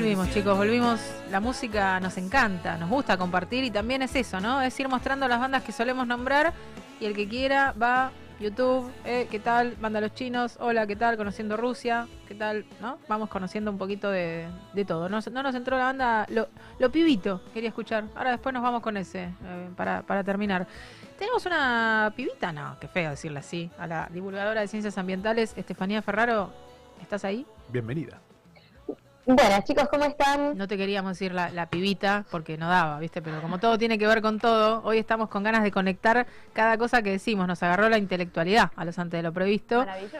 [0.01, 0.99] Volvimos, chicos, volvimos.
[1.29, 4.59] La música nos encanta, nos gusta compartir y también es eso, ¿no?
[4.59, 6.53] Es ir mostrando las bandas que solemos nombrar
[6.99, 9.75] y el que quiera va YouTube, eh, ¿qué tal?
[9.79, 11.17] Banda Los Chinos, hola, ¿qué tal?
[11.17, 12.65] Conociendo Rusia, ¿qué tal?
[12.81, 12.97] ¿No?
[13.07, 15.07] Vamos conociendo un poquito de, de todo.
[15.07, 16.47] Nos- no nos entró la banda, lo,
[16.79, 18.05] lo pibito, quería escuchar.
[18.15, 20.65] Ahora después nos vamos con ese, eh, para, para terminar.
[21.19, 26.01] Tenemos una pibita, no, qué feo decirle así, a la divulgadora de ciencias ambientales, Estefanía
[26.01, 26.51] Ferraro.
[26.99, 27.45] ¿Estás ahí?
[27.69, 28.19] Bienvenida.
[29.25, 30.57] Buenas chicos, ¿cómo están?
[30.57, 33.21] No te queríamos decir la, la pibita porque no daba, ¿viste?
[33.21, 36.77] Pero como todo tiene que ver con todo, hoy estamos con ganas de conectar cada
[36.77, 37.47] cosa que decimos.
[37.47, 39.77] Nos agarró la intelectualidad a los antes de lo previsto.
[39.79, 40.17] Maravilloso.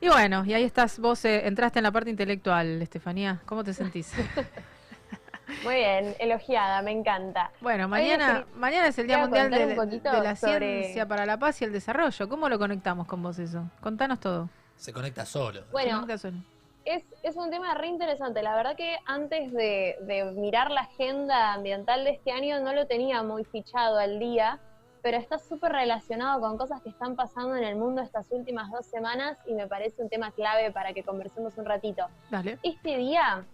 [0.00, 3.40] Y bueno, y ahí estás, vos eh, entraste en la parte intelectual, Estefanía.
[3.46, 4.12] ¿Cómo te sentís?
[5.64, 7.50] Muy bien, elogiada, me encanta.
[7.60, 9.76] Bueno, mañana, mañana es el Día Mundial de,
[10.22, 12.28] la sobre- Ciencia para la Paz y el Desarrollo.
[12.28, 13.68] ¿Cómo lo conectamos con vos eso?
[13.80, 14.48] Contanos todo.
[14.76, 15.64] Se conecta solo.
[15.72, 16.38] Bueno, Se conecta solo.
[16.84, 18.42] Es, es un tema re interesante.
[18.42, 22.86] La verdad que antes de, de mirar la agenda ambiental de este año no lo
[22.86, 24.58] tenía muy fichado al día,
[25.02, 28.84] pero está súper relacionado con cosas que están pasando en el mundo estas últimas dos
[28.86, 32.06] semanas y me parece un tema clave para que conversemos un ratito.
[32.30, 32.58] Dale.
[32.62, 33.44] Este día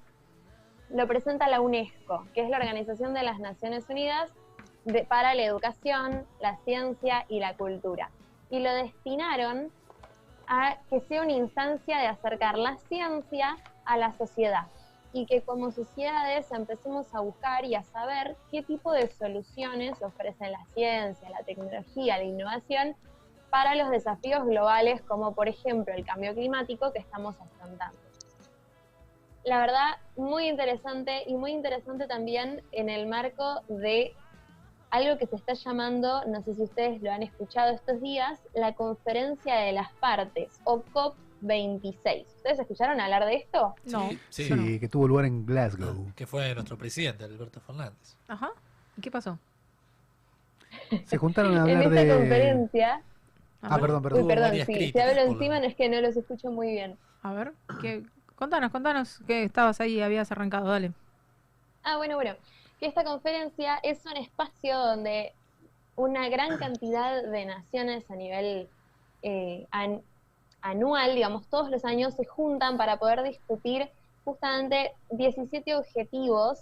[0.90, 4.30] lo presenta la UNESCO, que es la Organización de las Naciones Unidas
[4.84, 8.10] de- para la Educación, la Ciencia y la Cultura.
[8.50, 9.70] Y lo destinaron
[10.50, 14.66] a que sea una instancia de acercar la ciencia a la sociedad
[15.12, 20.50] y que como sociedades empecemos a buscar y a saber qué tipo de soluciones ofrecen
[20.50, 22.96] la ciencia, la tecnología, la innovación
[23.48, 27.98] para los desafíos globales como por ejemplo el cambio climático que estamos afrontando.
[29.44, 34.14] La verdad, muy interesante y muy interesante también en el marco de
[34.90, 38.74] algo que se está llamando, no sé si ustedes lo han escuchado estos días, la
[38.74, 42.26] Conferencia de las Partes o COP26.
[42.36, 43.74] ¿Ustedes escucharon hablar de esto?
[43.84, 44.10] No.
[44.30, 46.12] Sí, Sí, que tuvo lugar en Glasgow.
[46.14, 48.16] que fue nuestro presidente, Alberto Fernández.
[48.28, 48.50] Ajá.
[48.96, 49.38] ¿Y qué pasó?
[51.06, 52.18] Se juntaron a En hablar esta de...
[52.18, 53.02] conferencia...
[53.62, 54.22] Ah, perdón, perdón.
[54.22, 56.96] Uy, perdón, sí, si hablo lo- encima no es que no los escucho muy bien.
[57.22, 57.52] A ver,
[57.82, 58.02] ¿qué?
[58.36, 60.92] contanos, contanos que estabas ahí y habías arrancado, dale.
[61.82, 62.34] Ah, bueno, bueno.
[62.80, 65.34] Que esta conferencia es un espacio donde
[65.96, 68.68] una gran cantidad de naciones a nivel
[69.22, 70.02] eh, an-
[70.62, 73.90] anual, digamos, todos los años se juntan para poder discutir
[74.24, 76.58] justamente 17 objetivos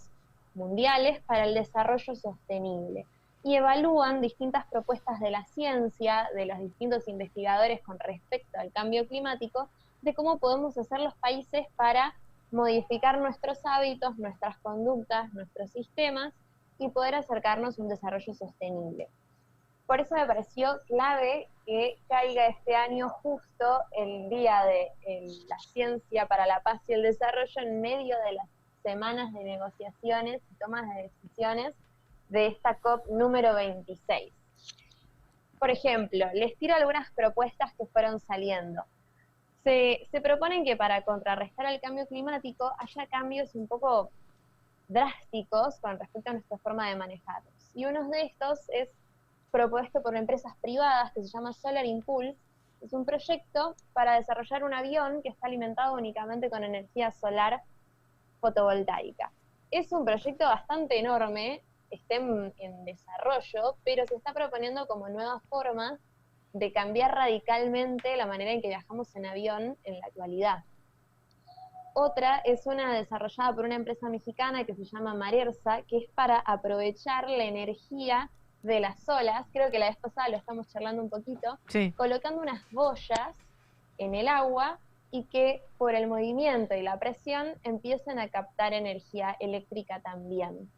[0.55, 3.07] mundiales para el desarrollo sostenible.
[3.45, 9.07] Y evalúan distintas propuestas de la ciencia, de los distintos investigadores con respecto al cambio
[9.07, 9.69] climático,
[10.03, 12.15] de cómo podemos hacer los países para
[12.51, 16.33] modificar nuestros hábitos, nuestras conductas, nuestros sistemas
[16.79, 19.09] y poder acercarnos a un desarrollo sostenible.
[19.87, 24.93] Por eso me pareció clave que caiga este año justo el Día de
[25.49, 28.49] la Ciencia para la Paz y el Desarrollo en medio de las
[28.83, 31.75] semanas de negociaciones y tomas de decisiones
[32.29, 34.33] de esta COP número 26.
[35.59, 38.83] Por ejemplo, les tiro algunas propuestas que fueron saliendo.
[39.69, 44.11] Se, proponen que para contrarrestar el cambio climático haya cambios un poco
[44.89, 47.53] drásticos con respecto a nuestra forma de manejarlos.
[47.75, 48.89] Y uno de estos es
[49.51, 52.39] propuesto por empresas privadas que se llama Solar Impulse.
[52.81, 57.61] Es un proyecto para desarrollar un avión que está alimentado únicamente con energía solar
[58.41, 59.31] fotovoltaica.
[59.71, 65.43] Es un proyecto bastante enorme, está en, en desarrollo, pero se está proponiendo como nuevas
[65.51, 66.01] formas
[66.53, 70.65] de cambiar radicalmente la manera en que viajamos en avión en la actualidad.
[71.95, 76.39] Otra es una desarrollada por una empresa mexicana que se llama Marersa, que es para
[76.39, 78.31] aprovechar la energía
[78.63, 81.93] de las olas, creo que la vez pasada lo estamos charlando un poquito, Sí.
[81.97, 83.37] colocando unas boyas
[83.99, 84.79] en el agua
[85.11, 90.71] y que por el movimiento y la presión empiecen a captar energía eléctrica también.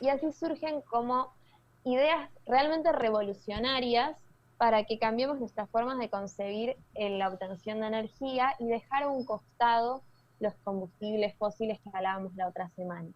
[0.00, 1.32] Y así surgen como
[1.84, 4.16] ideas realmente revolucionarias
[4.58, 9.08] para que cambiemos nuestras formas de concebir en la obtención de energía y dejar a
[9.08, 10.02] un costado
[10.40, 13.08] los combustibles fósiles que hablábamos la otra semana.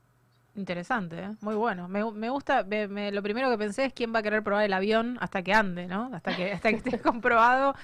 [0.56, 1.30] Interesante, ¿eh?
[1.40, 1.88] muy bueno.
[1.88, 4.64] Me, me gusta, me- me- lo primero que pensé es quién va a querer probar
[4.64, 6.10] el avión hasta que ande, ¿no?
[6.12, 7.74] Hasta que, hasta que esté comprobado.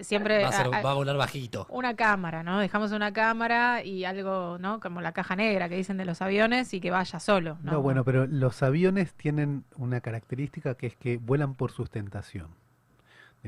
[0.00, 1.66] Siempre Va a, ser- a- a- va a volar bajito.
[1.70, 2.58] una cámara, ¿no?
[2.58, 4.80] Dejamos una cámara y algo, ¿no?
[4.80, 7.72] Como la caja negra que dicen de los aviones y que vaya solo, ¿no?
[7.72, 12.48] No, bueno, pero los aviones tienen una característica que es que vuelan por sustentación.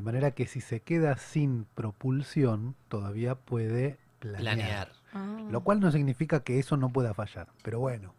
[0.01, 4.57] De manera que si se queda sin propulsión, todavía puede planear.
[4.57, 4.93] Planear.
[5.13, 5.41] Ah.
[5.51, 7.49] Lo cual no significa que eso no pueda fallar.
[7.63, 8.15] Pero bueno,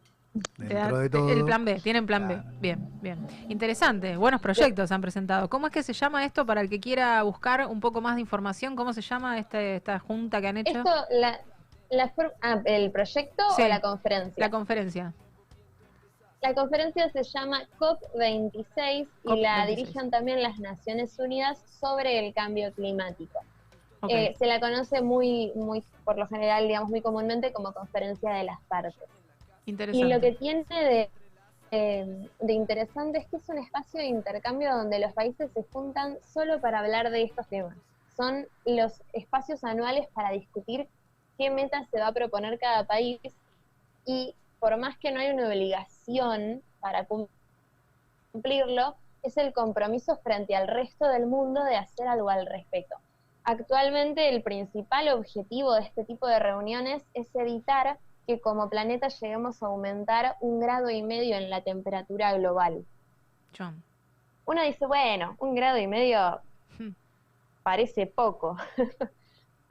[0.60, 1.32] dentro de todo...
[1.32, 2.40] El plan B, tienen plan B.
[2.62, 3.26] Bien, bien.
[3.49, 5.49] Interesante, buenos proyectos han presentado.
[5.49, 8.22] ¿Cómo es que se llama esto para el que quiera buscar un poco más de
[8.22, 8.76] información?
[8.76, 10.78] ¿Cómo se llama este, esta junta que han hecho?
[10.78, 11.40] Esto, la,
[11.90, 13.64] La for- ah, ¿El proyecto Sí.
[13.64, 14.36] o la conferencia?
[14.45, 15.14] La conferencia.
[16.41, 19.68] La conferencia se llama COP26 y la COP26.
[19.68, 23.39] dirigen también las Naciones Unidas sobre el cambio climático.
[24.09, 28.43] Eh, se la conoce muy, muy, por lo general, digamos, muy comúnmente como conferencia de
[28.45, 28.95] las partes.
[29.68, 30.07] Interesante.
[30.07, 31.09] Y lo que tiene de,
[31.69, 36.18] eh, de interesante es que es un espacio de intercambio donde los países se juntan
[36.34, 37.77] solo para hablar de estos temas.
[38.18, 40.88] Son los espacios anuales para discutir
[41.38, 43.19] qué metas se va a proponer cada país
[44.07, 47.27] y por más que no hay una obligación para cum-
[48.31, 52.95] cumplirlo, es el compromiso frente al resto del mundo de hacer algo al respecto.
[53.43, 57.97] Actualmente el principal objetivo de este tipo de reuniones es evitar
[58.27, 62.85] que como planeta lleguemos a aumentar un grado y medio en la temperatura global.
[63.57, 63.83] John.
[64.45, 66.39] Uno dice, bueno, un grado y medio
[66.77, 66.91] Hmm.
[67.63, 68.57] parece poco,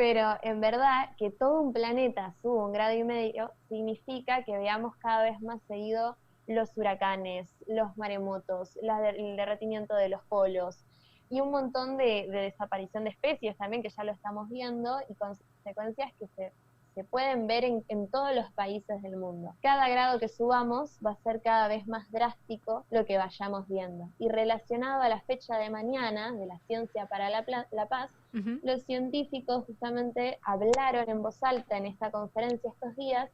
[0.00, 4.96] pero en verdad que todo un planeta suba un grado y medio significa que veamos
[4.96, 6.16] cada vez más seguido
[6.46, 10.86] los huracanes, los maremotos, la el derretimiento de los polos
[11.28, 15.14] y un montón de, de desaparición de especies también que ya lo estamos viendo y
[15.16, 16.54] consecuencias que se,
[16.94, 19.54] se pueden ver en, en todos los países del mundo.
[19.60, 24.08] Cada grado que subamos va a ser cada vez más drástico lo que vayamos viendo.
[24.18, 28.82] Y relacionado a la fecha de mañana de la ciencia para la, la paz, Los
[28.84, 33.28] científicos justamente hablaron en voz alta en esta conferencia estos días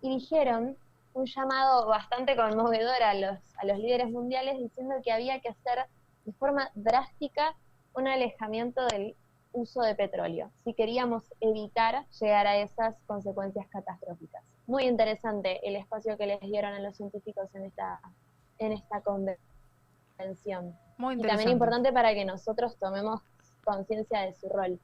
[0.00, 0.76] y dijeron
[1.12, 5.86] un llamado bastante conmovedor a los, a los líderes mundiales diciendo que había que hacer
[6.24, 7.54] de forma drástica
[7.94, 9.14] un alejamiento del
[9.52, 14.44] uso de petróleo si queríamos evitar llegar a esas consecuencias catastróficas.
[14.66, 18.00] Muy interesante el espacio que les dieron a los científicos en esta,
[18.58, 20.76] en esta convención.
[20.98, 23.20] Muy Y también importante para que nosotros tomemos
[23.64, 24.78] conciencia de su rol.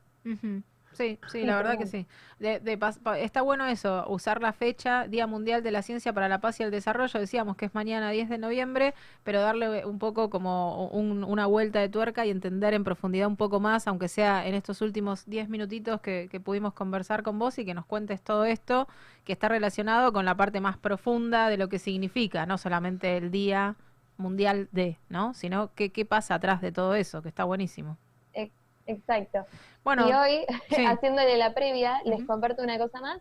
[0.93, 2.06] Sí, sí, Sí, la verdad que sí.
[2.39, 2.78] De, de
[3.18, 6.64] está bueno eso, usar la fecha, Día Mundial de la Ciencia para la Paz y
[6.64, 8.93] el Desarrollo, decíamos que es mañana 10 de noviembre,
[9.24, 13.39] pero darle un poco como un- una vuelta de tuerca y entender en profundidad un
[13.39, 17.59] poco más, aunque sea en estos últimos 10 minutitos que, que pudimos conversar con vos
[17.59, 18.86] y que nos cuentes todo esto,
[19.24, 23.30] que está relacionado con la parte más profunda de lo que significa, no solamente el
[23.30, 23.76] Día
[24.16, 25.34] Mundial de, ¿no?
[25.34, 27.97] Sino qué, qué pasa atrás de todo eso, que está buenísimo.
[28.34, 28.52] Ex-
[28.86, 29.47] Exacto.
[29.84, 30.84] Bueno, y hoy, sí.
[30.86, 33.20] haciéndole la previa, les comparto una cosa más.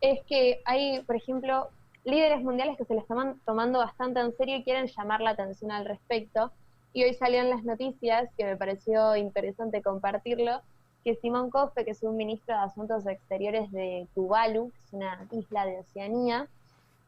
[0.00, 1.68] Es que hay, por ejemplo,
[2.04, 5.70] líderes mundiales que se les están tomando bastante en serio y quieren llamar la atención
[5.72, 6.52] al respecto.
[6.92, 10.60] Y hoy salió en las noticias, que me pareció interesante compartirlo,
[11.04, 15.26] que Simón Coffe, que es un ministro de Asuntos Exteriores de Tuvalu, que es una
[15.30, 16.48] isla de Oceanía,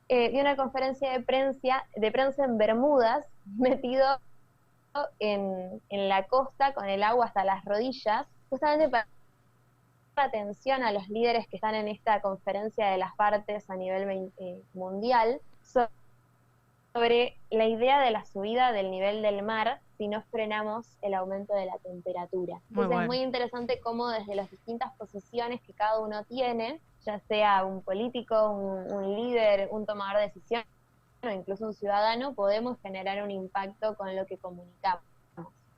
[0.08, 3.24] eh, dio una conferencia de prensa, de prensa en Bermudas,
[3.58, 4.06] metido
[5.20, 9.06] en, en la costa con el agua hasta las rodillas, justamente para
[10.16, 14.32] dar atención a los líderes que están en esta conferencia de las partes a nivel
[14.38, 15.88] eh, mundial so-
[16.92, 21.54] sobre la idea de la subida del nivel del mar si no frenamos el aumento
[21.54, 22.54] de la temperatura.
[22.70, 23.02] Muy Entonces bueno.
[23.02, 27.80] es muy interesante cómo desde las distintas posiciones que cada uno tiene, ya sea un
[27.82, 30.66] político, un, un líder, un tomador de decisiones,
[31.22, 35.02] o incluso un ciudadano, podemos generar un impacto con lo que comunicamos.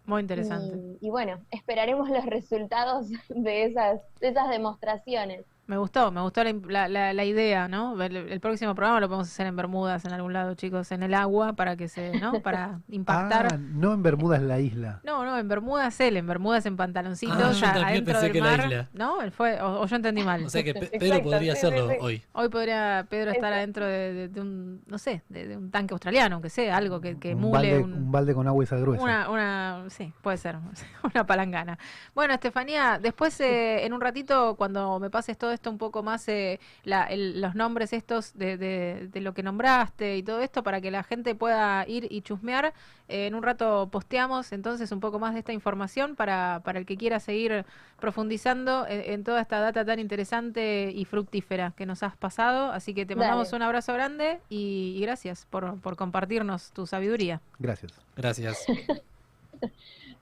[0.07, 0.77] Muy interesante.
[1.01, 5.45] Y, y bueno, esperaremos los resultados de esas, de esas demostraciones.
[5.71, 8.03] Me gustó, me gustó la, la, idea, ¿no?
[8.03, 11.15] El, el próximo programa lo podemos hacer en Bermudas, en algún lado, chicos, en el
[11.15, 12.33] agua, para que se, ¿no?
[12.43, 13.53] Para impactar.
[13.53, 15.01] Ah, no en Bermudas la isla.
[15.05, 18.25] No, no, en Bermudas él, en Bermudas en pantaloncitos, Ah, yo a- también adentro pensé
[18.25, 18.89] del que la isla.
[18.95, 19.23] ¿No?
[19.23, 20.45] Él fue, o, o yo entendí mal.
[20.45, 21.97] O sea que Pe- Pedro Exacto, podría sí, hacerlo sí.
[22.01, 22.23] hoy.
[22.33, 25.95] Hoy podría Pedro estar adentro de, de- de un, no sé, de, de un tanque
[25.95, 28.77] australiano, aunque sea, algo que, que un, emule balde, un, un balde con agua esa
[28.77, 29.05] gruesa.
[29.05, 30.57] Una, una, sí, puede ser,
[31.15, 31.79] una palangana.
[32.13, 36.27] Bueno, Estefanía, después eh, en un ratito, cuando me pases todo esto un poco más,
[36.29, 40.63] eh, la- el- los nombres estos de, de- de lo que nombraste y todo esto,
[40.63, 42.73] para que la gente pueda ir y chusmear,
[43.09, 46.87] eh, en un rato posteamos entonces un poco más de esta información para, para el
[46.87, 47.65] que quiera seguir
[47.99, 52.71] profundizando en, en toda esta data tan interesante y fructífera que nos has pasado.
[52.73, 53.27] Así que te Dale.
[53.27, 57.41] mandamos un abrazo grande y, y gracias por, por compartirnos tu sabiduría.
[57.59, 57.93] Gracias.
[58.17, 58.65] Gracias.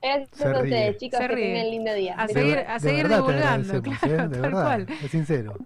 [0.02, 0.62] Gracias Se a ríe.
[0.62, 1.52] ustedes, chicos, Se que ríe.
[1.54, 2.14] tengan lindo día.
[2.18, 4.08] A De seguir, a seguir divulgando, claro, ¿eh?
[4.08, 4.86] De tal verdad, cual.
[5.04, 5.56] es sincero.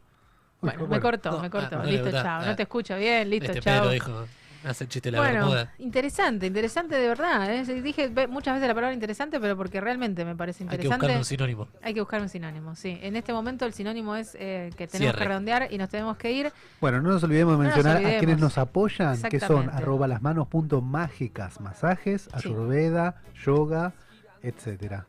[0.60, 1.76] Bueno, me cortó, No, me cortó.
[1.76, 2.46] ah, no, listo, chao.
[2.46, 3.88] No te escucho bien, listo, Este chao.
[3.90, 4.24] Dijo,
[4.64, 5.72] hace el chiste la Bueno, bermuda.
[5.78, 7.52] interesante, interesante de verdad.
[7.52, 7.64] ¿eh?
[7.82, 11.06] Dije ve- muchas veces la palabra interesante, pero porque realmente me parece Hay que interesante.
[11.06, 11.68] buscar un sinónimo.
[11.82, 12.96] Hay que buscar un sinónimo, sí.
[13.02, 15.18] En este momento el sinónimo es eh, que tenemos Cierre.
[15.18, 16.52] que redondear y nos tenemos que ir.
[16.80, 18.18] Bueno, no nos olvidemos de No mencionar a olvidemos.
[18.20, 23.94] quienes nos apoyan, que son arroba las manos punto mágicas, masajes, ayurveda, yoga,
[24.43, 25.06] etcétera.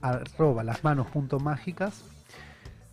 [0.00, 2.04] Arroba las manos punto mágicas.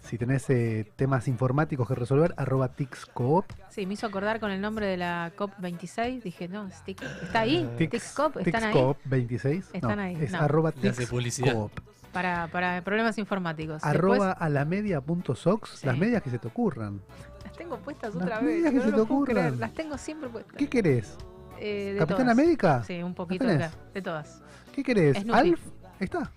[0.01, 3.45] Si tenés eh, temas informáticos que resolver, arroba tixcoop.
[3.69, 6.21] Sí, me hizo acordar con el nombre de la COP26.
[6.21, 7.63] Dije, no, es Tic- está ahí.
[7.77, 8.73] Tix- TixCop, están ahí.
[8.73, 9.69] Tixcoop 26.
[9.73, 10.39] Están no, ahí, Es no.
[10.39, 11.71] arroba tixcoop.
[12.11, 13.83] Para, para problemas informáticos.
[13.83, 17.01] Arroba Después, a la media.sox, las medias que se te ocurran.
[17.43, 18.55] las tengo puestas Las otra vez.
[18.57, 19.59] medias que no se te creer, ocurran.
[19.59, 20.55] Las tengo siempre puestas.
[20.57, 21.17] ¿Qué querés?
[21.59, 22.31] Eh, de ¿Capitán todas.
[22.37, 22.83] América?
[22.83, 24.42] Sí, un ¿La poquito acá, de todas.
[24.73, 25.17] ¿Qué querés?
[25.17, 25.49] Snoopy.
[25.49, 25.61] ¿Alf?
[25.99, 26.31] Ahí está.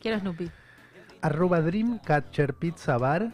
[0.00, 0.50] Quiero Snoopy.
[1.20, 3.32] Arroba Dreamcatcher Pizza Bar.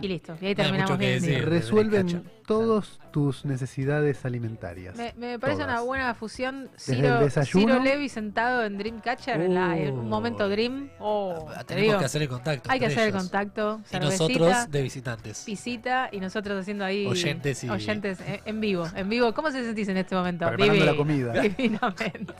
[0.00, 0.36] Y listo.
[0.40, 1.22] Y ahí terminamos bien.
[1.46, 2.35] Resuelven.
[2.46, 4.94] Todas tus necesidades alimentarias.
[4.96, 5.74] Me, me parece Todas.
[5.74, 6.68] una buena fusión.
[6.78, 7.66] Ciro, el desayuno.
[7.74, 10.90] Ciro Levi sentado en Dreamcatcher, en, la- en un momento Dream.
[10.98, 11.64] Oh, Uh.
[11.66, 12.70] Tenemos digo, que hacer el contacto.
[12.70, 13.80] Hay que hacer el contacto.
[13.92, 15.42] Y nosotros de visitantes.
[15.44, 17.06] Pisita y nosotros haciendo ahí.
[17.06, 18.86] Oyentes y- Oyentes en, en vivo.
[18.94, 19.32] En vivo.
[19.34, 20.46] ¿Cómo se sentís en este momento?
[20.46, 21.32] Preparando la Divi- comida.
[21.42, 22.34] Divinamente.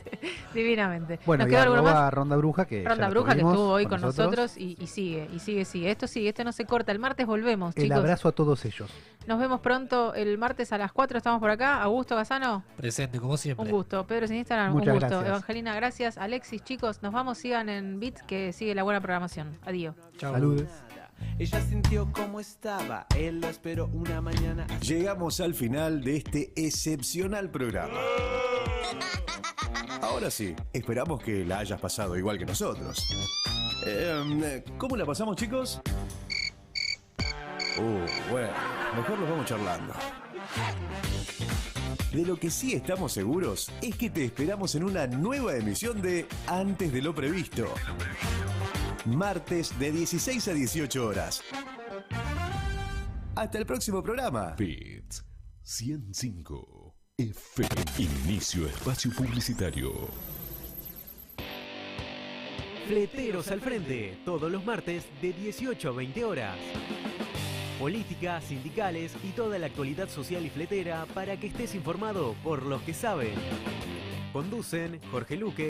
[0.54, 1.18] Divinamente.
[1.26, 2.12] Bueno, ¿Nos y queda alguno más?
[2.14, 4.56] Ronda Bruja que Ronda Bruja que estuvo hoy con nosotros, nosotros.
[4.58, 5.90] y, y sigue, y sigue, sigue.
[5.90, 6.92] Esto sigue, esto no se corta.
[6.92, 7.98] El martes volvemos, El chicos.
[7.98, 8.90] abrazo a todos ellos.
[9.26, 11.18] Nos vemos pronto el martes a las 4.
[11.18, 11.82] Estamos por acá.
[11.82, 12.64] Augusto Gasano.
[12.76, 13.64] Presente, como siempre.
[13.64, 14.06] Un gusto.
[14.06, 14.72] Pedro sin Instagram.
[14.72, 15.08] Muchas un gusto.
[15.08, 15.28] gracias.
[15.28, 16.18] Evangelina, gracias.
[16.18, 17.38] Alexis, chicos, nos vamos.
[17.38, 19.58] Sigan en Beats que sigue la buena programación.
[19.64, 19.94] Adiós.
[20.18, 20.68] Saludes.
[21.38, 24.66] Ella sintió cómo estaba, él lo esperó una mañana.
[24.80, 27.98] Llegamos al final de este excepcional programa.
[30.02, 33.02] Ahora sí, esperamos que la hayas pasado igual que nosotros.
[33.86, 35.80] Eh, ¿Cómo la pasamos, chicos?
[37.78, 38.48] Uh, bueno,
[38.96, 39.94] mejor nos vamos charlando.
[42.12, 46.26] De lo que sí estamos seguros es que te esperamos en una nueva emisión de
[46.46, 47.66] Antes de lo Previsto.
[49.04, 51.42] Martes de 16 a 18 horas.
[53.34, 54.54] Hasta el próximo programa.
[54.58, 55.24] Beats
[55.62, 57.68] 105 FM.
[57.98, 59.92] Inicio espacio publicitario.
[62.86, 66.56] Fleteros al frente, todos los martes de 18 a 20 horas.
[67.80, 72.80] Política, sindicales y toda la actualidad social y fletera para que estés informado por los
[72.82, 73.34] que saben.
[74.32, 75.64] Conducen Jorge Luque